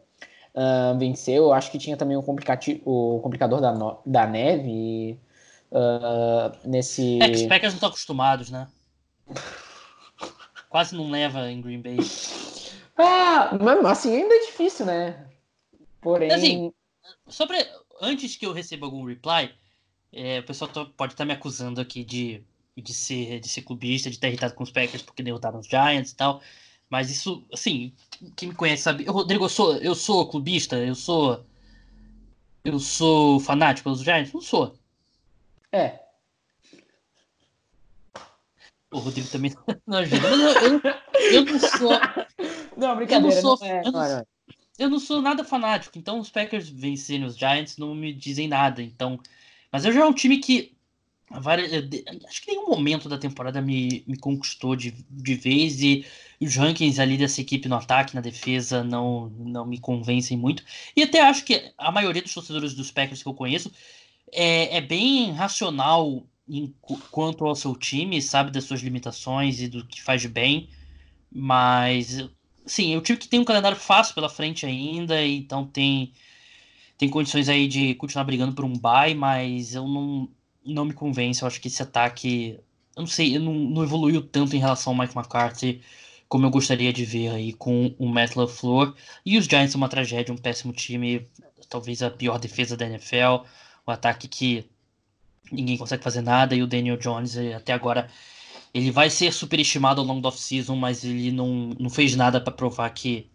uh, 0.54 0.98
venceu, 0.98 1.44
eu 1.44 1.52
acho 1.54 1.70
que 1.70 1.78
tinha 1.78 1.96
também 1.96 2.18
o, 2.18 2.20
o 2.20 3.20
complicador 3.22 3.62
da, 3.62 3.72
no 3.72 3.96
da 4.04 4.26
neve, 4.26 5.18
uh, 5.70 6.56
nesse. 6.64 7.18
É 7.22 7.28
que 7.28 7.36
os 7.36 7.42
Packers 7.42 7.72
não 7.72 7.76
estão 7.76 7.88
acostumados, 7.88 8.50
né? 8.50 8.68
Quase 10.68 10.94
não 10.94 11.10
leva 11.10 11.50
em 11.50 11.60
Green 11.60 11.80
Bay. 11.80 11.98
Ah, 12.96 13.56
mas 13.60 13.84
assim 13.84 14.14
ainda 14.14 14.34
é 14.34 14.46
difícil, 14.46 14.86
né? 14.86 15.26
Porém. 16.00 16.30
Assim, 16.30 16.72
sobre, 17.28 17.58
antes 18.00 18.36
que 18.36 18.46
eu 18.46 18.52
receba 18.52 18.86
algum 18.86 19.04
reply, 19.04 19.54
é, 20.12 20.40
o 20.40 20.44
pessoal 20.44 20.70
tô, 20.70 20.86
pode 20.86 21.12
estar 21.12 21.24
tá 21.24 21.26
me 21.26 21.32
acusando 21.32 21.80
aqui 21.80 22.04
de, 22.04 22.42
de, 22.76 22.94
ser, 22.94 23.40
de 23.40 23.48
ser 23.48 23.62
clubista, 23.62 24.10
de 24.10 24.18
ter 24.18 24.28
irritado 24.28 24.54
com 24.54 24.62
os 24.62 24.70
Packers 24.70 25.02
porque 25.02 25.22
derrotaram 25.22 25.60
os 25.60 25.66
Giants 25.66 26.12
e 26.12 26.16
tal. 26.16 26.40
Mas 26.88 27.10
isso, 27.10 27.44
assim, 27.52 27.92
quem 28.36 28.50
me 28.50 28.54
conhece 28.54 28.84
sabe. 28.84 29.04
Eu, 29.04 29.12
Rodrigo, 29.12 29.44
eu 29.44 29.48
sou, 29.48 29.76
eu 29.78 29.94
sou 29.94 30.28
clubista, 30.28 30.76
eu 30.76 30.94
sou. 30.94 31.44
Eu 32.64 32.78
sou 32.78 33.38
fanático 33.40 33.90
dos 33.90 34.02
Giants? 34.02 34.32
Não 34.32 34.40
sou. 34.40 34.76
É. 35.76 36.00
O 38.90 38.98
Rodrigo 38.98 39.28
também 39.28 39.52
não 39.86 39.98
ajuda. 39.98 40.22
Mas 40.22 40.62
eu, 40.62 40.72
eu, 40.72 41.32
eu 41.32 41.44
não 41.44 41.58
sou. 41.58 41.90
Não, 42.76 42.96
brincadeira. 42.96 43.36
Eu 43.36 43.42
não 43.42 43.56
sou, 43.56 43.58
não 43.60 43.66
é, 43.66 43.82
eu, 43.84 43.92
não, 43.92 44.26
eu 44.78 44.90
não 44.90 44.98
sou 44.98 45.20
nada 45.20 45.44
fanático. 45.44 45.98
Então 45.98 46.18
os 46.18 46.30
Packers 46.30 46.68
vencerem 46.68 47.24
os 47.24 47.36
Giants 47.36 47.76
não 47.76 47.94
me 47.94 48.12
dizem 48.12 48.48
nada. 48.48 48.82
Então. 48.82 49.20
Mas 49.70 49.84
eu 49.84 49.92
já 49.92 50.00
é 50.00 50.04
um 50.04 50.14
time 50.14 50.38
que. 50.38 50.74
Acho 51.28 52.42
que 52.42 52.52
nenhum 52.52 52.68
momento 52.68 53.08
da 53.08 53.18
temporada 53.18 53.60
me, 53.60 54.04
me 54.06 54.16
conquistou 54.16 54.76
de, 54.76 54.92
de 55.10 55.34
vez 55.34 55.82
e 55.82 56.06
os 56.40 56.54
rankings 56.54 57.00
ali 57.00 57.18
dessa 57.18 57.40
equipe 57.40 57.68
no 57.68 57.74
ataque, 57.74 58.14
na 58.14 58.20
defesa, 58.20 58.84
não, 58.84 59.28
não 59.30 59.66
me 59.66 59.78
convencem 59.78 60.38
muito. 60.38 60.62
E 60.94 61.02
até 61.02 61.20
acho 61.20 61.44
que 61.44 61.72
a 61.76 61.90
maioria 61.90 62.22
dos 62.22 62.32
torcedores 62.32 62.74
dos 62.74 62.92
Packers 62.92 63.24
que 63.24 63.28
eu 63.28 63.34
conheço 63.34 63.72
é, 64.32 64.76
é 64.76 64.80
bem 64.80 65.32
racional 65.32 66.26
em, 66.48 66.74
quanto 67.10 67.44
ao 67.44 67.54
seu 67.54 67.74
time, 67.76 68.20
sabe 68.22 68.50
das 68.50 68.64
suas 68.64 68.80
limitações 68.80 69.60
e 69.60 69.68
do 69.68 69.84
que 69.86 70.02
faz 70.02 70.22
de 70.22 70.28
bem, 70.28 70.68
mas 71.30 72.28
sim, 72.66 72.94
eu 72.94 73.00
tive 73.00 73.18
que 73.18 73.28
tem 73.28 73.40
um 73.40 73.44
calendário 73.44 73.76
fácil 73.76 74.14
pela 74.14 74.28
frente 74.28 74.66
ainda, 74.66 75.24
então 75.24 75.66
tem 75.66 76.12
tem 76.98 77.10
condições 77.10 77.48
aí 77.48 77.68
de 77.68 77.94
continuar 77.96 78.24
brigando 78.24 78.54
por 78.54 78.64
um 78.64 78.72
bye, 78.72 79.14
mas 79.14 79.74
eu 79.74 79.86
não 79.86 80.28
não 80.64 80.84
me 80.84 80.92
convence, 80.94 81.42
eu 81.42 81.48
acho 81.48 81.60
que 81.60 81.68
esse 81.68 81.82
ataque, 81.82 82.58
eu 82.96 83.02
não 83.02 83.06
sei, 83.06 83.38
não, 83.38 83.54
não 83.54 83.84
evoluiu 83.84 84.22
tanto 84.22 84.56
em 84.56 84.58
relação 84.58 84.92
ao 84.92 84.98
Mike 84.98 85.16
McCarthy 85.16 85.80
como 86.28 86.46
eu 86.46 86.50
gostaria 86.50 86.92
de 86.92 87.04
ver 87.04 87.28
aí 87.30 87.52
com 87.52 87.94
o 87.98 88.08
Matt 88.08 88.34
LaFleur. 88.34 88.94
E 89.24 89.38
os 89.38 89.44
Giants 89.46 89.74
uma 89.74 89.88
tragédia, 89.88 90.34
um 90.34 90.36
péssimo 90.36 90.72
time, 90.72 91.26
talvez 91.68 92.02
a 92.02 92.10
pior 92.10 92.38
defesa 92.38 92.76
da 92.76 92.86
NFL 92.86 93.46
um 93.86 93.92
ataque 93.92 94.28
que 94.28 94.68
ninguém 95.50 95.76
consegue 95.76 96.02
fazer 96.02 96.22
nada 96.22 96.54
e 96.54 96.62
o 96.62 96.66
Daniel 96.66 96.96
Jones 96.96 97.36
eh, 97.36 97.54
até 97.54 97.72
agora 97.72 98.10
ele 98.74 98.90
vai 98.90 99.08
ser 99.08 99.32
superestimado 99.32 100.00
ao 100.00 100.06
longo 100.06 100.20
do 100.20 100.28
off-season, 100.28 100.76
mas 100.76 101.02
ele 101.02 101.32
não, 101.32 101.70
não 101.78 101.88
fez 101.88 102.14
nada 102.14 102.40
para 102.40 102.52
provar 102.52 102.90
que, 102.90 103.26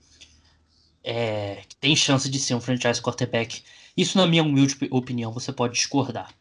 é, 1.03 1.63
que 1.67 1.75
tem 1.77 1.95
chance 1.95 2.29
de 2.29 2.37
ser 2.37 2.53
um 2.53 2.61
franchise 2.61 3.01
quarterback. 3.01 3.63
Isso, 3.97 4.19
na 4.19 4.27
minha 4.27 4.43
humilde 4.43 4.77
opinião, 4.91 5.31
você 5.31 5.51
pode 5.51 5.73
discordar. 5.73 6.31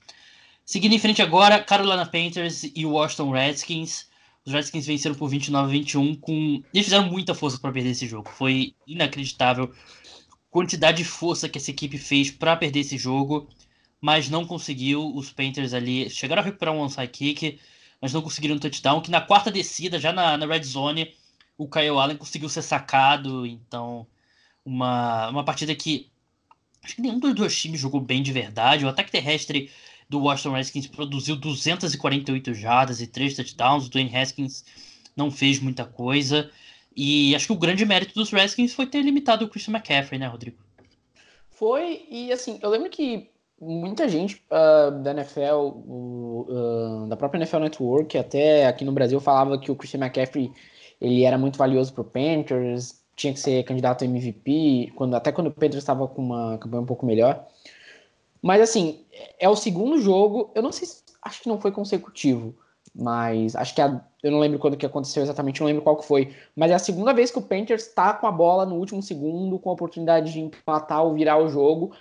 Seguindo 0.66 0.92
em 0.94 0.98
frente 0.98 1.22
agora, 1.22 1.62
Carolina 1.62 2.04
Panthers 2.04 2.64
e 2.74 2.84
Washington 2.84 3.30
Redskins. 3.30 4.06
Os 4.44 4.52
Redskins 4.52 4.86
venceram 4.86 5.14
por 5.14 5.28
29 5.28 5.68
a 5.68 5.72
21 5.72 6.14
com... 6.16 6.62
Eles 6.74 6.86
fizeram 6.86 7.06
muita 7.06 7.34
força 7.34 7.58
para 7.58 7.72
perder 7.72 7.90
esse 7.90 8.06
jogo. 8.06 8.28
Foi 8.28 8.74
inacreditável 8.86 9.64
a 9.64 10.36
quantidade 10.50 10.98
de 10.98 11.04
força 11.04 11.48
que 11.48 11.56
essa 11.56 11.70
equipe 11.70 11.96
fez 11.96 12.30
para 12.30 12.54
perder 12.54 12.80
esse 12.80 12.98
jogo 12.98 13.48
mas 14.00 14.30
não 14.30 14.46
conseguiu. 14.46 15.14
Os 15.14 15.30
Panthers 15.30 15.74
ali 15.74 16.08
chegaram 16.08 16.42
a 16.42 16.44
recuperar 16.44 16.74
um 16.74 16.80
onside 16.80 17.08
kick, 17.08 17.60
mas 18.00 18.12
não 18.12 18.22
conseguiram 18.22 18.56
um 18.56 18.58
touchdown. 18.58 19.00
Que 19.00 19.10
na 19.10 19.20
quarta 19.20 19.50
descida, 19.50 19.98
já 19.98 20.12
na, 20.12 20.36
na 20.36 20.46
red 20.46 20.62
zone, 20.62 21.14
o 21.58 21.68
Kyle 21.68 21.98
Allen 21.98 22.16
conseguiu 22.16 22.48
ser 22.48 22.62
sacado. 22.62 23.46
Então, 23.46 24.06
uma, 24.64 25.28
uma 25.28 25.44
partida 25.44 25.74
que 25.74 26.10
acho 26.82 26.96
que 26.96 27.02
nenhum 27.02 27.18
dos 27.18 27.34
dois 27.34 27.58
times 27.60 27.80
jogou 27.80 28.00
bem 28.00 28.22
de 28.22 28.32
verdade. 28.32 28.84
O 28.84 28.88
ataque 28.88 29.12
terrestre 29.12 29.70
do 30.08 30.20
Washington 30.20 30.54
Redskins 30.54 30.86
produziu 30.86 31.36
248 31.36 32.54
jardas 32.54 33.00
e 33.00 33.06
3 33.06 33.36
touchdowns. 33.36 33.86
O 33.86 33.90
Dwayne 33.90 34.16
Haskins 34.16 34.64
não 35.16 35.30
fez 35.30 35.60
muita 35.60 35.84
coisa. 35.84 36.50
E 36.96 37.34
acho 37.34 37.46
que 37.46 37.52
o 37.52 37.58
grande 37.58 37.84
mérito 37.84 38.14
dos 38.14 38.30
Redskins 38.30 38.74
foi 38.74 38.86
ter 38.86 39.02
limitado 39.02 39.44
o 39.44 39.48
Christian 39.48 39.74
McCaffrey, 39.74 40.18
né, 40.18 40.26
Rodrigo? 40.26 40.58
Foi, 41.50 42.06
e 42.10 42.32
assim, 42.32 42.58
eu 42.62 42.70
lembro 42.70 42.90
que 42.90 43.30
muita 43.60 44.08
gente 44.08 44.42
uh, 44.50 44.90
da 45.02 45.10
NFL, 45.10 45.74
uh, 45.86 47.06
da 47.08 47.16
própria 47.16 47.38
NFL 47.38 47.58
Network, 47.58 48.16
até 48.16 48.66
aqui 48.66 48.84
no 48.84 48.92
Brasil, 48.92 49.20
falava 49.20 49.58
que 49.58 49.70
o 49.70 49.76
Christian 49.76 50.00
McCaffrey 50.00 50.50
ele 51.00 51.24
era 51.24 51.36
muito 51.36 51.58
valioso 51.58 51.92
para 51.92 52.02
o 52.02 52.04
Panthers, 52.04 53.00
tinha 53.14 53.32
que 53.32 53.40
ser 53.40 53.62
candidato 53.64 54.02
a 54.02 54.06
MVP, 54.06 54.92
quando, 54.94 55.14
até 55.14 55.30
quando 55.30 55.48
o 55.48 55.52
Panthers 55.52 55.76
estava 55.76 56.08
com 56.08 56.22
uma 56.22 56.56
campanha 56.58 56.82
um 56.82 56.86
pouco 56.86 57.04
melhor. 57.04 57.46
Mas 58.42 58.62
assim, 58.62 59.04
é 59.38 59.48
o 59.48 59.56
segundo 59.56 60.00
jogo, 60.00 60.50
eu 60.54 60.62
não 60.62 60.72
sei, 60.72 60.88
acho 61.22 61.42
que 61.42 61.48
não 61.48 61.60
foi 61.60 61.70
consecutivo, 61.70 62.54
mas 62.94 63.54
acho 63.54 63.74
que 63.74 63.82
a, 63.82 64.02
eu 64.22 64.30
não 64.30 64.38
lembro 64.38 64.58
quando 64.58 64.76
que 64.76 64.86
aconteceu 64.86 65.22
exatamente, 65.22 65.60
não 65.60 65.66
lembro 65.66 65.82
qual 65.82 65.96
que 65.96 66.06
foi, 66.06 66.34
mas 66.56 66.70
é 66.70 66.74
a 66.74 66.78
segunda 66.78 67.12
vez 67.12 67.30
que 67.30 67.38
o 67.38 67.42
Panthers 67.42 67.86
está 67.86 68.14
com 68.14 68.26
a 68.26 68.32
bola 68.32 68.64
no 68.64 68.76
último 68.76 69.02
segundo, 69.02 69.58
com 69.58 69.68
a 69.68 69.74
oportunidade 69.74 70.32
de 70.32 70.40
empatar 70.40 71.04
ou 71.04 71.12
virar 71.12 71.36
o 71.38 71.48
jogo, 71.48 71.92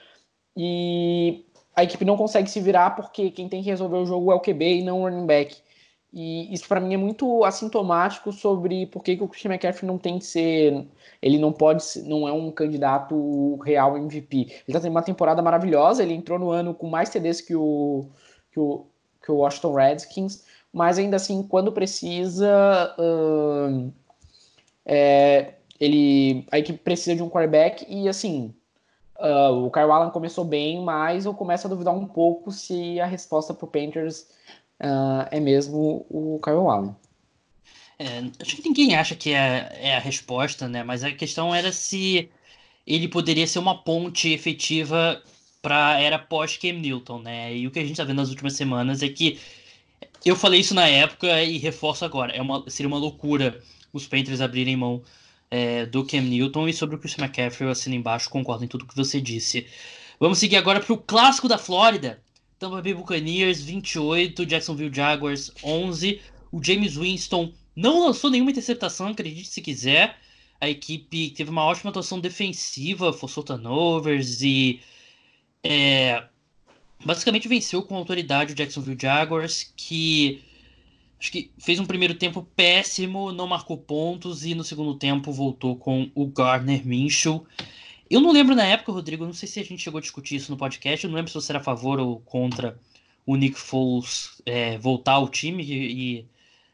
e 0.55 1.45
a 1.79 1.83
equipe 1.83 2.03
não 2.03 2.17
consegue 2.17 2.49
se 2.49 2.59
virar 2.59 2.91
porque 2.91 3.31
quem 3.31 3.47
tem 3.47 3.63
que 3.63 3.69
resolver 3.69 3.97
o 3.97 4.05
jogo 4.05 4.31
é 4.31 4.35
o 4.35 4.39
QB 4.39 4.79
e 4.79 4.83
não 4.83 5.01
o 5.01 5.03
running 5.03 5.25
back. 5.25 5.55
E 6.11 6.51
isso 6.53 6.67
para 6.67 6.79
mim 6.79 6.93
é 6.93 6.97
muito 6.97 7.43
assintomático 7.45 8.31
sobre 8.33 8.87
por 8.87 9.03
que, 9.03 9.15
que 9.15 9.23
o 9.23 9.27
Christian 9.27 9.51
McCaffrey 9.51 9.87
não 9.87 9.97
tem 9.97 10.17
que 10.19 10.25
ser. 10.25 10.85
Ele 11.21 11.37
não 11.37 11.53
pode 11.53 11.83
ser, 11.83 12.03
não 12.03 12.27
é 12.27 12.33
um 12.33 12.51
candidato 12.51 13.57
real 13.57 13.95
MVP. 13.95 14.37
Ele 14.67 14.73
tá 14.73 14.79
tendo 14.79 14.91
uma 14.91 15.03
temporada 15.03 15.41
maravilhosa, 15.41 16.03
ele 16.03 16.13
entrou 16.13 16.37
no 16.37 16.49
ano 16.49 16.73
com 16.73 16.89
mais 16.89 17.09
TDs 17.09 17.41
que 17.41 17.55
o, 17.55 18.07
que 18.51 18.59
o, 18.59 18.85
que 19.23 19.31
o 19.31 19.35
Washington 19.37 19.73
Redskins, 19.73 20.43
mas 20.73 20.97
ainda 20.97 21.15
assim, 21.15 21.43
quando 21.43 21.71
precisa, 21.71 22.95
uh, 22.97 23.93
é, 24.85 25.53
ele, 25.79 26.45
a 26.51 26.59
equipe 26.59 26.79
precisa 26.79 27.15
de 27.15 27.23
um 27.23 27.29
quarterback 27.29 27.85
e 27.87 28.09
assim. 28.09 28.53
Uh, 29.19 29.65
o 29.65 29.71
Kyle 29.71 29.91
Allen 29.91 30.11
começou 30.11 30.45
bem, 30.45 30.81
mas 30.81 31.25
eu 31.25 31.33
começo 31.33 31.67
a 31.67 31.69
duvidar 31.69 31.93
um 31.93 32.07
pouco 32.07 32.51
se 32.51 32.99
a 33.01 33.05
resposta 33.05 33.53
para 33.53 33.65
o 33.65 33.67
Panthers 33.67 34.21
uh, 34.81 35.27
é 35.29 35.39
mesmo 35.39 36.05
o 36.09 36.39
Kyle 36.41 36.55
Allen. 36.55 36.95
É, 37.99 38.23
acho 38.41 38.55
que 38.55 38.63
ninguém 38.63 38.95
acha 38.95 39.13
que 39.13 39.33
é, 39.33 39.77
é, 39.77 39.97
a 39.97 39.99
resposta, 39.99 40.69
né? 40.69 40.83
Mas 40.83 41.03
a 41.03 41.11
questão 41.11 41.53
era 41.53 41.69
se 41.73 42.29
ele 42.87 43.09
poderia 43.09 43.45
ser 43.45 43.59
uma 43.59 43.83
ponte 43.83 44.29
efetiva 44.31 45.21
para 45.61 45.99
era 45.99 46.17
pós-Cam 46.17 46.79
Newton, 46.79 47.19
né? 47.19 47.53
E 47.53 47.67
o 47.67 47.71
que 47.71 47.79
a 47.79 47.81
gente 47.81 47.91
está 47.91 48.05
vendo 48.05 48.17
nas 48.17 48.29
últimas 48.29 48.53
semanas 48.53 49.03
é 49.03 49.09
que 49.09 49.37
eu 50.23 50.35
falei 50.35 50.61
isso 50.61 50.73
na 50.73 50.87
época 50.87 51.43
e 51.43 51.57
reforço 51.57 52.05
agora. 52.05 52.31
É 52.31 52.41
uma, 52.41 52.63
seria 52.69 52.87
uma 52.87 52.97
loucura 52.97 53.61
os 53.91 54.07
Panthers 54.07 54.39
abrirem 54.39 54.77
mão 54.77 55.01
é, 55.51 55.85
do 55.85 56.05
Cam 56.05 56.21
Newton 56.21 56.67
e 56.67 56.73
sobre 56.73 56.95
o 56.95 56.99
Chris 56.99 57.17
McCaffrey 57.17 57.67
eu 57.67 57.71
assino 57.71 57.95
embaixo, 57.95 58.29
concordo 58.29 58.63
em 58.63 58.67
tudo 58.67 58.85
que 58.85 58.95
você 58.95 59.19
disse. 59.19 59.65
Vamos 60.19 60.37
seguir 60.37 60.57
agora 60.57 60.79
para 60.79 60.93
o 60.93 60.97
clássico 60.97 61.47
da 61.47 61.57
Flórida. 61.57 62.21
Tampa 62.59 62.81
Bay 62.81 62.93
Buccaneers 62.93 63.61
28, 63.61 64.45
Jacksonville 64.45 64.93
Jaguars 64.93 65.51
11. 65.63 66.19
O 66.51 66.61
James 66.61 66.97
Winston 66.97 67.53
não 67.75 68.05
lançou 68.05 68.29
nenhuma 68.29 68.51
interceptação, 68.51 69.07
acredite 69.07 69.47
se 69.47 69.61
quiser. 69.61 70.17
A 70.59 70.69
equipe 70.69 71.29
teve 71.29 71.49
uma 71.49 71.63
ótima 71.63 71.89
atuação 71.89 72.19
defensiva, 72.19 73.13
forçou 73.13 73.43
turnovers 73.43 74.41
e 74.41 74.81
é, 75.63 76.21
basicamente 77.05 77.47
venceu 77.47 77.81
com 77.81 77.95
autoridade 77.95 78.51
o 78.51 78.55
Jacksonville 78.55 78.97
Jaguars, 78.99 79.71
que 79.77 80.43
acho 81.19 81.31
que 81.31 81.51
fez 81.57 81.79
um 81.79 81.85
primeiro 81.85 82.15
tempo 82.15 82.47
péssimo, 82.55 83.31
não 83.31 83.45
marcou 83.45 83.77
pontos 83.77 84.45
e 84.45 84.55
no 84.55 84.63
segundo 84.63 84.95
tempo 84.95 85.31
voltou 85.31 85.75
com 85.75 86.09
o 86.15 86.25
Gardner 86.27 86.85
Minshew. 86.85 87.45
Eu 88.09 88.21
não 88.21 88.31
lembro 88.31 88.55
na 88.55 88.65
época, 88.65 88.91
Rodrigo, 88.91 89.25
não 89.25 89.33
sei 89.33 89.47
se 89.47 89.59
a 89.59 89.63
gente 89.63 89.83
chegou 89.83 89.99
a 89.99 90.01
discutir 90.01 90.37
isso 90.37 90.51
no 90.51 90.57
podcast, 90.57 91.03
eu 91.03 91.09
não 91.09 91.17
lembro 91.17 91.29
se 91.29 91.35
você 91.35 91.51
era 91.51 91.59
a 91.59 91.63
favor 91.63 91.99
ou 91.99 92.19
contra 92.21 92.79
o 93.25 93.35
Nick 93.35 93.59
Foles 93.59 94.41
é, 94.45 94.77
voltar 94.77 95.13
ao 95.13 95.29
time 95.29 95.63
e, 95.63 96.19
e, 96.19 96.25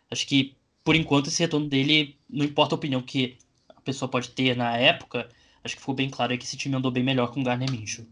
acho 0.10 0.26
que 0.26 0.56
por 0.84 0.96
enquanto 0.96 1.28
esse 1.28 1.42
retorno 1.42 1.68
dele, 1.68 2.16
não 2.30 2.46
importa 2.46 2.76
a 2.76 2.78
opinião 2.78 3.02
que 3.02 3.38
a 3.76 3.82
pessoa 3.82 4.08
pode 4.08 4.30
ter 4.30 4.56
na 4.56 4.78
época, 4.78 5.28
acho 5.64 5.76
que 5.76 5.82
ficou 5.82 5.96
bem 5.96 6.10
claro 6.10 6.38
que 6.38 6.46
esse 6.46 6.56
time 6.56 6.76
andou 6.76 6.92
bem 6.92 7.04
melhor 7.04 7.32
com 7.32 7.42
o 7.42 7.44
Garner 7.44 7.70
Minshew. 7.70 8.06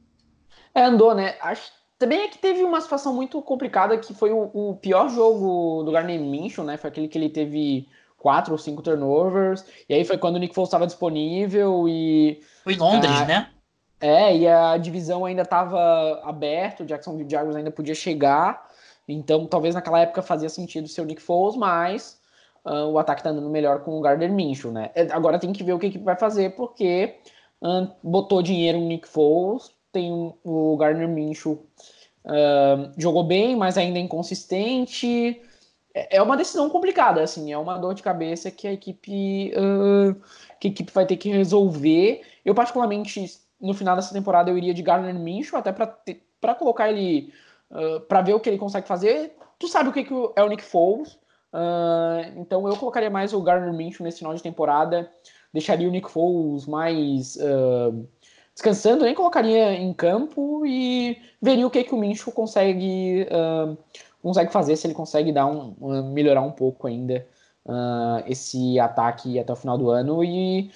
É, 0.74 0.84
andou, 0.84 1.14
né? 1.14 1.38
Acho 1.40 1.72
também 2.04 2.24
é 2.24 2.28
que 2.28 2.38
teve 2.38 2.62
uma 2.66 2.82
situação 2.82 3.14
muito 3.14 3.42
complicada 3.42 3.98
que 3.98 4.14
foi 4.14 4.30
o, 4.30 4.52
o 4.54 4.76
pior 4.76 5.08
jogo 5.08 5.84
do 5.84 5.92
Garner 5.94 6.20
Minshew, 6.20 6.62
né? 6.62 6.76
Foi 6.76 6.90
aquele 6.90 7.08
que 7.08 7.18
ele 7.18 7.30
teve 7.30 7.88
quatro 8.18 8.52
ou 8.52 8.58
cinco 8.58 8.82
turnovers. 8.82 9.66
E 9.88 9.94
aí 9.94 10.04
foi 10.04 10.18
quando 10.18 10.36
o 10.36 10.40
Nick 10.40 10.54
Foles 10.54 10.68
estava 10.68 10.86
disponível 10.86 11.88
e. 11.88 12.42
Foi 12.66 12.74
em 12.74 12.78
Londres, 12.78 13.22
ah, 13.22 13.26
né? 13.26 13.50
É, 14.02 14.36
e 14.36 14.46
a 14.46 14.76
divisão 14.76 15.24
ainda 15.24 15.44
estava 15.44 16.22
aberta, 16.26 16.84
o 16.84 16.86
Jacksonville 16.86 17.30
Jaguars 17.30 17.56
ainda 17.56 17.72
podia 17.72 17.96
chegar. 17.96 18.70
Então, 19.08 19.46
talvez 19.46 19.74
naquela 19.74 20.02
época 20.02 20.22
fazia 20.22 20.50
sentido 20.50 20.90
ser 20.90 21.00
o 21.00 21.06
Nick 21.06 21.22
Foles, 21.22 21.56
mas 21.56 22.20
uh, 22.66 22.90
o 22.92 23.00
ataque 23.00 23.22
está 23.22 23.30
andando 23.30 23.50
melhor 23.50 23.80
com 23.80 23.98
o 23.98 24.02
Gardner 24.02 24.32
Minshew, 24.32 24.74
né? 24.74 24.92
É, 24.94 25.04
agora 25.14 25.40
tem 25.40 25.54
que 25.54 25.64
ver 25.64 25.72
o 25.72 25.80
que 25.80 25.86
a 25.86 25.90
equipe 25.90 26.04
vai 26.04 26.18
fazer, 26.18 26.54
porque 26.54 27.16
uh, 27.62 27.90
botou 28.04 28.42
dinheiro 28.42 28.78
no 28.78 28.88
Nick 28.88 29.08
Foles, 29.08 29.72
tem 29.94 30.34
o 30.44 30.76
Gardner 30.76 31.08
Minshew 31.08 31.66
jogou 32.98 33.24
bem, 33.24 33.56
mas 33.56 33.78
ainda 33.78 34.00
é 34.00 34.02
inconsistente 34.02 35.42
é, 35.94 36.18
é 36.18 36.22
uma 36.22 36.36
decisão 36.36 36.70
complicada, 36.70 37.22
assim, 37.22 37.52
é 37.52 37.58
uma 37.58 37.78
dor 37.78 37.94
de 37.94 38.02
cabeça 38.02 38.50
que 38.50 38.68
a 38.68 38.74
equipe 38.74 39.54
uh, 39.56 40.16
que 40.60 40.68
a 40.68 40.72
equipe 40.72 40.92
vai 40.92 41.06
ter 41.06 41.18
que 41.18 41.30
resolver. 41.30 42.22
Eu 42.44 42.56
particularmente 42.56 43.26
no 43.62 43.74
final 43.74 43.96
dessa 43.96 44.14
temporada 44.14 44.50
eu 44.50 44.58
iria 44.58 44.74
de 44.74 44.82
Garner 44.82 45.16
Minshew 45.16 45.58
até 45.58 45.72
para 45.72 46.56
colocar 46.56 46.90
ele 46.90 47.32
uh, 47.72 48.02
para 48.02 48.22
ver 48.22 48.34
o 48.34 48.40
que 48.40 48.50
ele 48.50 48.58
consegue 48.58 48.88
fazer. 48.88 49.36
Tu 49.60 49.68
sabe 49.68 49.90
o 49.90 49.94
que, 49.94 50.04
que 50.04 50.14
é 50.36 50.44
o 50.44 50.50
Nick 50.50 50.64
Foles, 50.64 51.18
então 52.36 52.68
eu 52.68 52.76
colocaria 52.76 53.10
mais 53.10 53.32
o 53.32 53.42
Garner 53.42 53.72
Minshew 53.72 54.04
nesse 54.04 54.18
final 54.18 54.34
de 54.34 54.44
temporada, 54.44 55.10
deixaria 55.54 55.88
o 55.88 55.92
Nick 55.92 56.12
Foles 56.12 56.66
mais 56.66 57.38
descansando, 58.54 59.04
nem 59.04 59.16
colocaria 59.16 59.74
em 59.74 59.94
campo 59.94 60.66
e 60.66 61.18
veria 61.42 61.66
o 61.66 61.72
que, 61.72 61.84
que 61.84 61.94
o 61.94 61.98
Minshew 61.98 62.32
consegue 62.32 63.28
uh, 63.32 63.78
consegue 64.22 64.52
fazer, 64.52 64.76
se 64.78 64.88
ele 64.88 64.94
consegue 64.94 65.32
dar 65.32 65.46
um, 65.46 65.76
melhorar 66.14 66.42
um 66.42 66.52
pouco 66.52 66.88
ainda 66.88 67.28
uh, 67.66 68.24
esse 68.26 68.80
ataque 68.80 69.38
até 69.38 69.52
o 69.52 69.58
final 69.58 69.78
do 69.78 69.90
ano. 69.90 70.24
E 70.24 70.72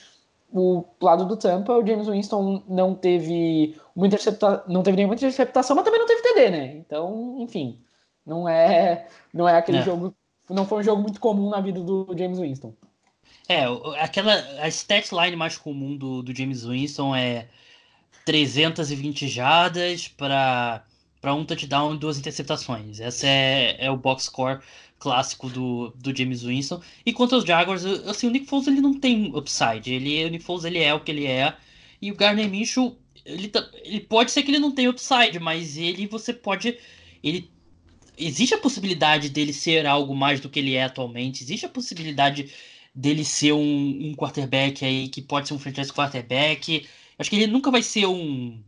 o 0.52 0.84
lado 1.02 1.26
do 1.26 1.38
Tampa, 1.38 1.74
o 1.74 1.86
James 1.86 2.08
Winston 2.08 2.64
não 2.68 2.94
teve 2.94 3.76
uma 3.96 4.08
intercepta 4.08 4.64
não 4.68 4.84
teve 4.84 4.98
nenhuma 4.98 5.16
interceptação, 5.16 5.76
mas 5.76 5.86
também 5.86 6.00
não 6.00 6.08
teve 6.08 6.22
TD, 6.22 6.50
né? 6.50 6.76
Então, 6.78 7.38
enfim, 7.40 7.80
não 8.26 8.48
é 8.48 9.08
não 9.34 9.48
é 9.48 9.58
aquele 9.58 9.80
é. 9.80 9.84
jogo, 9.84 10.14
não 10.50 10.66
foi 10.66 10.80
um 10.80 10.84
jogo 10.84 11.02
muito 11.02 11.20
comum 11.20 11.50
na 11.50 11.62
vida 11.62 11.80
do 11.80 12.08
James 12.18 12.40
Winston. 12.40 12.74
É, 13.48 13.64
aquela 14.02 14.34
a 14.62 14.68
stat 14.68 15.14
line 15.14 15.38
mais 15.38 15.58
comum 15.58 15.96
do, 15.96 16.22
do 16.22 16.36
James 16.36 16.66
Winston 16.66 17.16
é 17.16 17.48
320 18.28 19.26
jardas 19.30 20.10
para 20.10 20.84
para 21.22 21.34
um 21.34 21.46
touchdown 21.46 21.96
e 21.96 21.98
duas 21.98 22.20
interceptações. 22.20 23.00
Essa 23.00 23.26
é, 23.26 23.78
é 23.80 23.90
o 23.90 23.98
box 23.98 24.26
score 24.26 24.60
clássico 25.00 25.50
do, 25.50 25.92
do 25.96 26.16
James 26.16 26.44
Winston. 26.44 26.82
E 27.06 27.12
quanto 27.12 27.36
aos 27.36 27.44
Jaguars, 27.44 27.86
assim, 27.86 28.28
o 28.28 28.30
Nick 28.30 28.46
Foles 28.46 28.68
ele 28.68 28.82
não 28.82 28.94
tem 28.94 29.36
upside. 29.36 29.92
Ele, 29.92 30.26
o 30.26 30.30
Nick 30.30 30.44
Foles 30.44 30.66
ele 30.66 30.80
é 30.80 30.94
o 30.94 31.00
que 31.00 31.12
ele 31.12 31.26
é. 31.26 31.56
E 32.02 32.12
o 32.12 32.16
Garner 32.16 32.50
Minshew, 32.50 32.98
ele, 33.26 33.48
tá, 33.48 33.68
ele 33.84 34.02
pode 34.02 34.32
ser 34.32 34.44
que 34.44 34.52
ele 34.52 34.60
não 34.60 34.72
tenha 34.72 34.90
upside, 34.90 35.40
mas 35.40 35.76
ele 35.78 36.06
você 36.06 36.34
pode. 36.34 36.78
Ele 37.24 37.50
existe 38.18 38.54
a 38.54 38.60
possibilidade 38.60 39.30
dele 39.30 39.54
ser 39.54 39.88
algo 39.88 40.16
mais 40.16 40.40
do 40.40 40.50
que 40.50 40.60
ele 40.60 40.76
é 40.76 40.84
atualmente. 40.84 41.44
Existe 41.44 41.66
a 41.66 41.70
possibilidade 41.70 42.52
dele 42.94 43.24
ser 43.24 43.54
um, 43.54 44.10
um 44.10 44.14
quarterback 44.16 44.86
aí 44.86 45.08
que 45.08 45.22
pode 45.22 45.48
ser 45.48 45.54
um 45.56 45.60
franchise 45.60 45.92
quarterback. 45.92 46.86
Acho 47.18 47.30
que 47.30 47.36
ele 47.36 47.48
nunca 47.48 47.72
vai 47.72 47.82
ser 47.82 48.06
um 48.06 48.62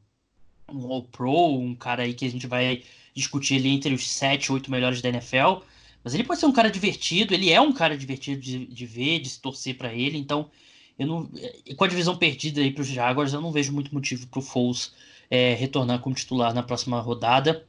um 0.72 0.92
All-Pro, 0.92 1.60
um 1.60 1.76
cara 1.76 2.04
aí 2.04 2.14
que 2.14 2.26
a 2.26 2.30
gente 2.30 2.48
vai 2.48 2.84
discutir 3.14 3.56
ali 3.56 3.70
entre 3.70 3.94
os 3.94 4.08
7, 4.10 4.52
8 4.52 4.70
melhores 4.70 5.02
da 5.02 5.10
NFL. 5.10 5.64
Mas 6.04 6.14
ele 6.14 6.24
pode 6.24 6.40
ser 6.40 6.46
um 6.46 6.54
cara 6.54 6.72
divertido, 6.72 7.34
ele 7.34 7.52
é 7.52 7.60
um 7.60 7.74
cara 7.74 7.98
divertido 7.98 8.40
de, 8.40 8.66
de 8.66 8.86
ver, 8.86 9.20
de 9.20 9.30
se 9.30 9.42
torcer 9.42 9.78
para 9.78 9.94
ele, 9.94 10.18
então 10.18 10.50
eu 10.98 11.08
não, 11.08 11.30
com 11.76 11.84
a 11.84 11.88
divisão 11.88 12.18
perdida 12.18 12.62
aí 12.62 12.72
para 12.72 12.82
os 12.82 12.88
Jaguars, 12.88 13.34
eu 13.34 13.42
não 13.42 13.52
vejo 13.52 13.74
muito 13.74 13.94
motivo 13.94 14.28
para 14.28 14.40
o 14.40 14.42
Foles 14.42 14.94
é, 15.30 15.54
retornar 15.54 16.00
como 16.00 16.16
titular 16.16 16.54
na 16.54 16.64
próxima 16.64 17.00
rodada. 17.00 17.66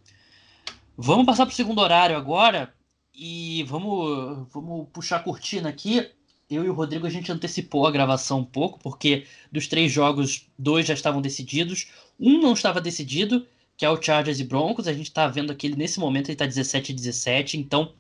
Vamos 0.97 1.26
passar 1.26 1.47
para 1.47 1.53
o 1.53 1.57
segundo 1.57 1.81
horário 1.81 2.16
agora 2.16 2.72
e 3.14 3.64
vamos, 3.64 4.49
vamos 4.53 4.89
puxar 4.93 5.16
a 5.16 5.22
cortina 5.22 5.68
aqui. 5.68 6.11
Eu 6.51 6.64
e 6.64 6.68
o 6.68 6.74
Rodrigo 6.74 7.07
a 7.07 7.11
gente 7.11 7.30
antecipou 7.30 7.86
a 7.86 7.92
gravação 7.92 8.40
um 8.40 8.44
pouco, 8.44 8.80
porque 8.80 9.24
dos 9.53 9.68
três 9.68 9.92
jogos, 9.92 10.48
dois 10.59 10.84
já 10.84 10.94
estavam 10.94 11.22
decididos. 11.22 11.86
Um 12.18 12.40
não 12.40 12.55
estava 12.55 12.80
decidido, 12.80 13.46
que 13.76 13.84
é 13.84 13.90
o 13.90 14.03
Chargers 14.03 14.40
e 14.40 14.44
Broncos. 14.44 14.88
A 14.88 14.92
gente 14.92 15.07
está 15.07 15.28
vendo 15.28 15.53
aqui, 15.53 15.74
nesse 15.76 16.01
momento, 16.01 16.26
ele 16.26 16.34
está 16.34 16.46
17 16.46 16.92
17. 16.92 17.57
Então, 17.57 17.92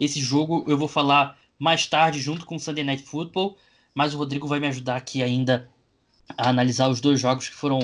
esse 0.00 0.20
jogo 0.20 0.64
eu 0.66 0.78
vou 0.78 0.88
falar 0.88 1.38
mais 1.58 1.86
tarde, 1.86 2.18
junto 2.18 2.46
com 2.46 2.56
o 2.56 2.60
Sunday 2.60 2.82
Night 2.82 3.02
Football. 3.02 3.58
Mas 3.94 4.14
o 4.14 4.18
Rodrigo 4.18 4.48
vai 4.48 4.58
me 4.58 4.68
ajudar 4.68 4.96
aqui 4.96 5.22
ainda 5.22 5.68
a 6.36 6.48
analisar 6.48 6.88
os 6.88 7.02
dois 7.02 7.20
jogos 7.20 7.48
que 7.48 7.54
foram 7.54 7.80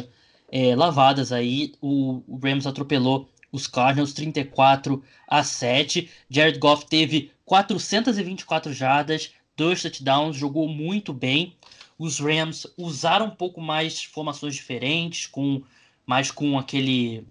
é, 0.51 0.75
lavadas 0.75 1.33
aí. 1.33 1.75
O, 1.83 2.23
o 2.27 2.39
Rams 2.43 2.67
atropelou 2.67 3.29
os 3.53 3.67
Cardinals 3.67 4.15
34 4.15 5.05
a 5.29 5.45
7. 5.45 6.11
Jared 6.31 6.59
Goff 6.59 6.87
teve 6.87 7.31
424 7.45 8.73
jardas, 8.73 9.33
dois 9.57 9.83
touchdowns, 9.83 10.37
jogou 10.37 10.69
muito 10.69 11.13
bem. 11.13 11.55
Os 11.99 12.19
Rams 12.19 12.67
usaram 12.77 13.27
um 13.27 13.31
pouco 13.31 13.61
mais 13.61 14.03
formações 14.03 14.55
diferentes, 14.55 15.27
com 15.27 15.63
mais 16.07 16.31
com 16.31 16.59
aquele 16.59 17.27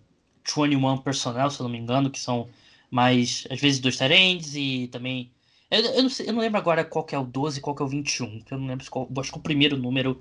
21 0.45 0.97
personnel, 0.97 1.49
se 1.49 1.59
eu 1.59 1.65
não 1.65 1.71
me 1.71 1.77
engano, 1.77 2.09
que 2.09 2.19
são 2.19 2.47
mais, 2.89 3.45
às 3.49 3.59
vezes, 3.59 3.79
dois 3.79 3.97
terentes 3.97 4.55
e 4.55 4.87
também. 4.91 5.31
Eu, 5.69 5.81
eu, 5.81 6.03
não 6.03 6.09
sei, 6.09 6.29
eu 6.29 6.33
não 6.33 6.41
lembro 6.41 6.59
agora 6.59 6.85
qual 6.85 7.03
que 7.03 7.15
é 7.15 7.19
o 7.19 7.25
12 7.25 7.59
e 7.59 7.61
qual 7.61 7.75
que 7.75 7.81
é 7.81 7.85
o 7.85 7.89
21. 7.89 8.43
Eu 8.49 8.57
não 8.57 8.67
lembro 8.67 8.89
qual. 8.89 9.09
Acho 9.17 9.31
que 9.31 9.37
o 9.37 9.41
primeiro 9.41 9.77
número 9.77 10.19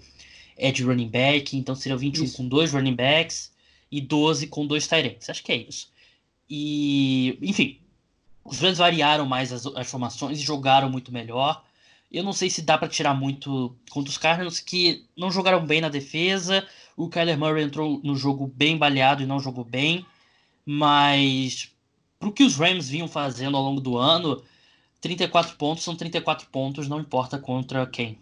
é 0.56 0.72
de 0.72 0.82
running 0.82 1.08
back, 1.08 1.56
então 1.56 1.74
seria 1.74 1.96
o 1.96 1.98
21 1.98 2.24
isso. 2.24 2.36
com 2.36 2.48
dois 2.48 2.72
running 2.72 2.94
backs 2.94 3.52
e 3.90 4.00
12 4.00 4.46
com 4.46 4.66
dois 4.66 4.86
terentes. 4.86 5.28
Acho 5.28 5.42
que 5.42 5.52
é 5.52 5.56
isso. 5.56 5.90
E, 6.48 7.38
enfim, 7.42 7.78
os 8.44 8.58
Rams 8.58 8.78
variaram 8.78 9.26
mais 9.26 9.52
as, 9.52 9.66
as 9.66 9.90
formações 9.90 10.38
e 10.38 10.42
jogaram 10.42 10.90
muito 10.90 11.12
melhor. 11.12 11.64
Eu 12.12 12.22
não 12.22 12.32
sei 12.32 12.50
se 12.50 12.60
dá 12.60 12.76
para 12.76 12.88
tirar 12.88 13.14
muito 13.14 13.74
contra 13.90 14.10
os 14.10 14.18
Cardinals, 14.18 14.60
que 14.60 15.06
não 15.16 15.30
jogaram 15.30 15.64
bem 15.64 15.80
na 15.80 15.88
defesa. 15.88 16.66
O 16.96 17.08
Kyler 17.08 17.38
Murray 17.38 17.64
entrou 17.64 18.00
no 18.04 18.14
jogo 18.14 18.46
bem 18.46 18.76
baleado 18.76 19.22
e 19.22 19.26
não 19.26 19.40
jogou 19.40 19.64
bem. 19.64 20.04
Mas 20.66 21.72
para 22.18 22.28
o 22.28 22.32
que 22.32 22.44
os 22.44 22.56
Rams 22.56 22.88
vinham 22.88 23.08
fazendo 23.08 23.56
ao 23.56 23.62
longo 23.62 23.80
do 23.80 23.96
ano, 23.96 24.42
34 25.00 25.56
pontos 25.56 25.82
são 25.82 25.96
34 25.96 26.46
pontos, 26.48 26.86
não 26.86 27.00
importa 27.00 27.38
contra 27.38 27.86
quem. 27.86 28.18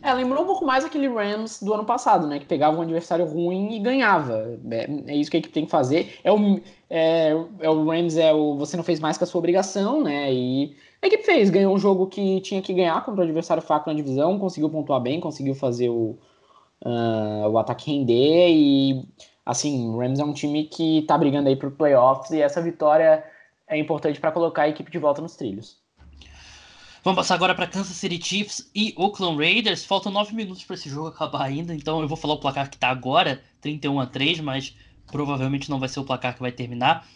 É, 0.00 0.14
lembrou 0.14 0.44
um 0.44 0.46
pouco 0.46 0.64
mais 0.64 0.84
aquele 0.84 1.08
Rams 1.08 1.60
do 1.62 1.74
ano 1.74 1.84
passado, 1.84 2.26
né? 2.26 2.38
Que 2.38 2.46
pegava 2.46 2.76
um 2.76 2.82
adversário 2.82 3.24
ruim 3.24 3.74
e 3.74 3.78
ganhava. 3.80 4.58
É, 4.70 5.12
é 5.12 5.16
isso 5.16 5.30
que 5.30 5.36
a 5.36 5.40
equipe 5.40 5.52
tem 5.52 5.64
que 5.64 5.70
fazer. 5.70 6.18
É 6.22 6.30
o, 6.32 6.60
é, 6.88 7.30
é 7.60 7.68
o 7.68 7.84
Rams, 7.84 8.16
é 8.16 8.32
o 8.32 8.56
você 8.56 8.76
não 8.76 8.84
fez 8.84 9.00
mais 9.00 9.18
que 9.18 9.24
a 9.24 9.26
sua 9.26 9.40
obrigação, 9.40 10.02
né? 10.02 10.32
E 10.32 10.76
a 11.02 11.06
equipe 11.06 11.24
fez, 11.24 11.50
ganhou 11.50 11.74
um 11.74 11.78
jogo 11.78 12.06
que 12.06 12.40
tinha 12.40 12.62
que 12.62 12.72
ganhar 12.72 13.04
contra 13.04 13.20
o 13.20 13.24
adversário 13.24 13.62
fraco 13.62 13.90
na 13.90 13.96
divisão, 13.96 14.38
conseguiu 14.38 14.70
pontuar 14.70 15.00
bem, 15.00 15.20
conseguiu 15.20 15.54
fazer 15.54 15.88
o, 15.88 16.16
uh, 16.84 17.48
o 17.50 17.58
ataque 17.58 17.90
render 17.90 18.48
e, 18.50 19.04
assim, 19.44 19.88
o 19.90 19.98
Rams 19.98 20.20
é 20.20 20.24
um 20.24 20.32
time 20.32 20.64
que 20.64 21.02
tá 21.02 21.16
brigando 21.18 21.48
aí 21.48 21.56
pro 21.56 21.70
playoffs 21.70 22.30
e 22.30 22.40
essa 22.40 22.62
vitória 22.62 23.24
é 23.66 23.78
importante 23.78 24.20
para 24.20 24.32
colocar 24.32 24.62
a 24.62 24.68
equipe 24.68 24.90
de 24.90 24.98
volta 24.98 25.20
nos 25.20 25.36
trilhos. 25.36 25.87
Vamos 27.04 27.16
passar 27.16 27.34
agora 27.34 27.54
para 27.54 27.66
Kansas 27.66 27.96
City 27.96 28.20
Chiefs 28.20 28.70
e 28.74 28.92
Oakland 28.96 29.38
Raiders. 29.38 29.84
Faltam 29.84 30.10
nove 30.10 30.34
minutos 30.34 30.64
para 30.64 30.74
esse 30.74 30.88
jogo 30.88 31.08
acabar 31.08 31.44
ainda, 31.44 31.74
então 31.74 32.00
eu 32.02 32.08
vou 32.08 32.16
falar 32.16 32.34
o 32.34 32.40
placar 32.40 32.68
que 32.68 32.76
está 32.76 32.88
agora, 32.88 33.42
31 33.60 34.00
a 34.00 34.06
3, 34.06 34.40
mas 34.40 34.74
provavelmente 35.06 35.70
não 35.70 35.78
vai 35.78 35.88
ser 35.88 36.00
o 36.00 36.04
placar 36.04 36.34
que 36.34 36.40
vai 36.40 36.50
terminar. 36.50 37.06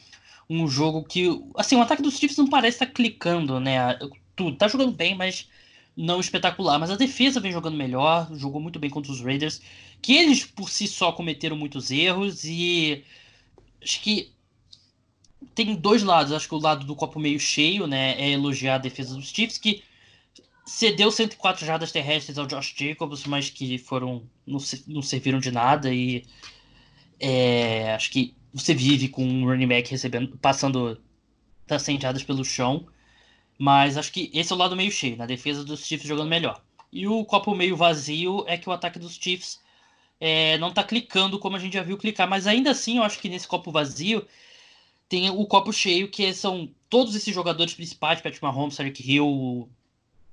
Um 0.48 0.68
jogo 0.68 1.02
que, 1.02 1.28
assim, 1.56 1.76
o 1.76 1.82
ataque 1.82 2.02
dos 2.02 2.16
Chiefs 2.16 2.38
não 2.38 2.48
parece 2.48 2.76
estar 2.76 2.86
tá 2.86 2.92
clicando, 2.92 3.58
né? 3.58 3.98
Tudo 4.36 4.56
tá 4.56 4.68
jogando 4.68 4.92
bem, 4.92 5.16
mas 5.16 5.48
não 5.96 6.20
espetacular. 6.20 6.78
Mas 6.78 6.90
a 6.90 6.96
defesa 6.96 7.40
vem 7.40 7.52
jogando 7.52 7.76
melhor, 7.76 8.28
jogou 8.34 8.60
muito 8.60 8.78
bem 8.78 8.90
contra 8.90 9.10
os 9.10 9.20
Raiders, 9.20 9.60
que 10.00 10.14
eles 10.14 10.44
por 10.44 10.70
si 10.70 10.86
só 10.86 11.10
cometeram 11.10 11.56
muitos 11.56 11.90
erros 11.90 12.44
e 12.44 13.04
acho 13.82 14.00
que 14.00 14.32
tem 15.54 15.74
dois 15.74 16.02
lados. 16.02 16.32
Acho 16.32 16.48
que 16.48 16.54
o 16.54 16.60
lado 16.60 16.86
do 16.86 16.96
copo 16.96 17.18
meio 17.18 17.38
cheio, 17.38 17.86
né, 17.86 18.12
é 18.20 18.30
elogiar 18.30 18.76
a 18.76 18.78
defesa 18.78 19.14
dos 19.14 19.30
Chiefs, 19.30 19.58
que 19.58 19.82
cedeu 20.64 21.10
104 21.10 21.66
jardas 21.66 21.92
terrestres 21.92 22.38
ao 22.38 22.46
Josh 22.46 22.74
Jacobs, 22.76 23.24
mas 23.26 23.50
que 23.50 23.78
foram 23.78 24.22
não, 24.46 24.58
não 24.86 25.02
serviram 25.02 25.40
de 25.40 25.50
nada 25.50 25.92
e 25.92 26.24
é, 27.18 27.94
acho 27.94 28.10
que 28.10 28.34
você 28.52 28.74
vive 28.74 29.08
com 29.08 29.24
um 29.24 29.44
running 29.44 29.66
back 29.66 29.90
recebendo, 29.90 30.36
passando 30.38 31.00
das 31.66 31.84
jardas 31.84 32.22
pelo 32.22 32.44
chão, 32.44 32.86
mas 33.58 33.96
acho 33.96 34.12
que 34.12 34.30
esse 34.34 34.52
é 34.52 34.54
o 34.54 34.58
lado 34.58 34.76
meio 34.76 34.90
cheio, 34.90 35.16
na 35.16 35.26
defesa 35.26 35.64
dos 35.64 35.86
Chiefs 35.86 36.06
jogando 36.06 36.28
melhor. 36.28 36.62
E 36.92 37.06
o 37.06 37.24
copo 37.24 37.54
meio 37.54 37.76
vazio 37.76 38.44
é 38.46 38.58
que 38.58 38.68
o 38.68 38.72
ataque 38.72 38.98
dos 38.98 39.14
Chiefs 39.14 39.60
é, 40.20 40.58
não 40.58 40.72
tá 40.72 40.84
clicando 40.84 41.38
como 41.38 41.56
a 41.56 41.58
gente 41.58 41.74
já 41.74 41.82
viu 41.82 41.96
clicar, 41.96 42.28
mas 42.28 42.46
ainda 42.46 42.72
assim 42.72 42.98
eu 42.98 43.02
acho 43.02 43.18
que 43.18 43.28
nesse 43.28 43.48
copo 43.48 43.70
vazio 43.72 44.26
tem 45.12 45.28
o 45.28 45.44
copo 45.44 45.70
cheio, 45.74 46.08
que 46.08 46.32
são 46.32 46.70
todos 46.88 47.14
esses 47.14 47.34
jogadores 47.34 47.74
principais, 47.74 48.22
Patrick 48.22 48.42
Mahomes, 48.42 48.78
Eric 48.78 49.06
Hill, 49.06 49.68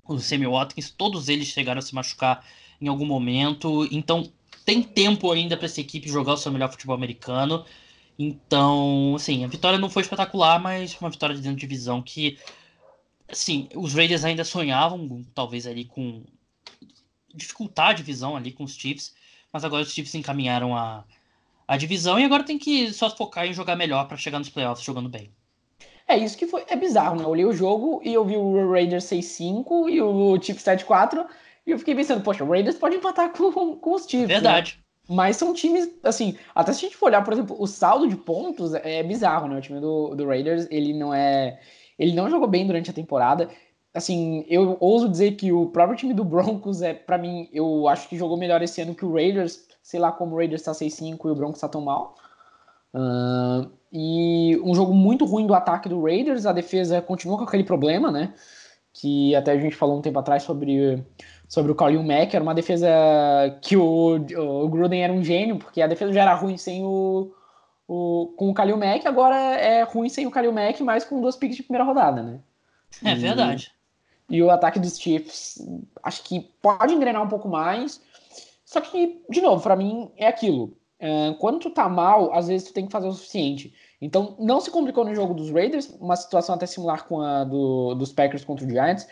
o 0.08 0.20
Sammy 0.20 0.48
Watkins, 0.48 0.90
todos 0.90 1.28
eles 1.28 1.50
chegaram 1.50 1.80
a 1.80 1.82
se 1.82 1.94
machucar 1.94 2.46
em 2.80 2.88
algum 2.88 3.06
momento, 3.06 3.86
então 3.92 4.32
tem 4.64 4.82
tempo 4.82 5.30
ainda 5.34 5.58
para 5.58 5.66
essa 5.66 5.82
equipe 5.82 6.08
jogar 6.08 6.32
o 6.32 6.38
seu 6.38 6.50
melhor 6.50 6.72
futebol 6.72 6.96
americano. 6.96 7.66
Então, 8.18 9.16
assim, 9.18 9.44
a 9.44 9.50
vitória 9.50 9.78
não 9.78 9.90
foi 9.90 10.02
espetacular, 10.02 10.62
mas 10.62 10.96
uma 11.02 11.10
vitória 11.10 11.36
de 11.36 11.42
dentro 11.42 11.58
de 11.58 11.68
divisão 11.68 12.02
que, 12.02 12.38
assim, 13.28 13.68
os 13.76 13.94
Raiders 13.94 14.24
ainda 14.24 14.46
sonhavam, 14.46 15.26
talvez 15.36 15.68
ali 15.68 15.84
com 15.84 16.24
dificultar 17.36 17.90
a 17.90 17.94
divisão 17.94 18.38
ali 18.38 18.54
com 18.54 18.64
os 18.64 18.76
Chiefs, 18.78 19.14
mas 19.52 19.66
agora 19.66 19.84
os 19.84 19.92
Chiefs 19.92 20.16
encaminharam 20.16 20.74
a, 20.74 21.04
a 21.70 21.78
divisão 21.78 22.20
e 22.20 22.26
agora 22.26 22.43
tem 22.43 22.57
que 22.57 22.91
só 22.91 23.07
focar 23.11 23.45
em 23.45 23.53
jogar 23.53 23.76
melhor 23.76 24.07
para 24.07 24.17
chegar 24.17 24.39
nos 24.39 24.49
playoffs 24.49 24.84
jogando 24.84 25.07
bem. 25.07 25.30
É 26.07 26.17
isso 26.17 26.36
que 26.36 26.47
foi. 26.47 26.63
É 26.67 26.76
bizarro, 26.76 27.15
né? 27.15 27.24
Eu 27.24 27.30
olhei 27.30 27.45
o 27.45 27.53
jogo 27.53 28.01
e 28.03 28.11
eu 28.11 28.26
vi 28.26 28.36
o 28.36 28.72
Raiders 28.72 29.03
6-5 29.03 29.88
e 29.88 30.01
o 30.01 30.41
Chiefs 30.41 30.63
7-4 30.63 31.28
e 31.67 31.70
eu 31.70 31.78
fiquei 31.78 31.93
pensando, 31.93 32.24
poxa, 32.24 32.43
o 32.43 32.49
Raiders 32.49 32.76
pode 32.76 32.95
empatar 32.95 33.32
com, 33.32 33.76
com 33.76 33.93
os 33.93 34.09
Chiefs. 34.09 34.28
Né? 34.28 34.34
Verdade. 34.34 34.80
Né? 35.07 35.15
Mas 35.15 35.38
são 35.38 35.53
times, 35.53 35.88
assim, 36.03 36.36
até 36.55 36.74
se 36.74 36.80
a 36.80 36.82
gente 36.89 36.97
for 36.97 37.05
olhar, 37.05 37.24
por 37.24 37.34
exemplo, 37.34 37.55
o 37.59 37.67
saldo 37.67 38.07
de 38.07 38.15
pontos 38.15 38.74
é 38.74 39.03
bizarro, 39.03 39.47
né? 39.47 39.55
O 39.55 39.61
time 39.61 39.80
do, 39.80 40.15
do 40.15 40.26
Raiders, 40.26 40.67
ele 40.72 40.91
não 40.91 41.13
é. 41.13 41.59
Ele 41.99 42.13
não 42.13 42.32
jogou 42.32 42.47
bem 42.47 42.65
durante 42.65 42.89
a 42.89 42.93
temporada. 42.93 43.47
Assim, 43.93 44.43
eu 44.47 44.76
ouso 44.80 45.07
dizer 45.07 45.34
que 45.34 45.51
o 45.51 45.67
próprio 45.67 45.97
time 45.97 46.15
do 46.15 46.26
Broncos 46.26 46.82
é, 46.82 46.95
para 46.95 47.20
mim, 47.20 47.47
eu 47.53 47.88
acho 47.88 48.09
que 48.09 48.17
jogou 48.17 48.38
melhor 48.38 48.63
esse 48.63 48.82
ano 48.82 48.95
que 48.95 49.05
o 49.05 49.13
Raiders, 49.13 49.68
sei 49.82 50.00
lá 50.00 50.12
como 50.12 50.36
o 50.36 50.38
Raiders 50.38 50.64
tá 50.64 50.72
6-5 50.72 51.18
e 51.26 51.28
o 51.30 51.36
Broncos 51.36 51.62
tá 51.62 51.68
tão 51.68 51.82
mal. 51.82 52.16
Uh, 52.94 53.70
e 53.92 54.60
um 54.64 54.74
jogo 54.74 54.94
muito 54.94 55.26
ruim 55.26 55.48
do 55.48 55.54
ataque 55.54 55.90
do 55.90 56.02
Raiders, 56.02 56.46
a 56.46 56.54
defesa 56.54 57.02
continua 57.02 57.38
com 57.38 57.44
aquele 57.44 57.64
problema, 57.64 58.12
né? 58.12 58.34
Que 58.94 59.36
até 59.36 59.52
a 59.52 59.60
gente 59.60 59.76
falou 59.76 59.98
um 59.98 60.02
tempo 60.02 60.20
atrás 60.20 60.44
sobre, 60.44 61.04
sobre 61.48 61.72
o 61.72 61.76
Khalil 61.76 62.04
Mack, 62.04 62.34
era 62.34 62.44
uma 62.44 62.56
defesa 62.56 62.88
que 63.62 63.78
o, 63.78 64.16
o 64.16 64.70
Gruden 64.70 65.04
era 65.04 65.14
um 65.14 65.24
gênio, 65.24 65.58
porque 65.58 65.82
a 65.82 65.88
defesa 65.88 66.14
já 66.14 66.22
era 66.22 66.34
ruim 66.34 66.58
sem 66.58 66.84
o, 66.84 67.32
o, 67.88 68.34
com 68.38 68.50
o 68.50 68.54
Khalil 68.54 68.78
Mack, 68.78 69.08
agora 69.08 69.36
é 69.36 69.84
ruim 69.84 70.10
sem 70.10 70.28
o 70.28 70.32
Khalil 70.32 70.54
Mack, 70.54 70.82
mas 70.84 71.04
com 71.04 71.22
duas 71.22 71.36
picks 71.36 71.58
de 71.58 71.64
primeira 71.64 71.84
rodada, 71.84 72.22
né? 72.22 72.40
É 73.04 73.12
e, 73.12 73.16
verdade. 73.16 73.72
E 74.30 74.44
o 74.44 74.52
ataque 74.52 74.80
dos 74.80 75.00
Chiefs, 75.00 75.60
acho 76.04 76.24
que 76.24 76.42
pode 76.62 76.94
engrenar 76.94 77.24
um 77.24 77.28
pouco 77.28 77.48
mais, 77.48 78.02
só 78.70 78.80
que, 78.80 79.24
de 79.28 79.41
novo, 79.41 79.63
para 79.63 79.76
mim 79.76 80.11
é 80.15 80.28
aquilo. 80.28 80.78
Uh, 81.01 81.34
quando 81.39 81.57
tu 81.57 81.72
tá 81.72 81.89
mal, 81.89 82.32
às 82.36 82.49
vezes 82.49 82.67
tu 82.67 82.74
tem 82.74 82.86
que 82.86 82.91
fazer 82.91 83.07
o 83.07 83.11
suficiente. 83.11 83.74
Então, 83.99 84.36
não 84.38 84.61
se 84.61 84.70
complicou 84.70 85.03
no 85.03 85.15
jogo 85.15 85.34
dos 85.34 85.49
Raiders, 85.49 85.89
uma 85.99 86.15
situação 86.15 86.53
até 86.53 86.67
similar 86.67 87.07
com 87.07 87.20
a 87.20 87.43
do, 87.45 87.95
dos 87.95 88.11
Packers 88.11 88.45
contra 88.45 88.63
o 88.63 88.70
Giants. 88.70 89.07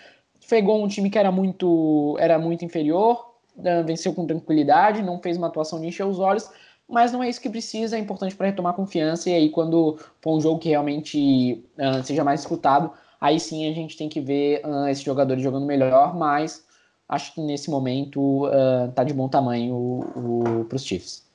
Pegou 0.47 0.83
um 0.83 0.87
time 0.87 1.09
que 1.09 1.17
era 1.17 1.31
muito, 1.31 2.15
era 2.19 2.37
muito 2.37 2.63
inferior, 2.63 3.33
uh, 3.57 3.83
venceu 3.83 4.13
com 4.13 4.27
tranquilidade, 4.27 5.01
não 5.01 5.19
fez 5.19 5.37
uma 5.37 5.47
atuação 5.47 5.81
de 5.81 5.87
encher 5.87 6.05
os 6.05 6.19
olhos, 6.19 6.47
mas 6.87 7.11
não 7.11 7.23
é 7.23 7.27
isso 7.27 7.41
que 7.41 7.49
precisa, 7.49 7.97
é 7.97 7.99
importante 7.99 8.35
para 8.35 8.45
retomar 8.45 8.75
confiança. 8.75 9.27
E 9.27 9.33
aí, 9.33 9.49
quando 9.49 9.97
for 10.21 10.37
um 10.37 10.39
jogo 10.39 10.59
que 10.59 10.69
realmente 10.69 11.65
uh, 11.79 12.03
seja 12.03 12.23
mais 12.23 12.41
disputado, 12.41 12.91
aí 13.19 13.39
sim 13.39 13.67
a 13.67 13.73
gente 13.73 13.97
tem 13.97 14.07
que 14.07 14.21
ver 14.21 14.61
esses 14.87 15.03
jogadores 15.03 15.41
jogando 15.41 15.65
melhor, 15.65 16.15
mas 16.15 16.66
acho 17.07 17.33
que 17.33 17.41
nesse 17.41 17.69
momento 17.69 18.47
uh, 18.47 18.91
tá 18.93 19.03
de 19.03 19.13
bom 19.13 19.27
tamanho 19.27 20.65
para 20.67 20.75
os 20.75 20.83
Chiefs. 20.83 21.25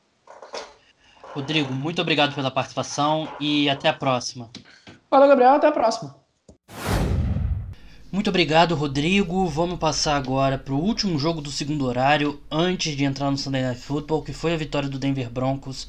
Rodrigo, 1.34 1.72
muito 1.72 2.02
obrigado 2.02 2.34
pela 2.34 2.50
participação 2.50 3.26
e 3.40 3.68
até 3.70 3.88
a 3.88 3.92
próxima. 3.92 4.50
Fala, 5.08 5.26
Gabriel, 5.26 5.52
até 5.52 5.66
a 5.66 5.72
próxima. 5.72 6.14
Muito 8.10 8.28
obrigado, 8.28 8.74
Rodrigo. 8.74 9.46
Vamos 9.46 9.78
passar 9.78 10.16
agora 10.16 10.58
para 10.58 10.74
o 10.74 10.78
último 10.78 11.18
jogo 11.18 11.40
do 11.40 11.50
segundo 11.50 11.86
horário, 11.86 12.38
antes 12.50 12.94
de 12.94 13.04
entrar 13.04 13.30
no 13.30 13.38
Sunday 13.38 13.62
Night 13.62 13.80
Football, 13.80 14.22
que 14.22 14.34
foi 14.34 14.52
a 14.52 14.56
vitória 14.58 14.86
do 14.86 14.98
Denver 14.98 15.30
Broncos 15.30 15.88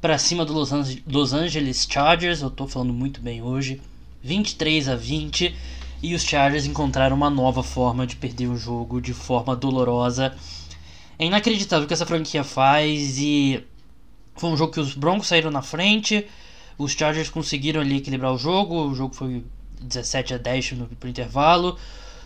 para 0.00 0.16
cima 0.16 0.46
do 0.46 0.54
Los 0.54 1.32
Angeles 1.34 1.86
Chargers. 1.86 2.40
Eu 2.40 2.48
estou 2.48 2.66
falando 2.66 2.94
muito 2.94 3.20
bem 3.20 3.42
hoje. 3.42 3.82
23 4.22 4.88
a 4.88 4.96
20 4.96 5.54
e 6.02 6.14
os 6.14 6.22
Chargers 6.22 6.66
encontraram 6.66 7.16
uma 7.16 7.30
nova 7.30 7.62
forma 7.62 8.06
de 8.06 8.16
perder 8.16 8.46
o 8.46 8.56
jogo 8.56 9.00
de 9.00 9.12
forma 9.12 9.56
dolorosa. 9.56 10.34
É 11.18 11.26
inacreditável 11.26 11.84
o 11.84 11.88
que 11.88 11.94
essa 11.94 12.06
franquia 12.06 12.44
faz 12.44 13.18
e 13.18 13.64
Foi 14.36 14.50
um 14.50 14.56
jogo 14.56 14.72
que 14.72 14.80
os 14.80 14.94
Broncos 14.94 15.26
saíram 15.26 15.50
na 15.50 15.62
frente, 15.62 16.26
os 16.78 16.92
Chargers 16.92 17.28
conseguiram 17.28 17.80
ali 17.80 17.96
equilibrar 17.96 18.32
o 18.32 18.38
jogo, 18.38 18.86
o 18.86 18.94
jogo 18.94 19.14
foi 19.14 19.44
17 19.80 20.34
a 20.34 20.38
10 20.38 20.72
no, 20.72 20.88
no 21.02 21.08
intervalo. 21.08 21.76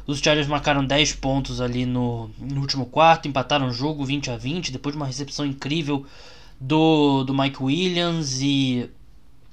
Os 0.06 0.18
Chargers 0.18 0.48
marcaram 0.48 0.84
10 0.84 1.14
pontos 1.14 1.60
ali 1.60 1.86
no, 1.86 2.28
no, 2.38 2.60
último 2.60 2.86
quarto, 2.86 3.28
empataram 3.28 3.68
o 3.68 3.72
jogo 3.72 4.04
20 4.04 4.30
a 4.30 4.36
20, 4.36 4.72
depois 4.72 4.94
de 4.94 4.98
uma 4.98 5.06
recepção 5.06 5.46
incrível 5.46 6.04
do, 6.60 7.24
do 7.24 7.32
Mike 7.32 7.62
Williams 7.62 8.40
e 8.42 8.90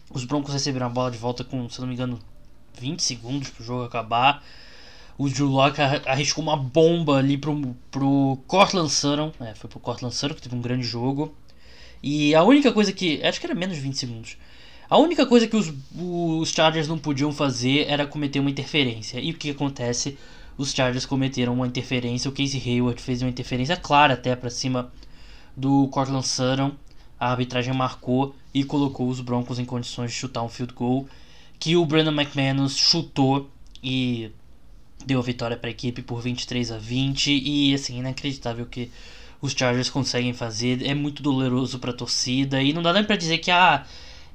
os 0.10 0.26
Broncos 0.26 0.54
receberam 0.54 0.88
a 0.88 0.90
bola 0.90 1.12
de 1.12 1.18
volta 1.18 1.44
com, 1.44 1.70
se 1.70 1.80
não 1.80 1.88
me 1.88 1.94
engano, 1.94 2.20
20 2.80 3.02
segundos 3.02 3.50
para 3.50 3.62
o 3.62 3.66
jogo 3.66 3.84
acabar. 3.84 4.44
O 5.18 5.30
Drew 5.30 5.48
Locke 5.48 5.82
arriscou 6.06 6.42
uma 6.42 6.56
bomba 6.56 7.18
ali 7.18 7.38
pro, 7.38 7.76
pro 7.92 8.40
Cortland 8.48 8.90
Sutton. 8.90 9.34
É, 9.42 9.54
foi 9.54 9.70
pro 9.70 9.80
Cortland 9.80 10.16
Sutton 10.16 10.36
que 10.36 10.42
teve 10.42 10.56
um 10.56 10.62
grande 10.62 10.84
jogo. 10.84 11.36
E 12.02 12.34
a 12.34 12.44
única 12.44 12.72
coisa 12.72 12.94
que. 12.94 13.22
Acho 13.24 13.40
que 13.40 13.46
era 13.46 13.54
menos 13.54 13.76
de 13.76 13.82
20 13.82 13.98
segundos. 13.98 14.38
A 14.90 14.98
única 14.98 15.26
coisa 15.26 15.48
que 15.48 15.56
os, 15.56 15.72
os 15.94 16.50
Chargers 16.50 16.88
não 16.88 16.98
podiam 16.98 17.32
fazer 17.32 17.86
era 17.88 18.08
cometer 18.08 18.40
uma 18.40 18.50
interferência. 18.50 19.20
E 19.20 19.32
o 19.32 19.34
que 19.36 19.52
acontece? 19.52 20.18
Os 20.58 20.74
Chargers 20.74 21.06
cometeram 21.06 21.54
uma 21.54 21.68
interferência. 21.68 22.30
O 22.30 22.34
Casey 22.34 22.62
Hayward 22.66 23.02
fez 23.02 23.22
uma 23.22 23.30
interferência 23.30 23.78
clara 23.78 24.14
até 24.14 24.36
para 24.36 24.50
cima 24.50 24.92
do 25.56 25.88
Cortland 25.90 26.26
Sutton. 26.26 26.72
A 27.20 27.32
arbitragem 27.32 27.74
marcou 27.74 28.34
e 28.54 28.64
colocou 28.64 29.10
os 29.10 29.20
Broncos 29.20 29.60
em 29.60 29.66
condições 29.66 30.12
de 30.12 30.18
chutar 30.18 30.42
um 30.42 30.50
field 30.50 30.74
goal. 30.74 31.08
Que 31.60 31.76
o 31.76 31.86
Brandon 31.86 32.12
McManus 32.12 32.78
chutou 32.78 33.50
e 33.84 34.32
deu 35.06 35.20
a 35.20 35.24
vitória 35.24 35.58
para 35.58 35.70
a 35.70 35.72
equipe 35.72 36.02
por 36.02 36.22
23 36.22 36.72
a 36.72 36.78
20. 36.78 37.32
E 37.32 37.74
assim, 37.74 38.00
inacreditável 38.00 38.66
que 38.66 38.90
os 39.42 39.54
Chargers 39.54 39.90
conseguem 39.90 40.34
fazer. 40.34 40.86
É 40.86 40.94
muito 40.94 41.24
doloroso 41.24 41.80
para 41.80 41.92
a 41.92 41.94
torcida. 41.94 42.62
E 42.62 42.74
não 42.74 42.82
dá 42.82 42.94
nem 42.94 43.04
para 43.04 43.16
dizer 43.16 43.40
que 43.40 43.52
ah, 43.52 43.86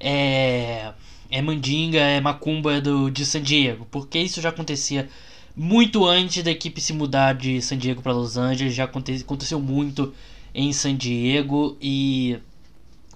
é, 0.01 0.93
é 1.31 1.43
mandinga, 1.43 2.01
é 2.01 2.20
macumba 2.20 2.81
do, 2.81 3.11
de 3.11 3.25
San 3.25 3.43
Diego. 3.43 3.87
Porque 3.91 4.18
isso 4.18 4.41
já 4.41 4.49
acontecia 4.49 5.09
muito 5.57 6.05
antes 6.07 6.43
da 6.43 6.51
equipe 6.51 6.81
se 6.81 6.93
mudar 6.93 7.35
de 7.35 7.62
San 7.62 7.79
Diego 7.79 8.03
para 8.03 8.12
Los 8.12 8.37
Angeles. 8.37 8.75
Já 8.75 8.85
aconte, 8.85 9.12
aconteceu 9.12 9.61
muito 9.61 10.14
em 10.55 10.72
San 10.72 10.97
Diego. 10.97 11.77
E 11.81 12.39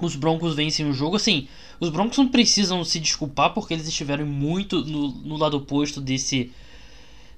os 0.01 0.15
Broncos 0.15 0.55
vencem 0.55 0.89
o 0.89 0.93
jogo. 0.93 1.17
Assim, 1.17 1.49
os 1.81 1.91
Broncos 1.91 2.19
não 2.19 2.29
precisam 2.29 2.85
se 2.85 2.99
desculpar 2.99 3.55
porque 3.55 3.75
eles 3.75 3.87
estiveram 3.87 4.27
muito 4.27 4.85
no, 4.85 5.09
no 5.09 5.37
lado 5.37 5.57
oposto 5.57 6.01
desse 6.01 6.51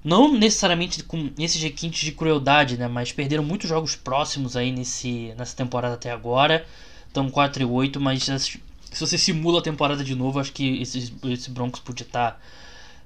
não 0.03 0.33
necessariamente 0.33 1.03
com 1.03 1.29
esses 1.37 1.61
requintes 1.61 2.03
de 2.03 2.11
crueldade, 2.11 2.77
né? 2.77 2.87
Mas 2.87 3.11
perderam 3.11 3.43
muitos 3.43 3.69
jogos 3.69 3.95
próximos 3.95 4.55
aí 4.57 4.71
nesse, 4.71 5.33
nessa 5.37 5.55
temporada 5.55 5.93
até 5.93 6.11
agora. 6.11 6.65
Estão 7.07 7.29
4 7.29 7.61
e 7.61 7.65
8, 7.65 7.99
mas 7.99 8.23
se 8.23 8.59
você 8.99 9.17
simula 9.17 9.59
a 9.59 9.63
temporada 9.63 10.03
de 10.03 10.15
novo, 10.15 10.39
acho 10.39 10.51
que 10.51 10.81
esses, 10.81 11.13
esse 11.25 11.51
Broncos 11.51 11.79
podia 11.81 12.05
estar 12.05 12.31
tá 12.31 12.39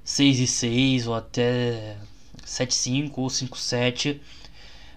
6 0.04 0.38
e 0.38 0.46
6 0.46 1.06
ou 1.06 1.14
até 1.14 1.96
7 2.44 2.74
5 2.74 3.20
ou 3.20 3.28
5 3.28 3.58
7. 3.58 4.20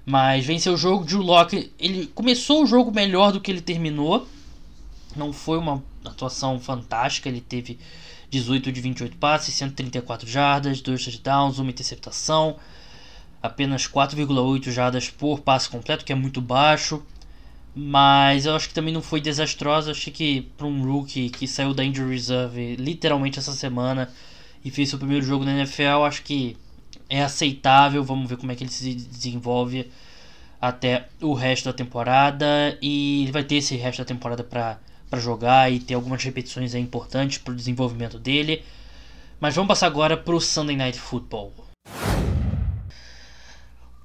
Mas 0.05 0.45
venceu 0.45 0.73
o 0.73 0.77
jogo, 0.77 1.03
Drew 1.03 1.21
Locke, 1.21 1.71
ele 1.77 2.07
começou 2.07 2.63
o 2.63 2.65
jogo 2.65 2.91
melhor 2.91 3.31
do 3.31 3.41
que 3.41 3.51
ele 3.51 3.61
terminou. 3.61 4.27
Não 5.15 5.33
foi 5.33 5.57
uma 5.57 5.83
atuação 6.05 6.59
fantástica, 6.59 7.29
ele 7.29 7.41
teve 7.41 7.79
18 8.29 8.71
de 8.71 8.81
28 8.81 9.17
passes, 9.17 9.53
134 9.55 10.27
jardas, 10.27 10.81
2 10.81 11.03
touchdowns, 11.03 11.57
uma 11.57 11.71
interceptação, 11.71 12.57
apenas 13.41 13.87
4,8 13.87 14.71
jardas 14.71 15.09
por 15.09 15.39
passe 15.41 15.69
completo, 15.69 16.05
que 16.05 16.11
é 16.11 16.15
muito 16.15 16.41
baixo. 16.41 17.03
Mas 17.75 18.45
eu 18.45 18.55
acho 18.55 18.67
que 18.67 18.73
também 18.73 18.93
não 18.93 19.01
foi 19.01 19.21
desastrosa. 19.21 19.91
Achei 19.91 20.11
que 20.11 20.41
para 20.57 20.67
um 20.67 20.83
rookie 20.83 21.29
que 21.29 21.47
saiu 21.47 21.73
da 21.73 21.83
injury 21.83 22.11
reserve 22.11 22.75
literalmente 22.75 23.39
essa 23.39 23.53
semana 23.53 24.09
e 24.65 24.71
fez 24.71 24.89
seu 24.89 24.99
primeiro 24.99 25.25
jogo 25.25 25.45
na 25.45 25.53
NFL, 25.53 26.03
acho 26.05 26.23
que 26.23 26.57
é 27.07 27.23
aceitável. 27.23 28.03
Vamos 28.03 28.29
ver 28.29 28.37
como 28.37 28.51
é 28.51 28.55
que 28.55 28.63
ele 28.63 28.71
se 28.71 28.93
desenvolve 28.95 29.89
até 30.59 31.07
o 31.21 31.33
resto 31.33 31.65
da 31.65 31.73
temporada. 31.73 32.77
E 32.81 33.23
ele 33.23 33.31
vai 33.31 33.43
ter 33.43 33.55
esse 33.55 33.75
resto 33.75 33.99
da 33.99 34.05
temporada 34.05 34.43
para 34.43 34.79
para 35.09 35.19
jogar 35.19 35.71
e 35.71 35.79
ter 35.79 35.95
algumas 35.95 36.23
repetições 36.23 36.75
é 36.75 36.79
importantes 36.79 37.37
para 37.37 37.53
o 37.53 37.55
desenvolvimento 37.55 38.19
dele. 38.19 38.63
Mas 39.39 39.55
vamos 39.55 39.69
passar 39.69 39.87
agora 39.87 40.15
para 40.15 40.35
o 40.35 40.41
Sunday 40.41 40.75
Night 40.75 40.99
Football. 40.99 41.53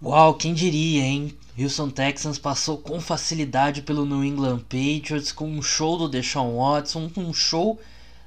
Uau, 0.02 0.34
quem 0.34 0.54
diria, 0.54 1.02
hein? 1.02 1.34
Houston 1.58 1.88
Texans 1.88 2.38
passou 2.38 2.78
com 2.78 3.00
facilidade 3.00 3.82
pelo 3.82 4.04
New 4.04 4.24
England 4.24 4.60
Patriots 4.60 5.32
com 5.32 5.48
um 5.48 5.62
show 5.62 5.96
do 5.96 6.08
Deshaun 6.08 6.56
Watson, 6.56 7.10
um 7.16 7.32
show 7.32 7.80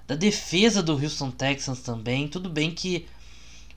da 0.07 0.15
defesa 0.15 0.81
do 0.81 0.93
Houston 0.93 1.29
Texans 1.29 1.79
também. 1.81 2.27
Tudo 2.27 2.49
bem 2.49 2.71
que 2.71 3.05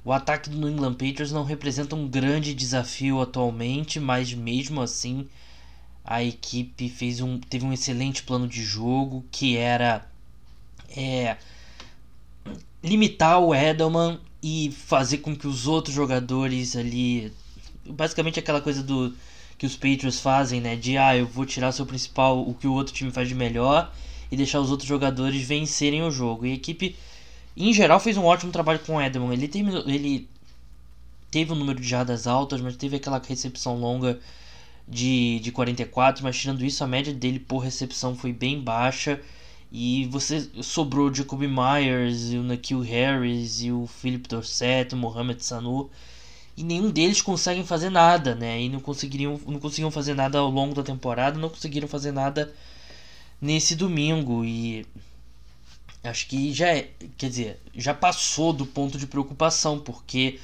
o 0.04 0.12
ataque 0.12 0.48
do 0.48 0.56
New 0.56 0.70
England 0.70 0.94
Patriots 0.94 1.32
não 1.32 1.44
representa 1.44 1.96
um 1.96 2.08
grande 2.08 2.54
desafio 2.54 3.20
atualmente, 3.20 3.98
mas 4.00 4.32
mesmo 4.32 4.80
assim 4.80 5.28
a 6.04 6.22
equipe 6.22 6.88
fez 6.88 7.20
um, 7.20 7.38
teve 7.38 7.64
um 7.64 7.72
excelente 7.72 8.22
plano 8.22 8.48
de 8.48 8.62
jogo 8.62 9.24
que 9.30 9.56
era 9.56 10.06
é, 10.96 11.36
limitar 12.82 13.40
o 13.40 13.54
Edelman 13.54 14.18
e 14.42 14.72
fazer 14.72 15.18
com 15.18 15.36
que 15.36 15.46
os 15.46 15.66
outros 15.66 15.94
jogadores 15.94 16.74
ali 16.76 17.32
basicamente 17.84 18.38
aquela 18.38 18.60
coisa 18.60 18.82
do 18.82 19.14
que 19.58 19.66
os 19.66 19.76
Patriots 19.76 20.20
fazem, 20.20 20.60
né, 20.60 20.74
de 20.74 20.96
ah, 20.96 21.14
eu 21.14 21.26
vou 21.26 21.44
tirar 21.44 21.70
seu 21.72 21.84
principal, 21.84 22.40
o 22.40 22.54
que 22.54 22.66
o 22.66 22.72
outro 22.72 22.94
time 22.94 23.10
faz 23.10 23.28
de 23.28 23.34
melhor 23.34 23.92
e 24.32 24.36
deixar 24.36 24.58
os 24.58 24.70
outros 24.70 24.88
jogadores 24.88 25.42
vencerem 25.42 26.02
o 26.02 26.10
jogo. 26.10 26.46
E 26.46 26.52
a 26.52 26.54
equipe 26.54 26.96
em 27.54 27.72
geral 27.72 28.00
fez 28.00 28.16
um 28.16 28.24
ótimo 28.24 28.50
trabalho 28.50 28.78
com 28.78 28.96
o 28.96 29.00
Edelman. 29.00 29.34
Ele 29.34 29.48
terminou, 29.48 29.82
ele 29.86 30.26
teve 31.30 31.52
um 31.52 31.56
número 31.56 31.78
de 31.78 31.86
jardas 31.86 32.26
altas, 32.26 32.60
mas 32.60 32.76
teve 32.76 32.96
aquela 32.96 33.20
recepção 33.20 33.76
longa 33.76 34.18
de, 34.90 35.38
de 35.38 35.52
44, 35.52 36.24
mas 36.24 36.36
tirando 36.36 36.64
isso, 36.64 36.82
a 36.82 36.86
média 36.86 37.14
dele 37.14 37.38
por 37.38 37.58
recepção 37.58 38.16
foi 38.16 38.32
bem 38.32 38.60
baixa. 38.60 39.20
E 39.72 40.06
você 40.06 40.50
sobrou 40.62 41.08
o 41.08 41.14
Jacoby 41.14 41.46
Myers, 41.46 42.32
e 42.32 42.36
o 42.36 42.42
Nakil 42.42 42.80
Harris, 42.80 43.62
e 43.62 43.70
o 43.70 43.86
Philip 43.86 44.28
Dorset, 44.28 44.94
o 44.94 44.98
Mohamed 44.98 45.44
Sanu. 45.44 45.88
E 46.56 46.64
nenhum 46.64 46.90
deles 46.90 47.22
conseguem 47.22 47.64
fazer 47.64 47.88
nada, 47.88 48.34
né? 48.34 48.60
E 48.60 48.68
não 48.68 48.80
conseguiriam, 48.80 49.40
não 49.46 49.60
conseguiam 49.60 49.90
fazer 49.90 50.14
nada 50.14 50.38
ao 50.38 50.50
longo 50.50 50.74
da 50.74 50.82
temporada, 50.82 51.38
não 51.38 51.48
conseguiram 51.48 51.86
fazer 51.86 52.10
nada 52.10 52.52
nesse 53.40 53.76
domingo. 53.76 54.44
E 54.44 54.84
acho 56.02 56.26
que 56.26 56.52
já 56.52 56.68
é, 56.68 56.90
quer 57.16 57.30
dizer, 57.30 57.60
já 57.74 57.94
passou 57.94 58.52
do 58.52 58.66
ponto 58.66 58.98
de 58.98 59.06
preocupação, 59.06 59.78
porque 59.78 60.40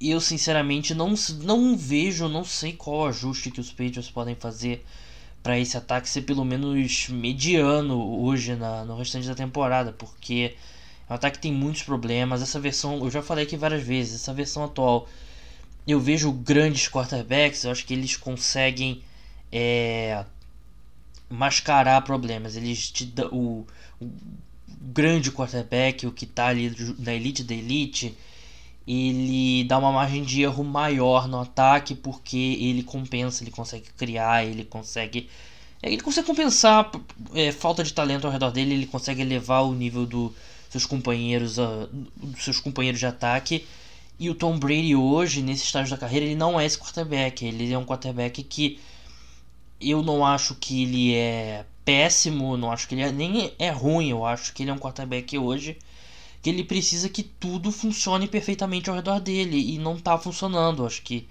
eu 0.00 0.20
sinceramente 0.20 0.94
não, 0.94 1.14
não 1.42 1.76
vejo, 1.76 2.28
não 2.28 2.44
sei 2.44 2.72
qual 2.72 3.06
ajuste 3.06 3.50
que 3.50 3.60
os 3.60 3.70
Patriots 3.70 4.10
podem 4.10 4.34
fazer 4.34 4.84
para 5.42 5.58
esse 5.58 5.76
ataque 5.76 6.08
ser 6.08 6.22
pelo 6.22 6.44
menos 6.44 7.08
mediano 7.08 8.22
hoje 8.22 8.54
na, 8.56 8.84
no 8.84 8.96
restante 8.96 9.26
da 9.26 9.34
temporada, 9.34 9.92
porque 9.92 10.54
o 11.08 11.12
ataque 11.12 11.38
tem 11.38 11.52
muitos 11.52 11.82
problemas. 11.82 12.40
Essa 12.42 12.58
versão, 12.58 12.98
eu 12.98 13.10
já 13.10 13.22
falei 13.22 13.44
aqui 13.44 13.56
várias 13.56 13.82
vezes, 13.82 14.14
essa 14.14 14.32
versão 14.32 14.64
atual, 14.64 15.08
eu 15.86 16.00
vejo 16.00 16.32
grandes 16.32 16.88
quarterbacks, 16.88 17.64
eu 17.64 17.70
acho 17.70 17.84
que 17.84 17.92
eles 17.94 18.16
conseguem 18.16 19.02
é, 19.52 20.24
mascarar 21.28 22.02
problemas. 22.02 22.56
Eles 22.56 22.90
te 22.90 23.04
dão 23.04 23.28
o, 23.32 23.66
o 24.00 24.10
grande 24.80 25.30
quarterback, 25.30 26.06
o 26.06 26.12
que 26.12 26.24
está 26.24 26.46
ali 26.46 26.74
na 26.98 27.12
elite 27.12 27.42
da 27.42 27.54
elite 27.54 28.16
ele 28.90 29.62
dá 29.64 29.78
uma 29.78 29.92
margem 29.92 30.24
de 30.24 30.42
erro 30.42 30.64
maior 30.64 31.28
no 31.28 31.40
ataque 31.40 31.94
porque 31.94 32.58
ele 32.60 32.82
compensa, 32.82 33.44
ele 33.44 33.52
consegue 33.52 33.86
criar, 33.96 34.44
ele 34.44 34.64
consegue 34.64 35.28
ele 35.80 36.00
consegue 36.00 36.26
compensar 36.26 36.90
é, 37.32 37.52
falta 37.52 37.84
de 37.84 37.92
talento 37.92 38.26
ao 38.26 38.32
redor 38.32 38.50
dele, 38.50 38.74
ele 38.74 38.86
consegue 38.86 39.22
elevar 39.22 39.64
o 39.64 39.72
nível 39.72 40.04
dos 40.04 40.32
seus 40.68 40.84
companheiros, 40.84 41.56
uh, 41.56 41.88
dos 42.16 42.42
seus 42.42 42.58
companheiros 42.58 42.98
de 42.98 43.06
ataque. 43.06 43.64
E 44.18 44.28
o 44.28 44.34
Tom 44.34 44.58
Brady 44.58 44.94
hoje, 44.94 45.40
nesse 45.40 45.64
estágio 45.64 45.90
da 45.90 45.96
carreira, 45.96 46.26
ele 46.26 46.34
não 46.34 46.60
é 46.60 46.66
esse 46.66 46.76
quarterback. 46.76 47.46
Ele 47.46 47.72
é 47.72 47.78
um 47.78 47.86
quarterback 47.86 48.42
que 48.42 48.78
eu 49.80 50.02
não 50.02 50.26
acho 50.26 50.54
que 50.56 50.82
ele 50.82 51.14
é 51.14 51.64
péssimo, 51.84 52.56
não 52.56 52.70
acho 52.70 52.86
que 52.86 52.94
ele 52.94 53.02
é, 53.02 53.12
nem 53.12 53.52
é 53.58 53.70
ruim. 53.70 54.10
Eu 54.10 54.26
acho 54.26 54.52
que 54.52 54.62
ele 54.62 54.70
é 54.70 54.74
um 54.74 54.78
quarterback 54.78 55.38
hoje 55.38 55.78
que 56.42 56.48
ele 56.50 56.64
precisa 56.64 57.08
que 57.08 57.22
tudo 57.22 57.70
funcione 57.70 58.26
perfeitamente 58.26 58.88
ao 58.88 58.96
redor 58.96 59.20
dele 59.20 59.74
e 59.74 59.78
não 59.78 59.98
tá 59.98 60.16
funcionando. 60.18 60.86
Acho 60.86 61.02
que 61.02 61.28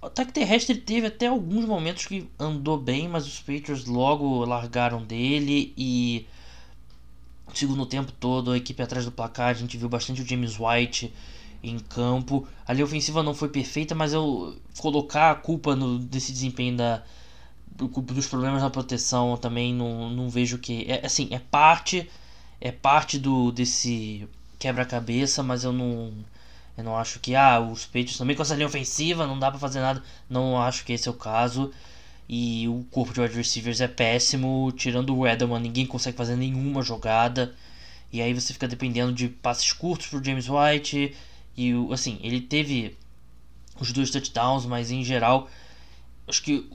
o 0.00 0.06
ataque 0.06 0.32
terrestre 0.32 0.76
teve 0.76 1.06
até 1.06 1.26
alguns 1.26 1.64
momentos 1.64 2.06
que 2.06 2.28
andou 2.38 2.78
bem, 2.78 3.08
mas 3.08 3.26
os 3.26 3.40
Patriots 3.40 3.86
logo 3.86 4.44
largaram 4.44 5.02
dele 5.02 5.72
e 5.76 6.26
segundo 7.52 7.86
tempo 7.86 8.12
todo 8.12 8.50
a 8.50 8.56
equipe 8.56 8.82
atrás 8.82 9.04
do 9.04 9.12
placar, 9.12 9.48
a 9.48 9.54
gente 9.54 9.76
viu 9.76 9.88
bastante 9.88 10.22
o 10.22 10.26
James 10.26 10.56
White 10.58 11.12
em 11.62 11.78
campo. 11.78 12.46
Ali 12.66 12.82
a 12.82 12.84
ofensiva 12.84 13.22
não 13.22 13.34
foi 13.34 13.48
perfeita, 13.48 13.94
mas 13.94 14.12
eu 14.12 14.56
colocar 14.78 15.30
a 15.30 15.34
culpa 15.34 15.74
no, 15.74 15.98
desse 15.98 16.32
desempenho 16.32 16.76
da, 16.76 17.02
dos 17.74 18.26
problemas 18.26 18.62
na 18.62 18.70
proteção 18.70 19.36
também 19.36 19.74
não, 19.74 20.10
não 20.10 20.28
vejo 20.28 20.58
que. 20.58 20.84
É, 20.88 21.04
assim, 21.04 21.28
é 21.30 21.38
parte. 21.38 22.08
É 22.64 22.72
parte 22.72 23.18
do 23.18 23.52
desse 23.52 24.26
quebra-cabeça, 24.58 25.42
mas 25.42 25.64
eu 25.64 25.72
não. 25.72 26.12
Eu 26.78 26.82
não 26.82 26.96
acho 26.96 27.20
que, 27.20 27.34
ah, 27.36 27.60
os 27.60 27.84
Patriots 27.84 28.16
também 28.16 28.34
com 28.34 28.42
essa 28.42 28.54
linha 28.54 28.66
ofensiva, 28.66 29.26
não 29.26 29.38
dá 29.38 29.50
para 29.50 29.60
fazer 29.60 29.80
nada. 29.80 30.02
Não 30.30 30.60
acho 30.60 30.82
que 30.84 30.94
esse 30.94 31.06
é 31.06 31.10
o 31.10 31.14
caso. 31.14 31.70
E 32.26 32.66
o 32.68 32.84
corpo 32.90 33.12
de 33.12 33.20
wide 33.20 33.36
receivers 33.36 33.82
é 33.82 33.86
péssimo. 33.88 34.72
Tirando 34.76 35.14
o 35.14 35.26
Edelman, 35.26 35.60
ninguém 35.60 35.86
consegue 35.86 36.16
fazer 36.16 36.36
nenhuma 36.36 36.82
jogada. 36.82 37.54
E 38.10 38.22
aí 38.22 38.32
você 38.32 38.54
fica 38.54 38.66
dependendo 38.66 39.12
de 39.12 39.28
passes 39.28 39.70
curtos 39.72 40.06
pro 40.06 40.24
James 40.24 40.48
White. 40.48 41.14
E 41.56 41.72
assim, 41.92 42.18
ele 42.22 42.40
teve 42.40 42.96
os 43.78 43.92
dois 43.92 44.10
touchdowns, 44.10 44.64
mas 44.64 44.90
em 44.90 45.04
geral, 45.04 45.50
acho 46.26 46.42
que 46.42 46.66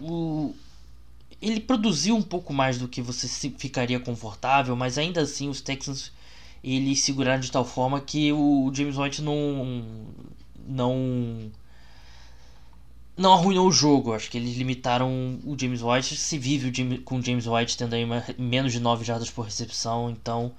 o 0.00 0.54
ele 1.40 1.60
produziu 1.60 2.16
um 2.16 2.22
pouco 2.22 2.52
mais 2.52 2.78
do 2.78 2.88
que 2.88 3.00
você 3.00 3.28
ficaria 3.56 4.00
confortável, 4.00 4.76
mas 4.76 4.98
ainda 4.98 5.22
assim 5.22 5.48
os 5.48 5.60
Texans 5.60 6.12
ele 6.62 6.94
seguraram 6.94 7.40
de 7.40 7.50
tal 7.50 7.64
forma 7.64 8.00
que 8.00 8.32
o 8.32 8.70
James 8.72 8.96
White 8.96 9.22
não 9.22 10.06
não 10.66 11.50
não 13.16 13.32
arruinou 13.34 13.68
o 13.68 13.72
jogo. 13.72 14.12
Acho 14.12 14.30
que 14.30 14.38
eles 14.38 14.56
limitaram 14.56 15.38
o 15.44 15.56
James 15.58 15.82
White. 15.82 16.16
Se 16.16 16.38
vive 16.38 16.70
o 16.70 16.74
James, 16.74 17.00
com 17.04 17.18
o 17.18 17.22
James 17.22 17.46
White 17.46 17.76
tendo 17.76 17.94
aí 17.94 18.04
uma, 18.04 18.24
menos 18.38 18.72
de 18.72 18.80
9 18.80 19.04
jardas 19.04 19.30
por 19.30 19.42
recepção. 19.42 20.10
Então, 20.10 20.52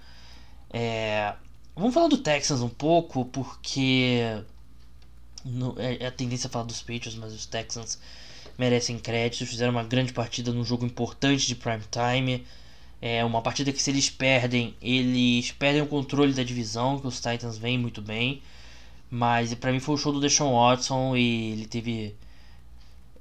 é, 0.70 1.34
vamos 1.76 1.94
falar 1.94 2.08
do 2.08 2.18
Texans 2.18 2.62
um 2.62 2.70
pouco, 2.70 3.26
porque 3.26 4.44
no, 5.46 5.76
é, 5.80 6.04
é, 6.04 6.08
a 6.08 6.12
tendência 6.12 6.48
a 6.48 6.50
falar 6.50 6.66
dos 6.66 6.82
Patriots, 6.82 7.16
mas 7.16 7.34
os 7.34 7.46
Texans 7.46 8.00
merecem 8.58 8.98
crédito. 9.00 9.46
Fizeram 9.46 9.72
uma 9.72 9.84
grande 9.84 10.14
partida 10.14 10.52
num 10.52 10.64
jogo 10.64 10.86
importante 10.86 11.48
de 11.48 11.56
prime 11.56 11.84
time. 11.92 12.46
É 13.02 13.24
uma 13.26 13.42
partida 13.42 13.72
que 13.74 13.82
se 13.82 13.92
eles 13.92 14.10
perdem, 14.10 14.76
eles 14.82 15.52
perdem 15.52 15.82
o 15.82 15.88
controle 15.88 16.34
da 16.34 16.44
divisão, 16.44 17.00
que 17.00 17.08
os 17.08 17.20
Titans 17.20 17.58
vêm 17.58 17.78
muito 17.78 18.02
bem. 18.02 18.42
Mas 19.12 19.54
para 19.54 19.72
mim 19.72 19.80
foi 19.80 19.96
o 19.96 19.98
show 19.98 20.12
do 20.12 20.22
Deshaun 20.22 20.54
Watson 20.54 21.16
e 21.16 21.52
ele 21.52 21.66
teve 21.68 22.16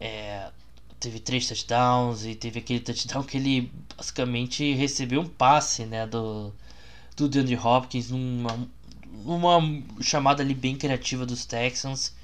é, 0.00 0.50
teve 1.02 1.18
três 1.20 1.46
touchdowns 1.48 2.24
e 2.24 2.34
teve 2.34 2.60
aquele 2.60 2.80
touchdown 2.80 3.24
que 3.24 3.36
ele 3.36 3.72
basicamente 3.96 4.72
recebeu 4.74 5.20
um 5.20 5.28
passe 5.28 5.84
né, 5.84 6.06
do, 6.06 6.52
do 7.16 7.28
DeAndre 7.28 7.56
Hopkins 7.56 8.10
numa, 8.10 8.68
numa 9.24 9.82
chamada 10.00 10.42
ali 10.42 10.54
bem 10.54 10.76
criativa 10.76 11.26
dos 11.26 11.44
Texans. 11.44 12.14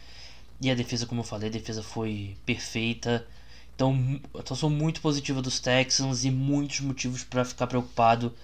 E 0.60 0.70
a 0.70 0.74
defesa, 0.74 1.06
como 1.06 1.20
eu 1.20 1.24
falei, 1.24 1.48
a 1.48 1.52
defesa 1.52 1.82
foi 1.82 2.36
perfeita. 2.44 3.26
Então, 3.74 4.20
atuação 4.36 4.68
muito 4.68 5.00
positiva 5.00 5.40
dos 5.40 5.60
Texans 5.60 6.24
e 6.24 6.30
muitos 6.30 6.80
motivos 6.80 7.22
para 7.22 7.44
ficar 7.44 7.68
preocupado 7.68 8.34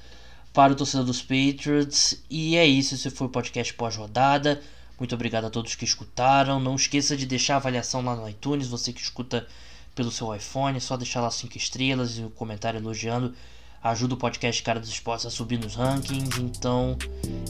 para 0.52 0.72
o 0.72 0.76
torcedor 0.76 1.04
dos 1.04 1.20
Patriots. 1.20 2.22
E 2.30 2.56
é 2.56 2.64
isso, 2.64 2.94
esse 2.94 3.10
foi 3.10 3.26
o 3.26 3.30
podcast 3.30 3.74
pós-rodada. 3.74 4.62
Muito 4.98 5.12
obrigado 5.14 5.46
a 5.46 5.50
todos 5.50 5.74
que 5.74 5.84
escutaram. 5.84 6.60
Não 6.60 6.76
esqueça 6.76 7.16
de 7.16 7.26
deixar 7.26 7.54
a 7.54 7.56
avaliação 7.56 8.00
lá 8.04 8.14
no 8.14 8.28
iTunes, 8.28 8.68
você 8.68 8.92
que 8.92 9.00
escuta 9.00 9.46
pelo 9.94 10.10
seu 10.10 10.34
iPhone, 10.34 10.76
é 10.76 10.80
só 10.80 10.96
deixar 10.96 11.20
lá 11.20 11.30
5 11.30 11.56
estrelas 11.56 12.18
e 12.18 12.22
um 12.22 12.30
comentário 12.30 12.78
elogiando. 12.78 13.34
Ajuda 13.82 14.14
o 14.14 14.16
podcast 14.16 14.62
Cara 14.62 14.80
dos 14.80 14.88
Esportes 14.88 15.26
a 15.26 15.30
subir 15.30 15.58
nos 15.58 15.74
rankings. 15.74 16.40
Então 16.40 16.96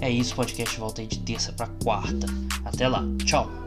é 0.00 0.10
isso, 0.10 0.32
o 0.32 0.36
podcast 0.36 0.78
volta 0.78 1.00
aí 1.00 1.06
de 1.06 1.18
terça 1.20 1.52
para 1.52 1.68
quarta. 1.82 2.26
Até 2.64 2.88
lá, 2.88 3.04
tchau! 3.24 3.63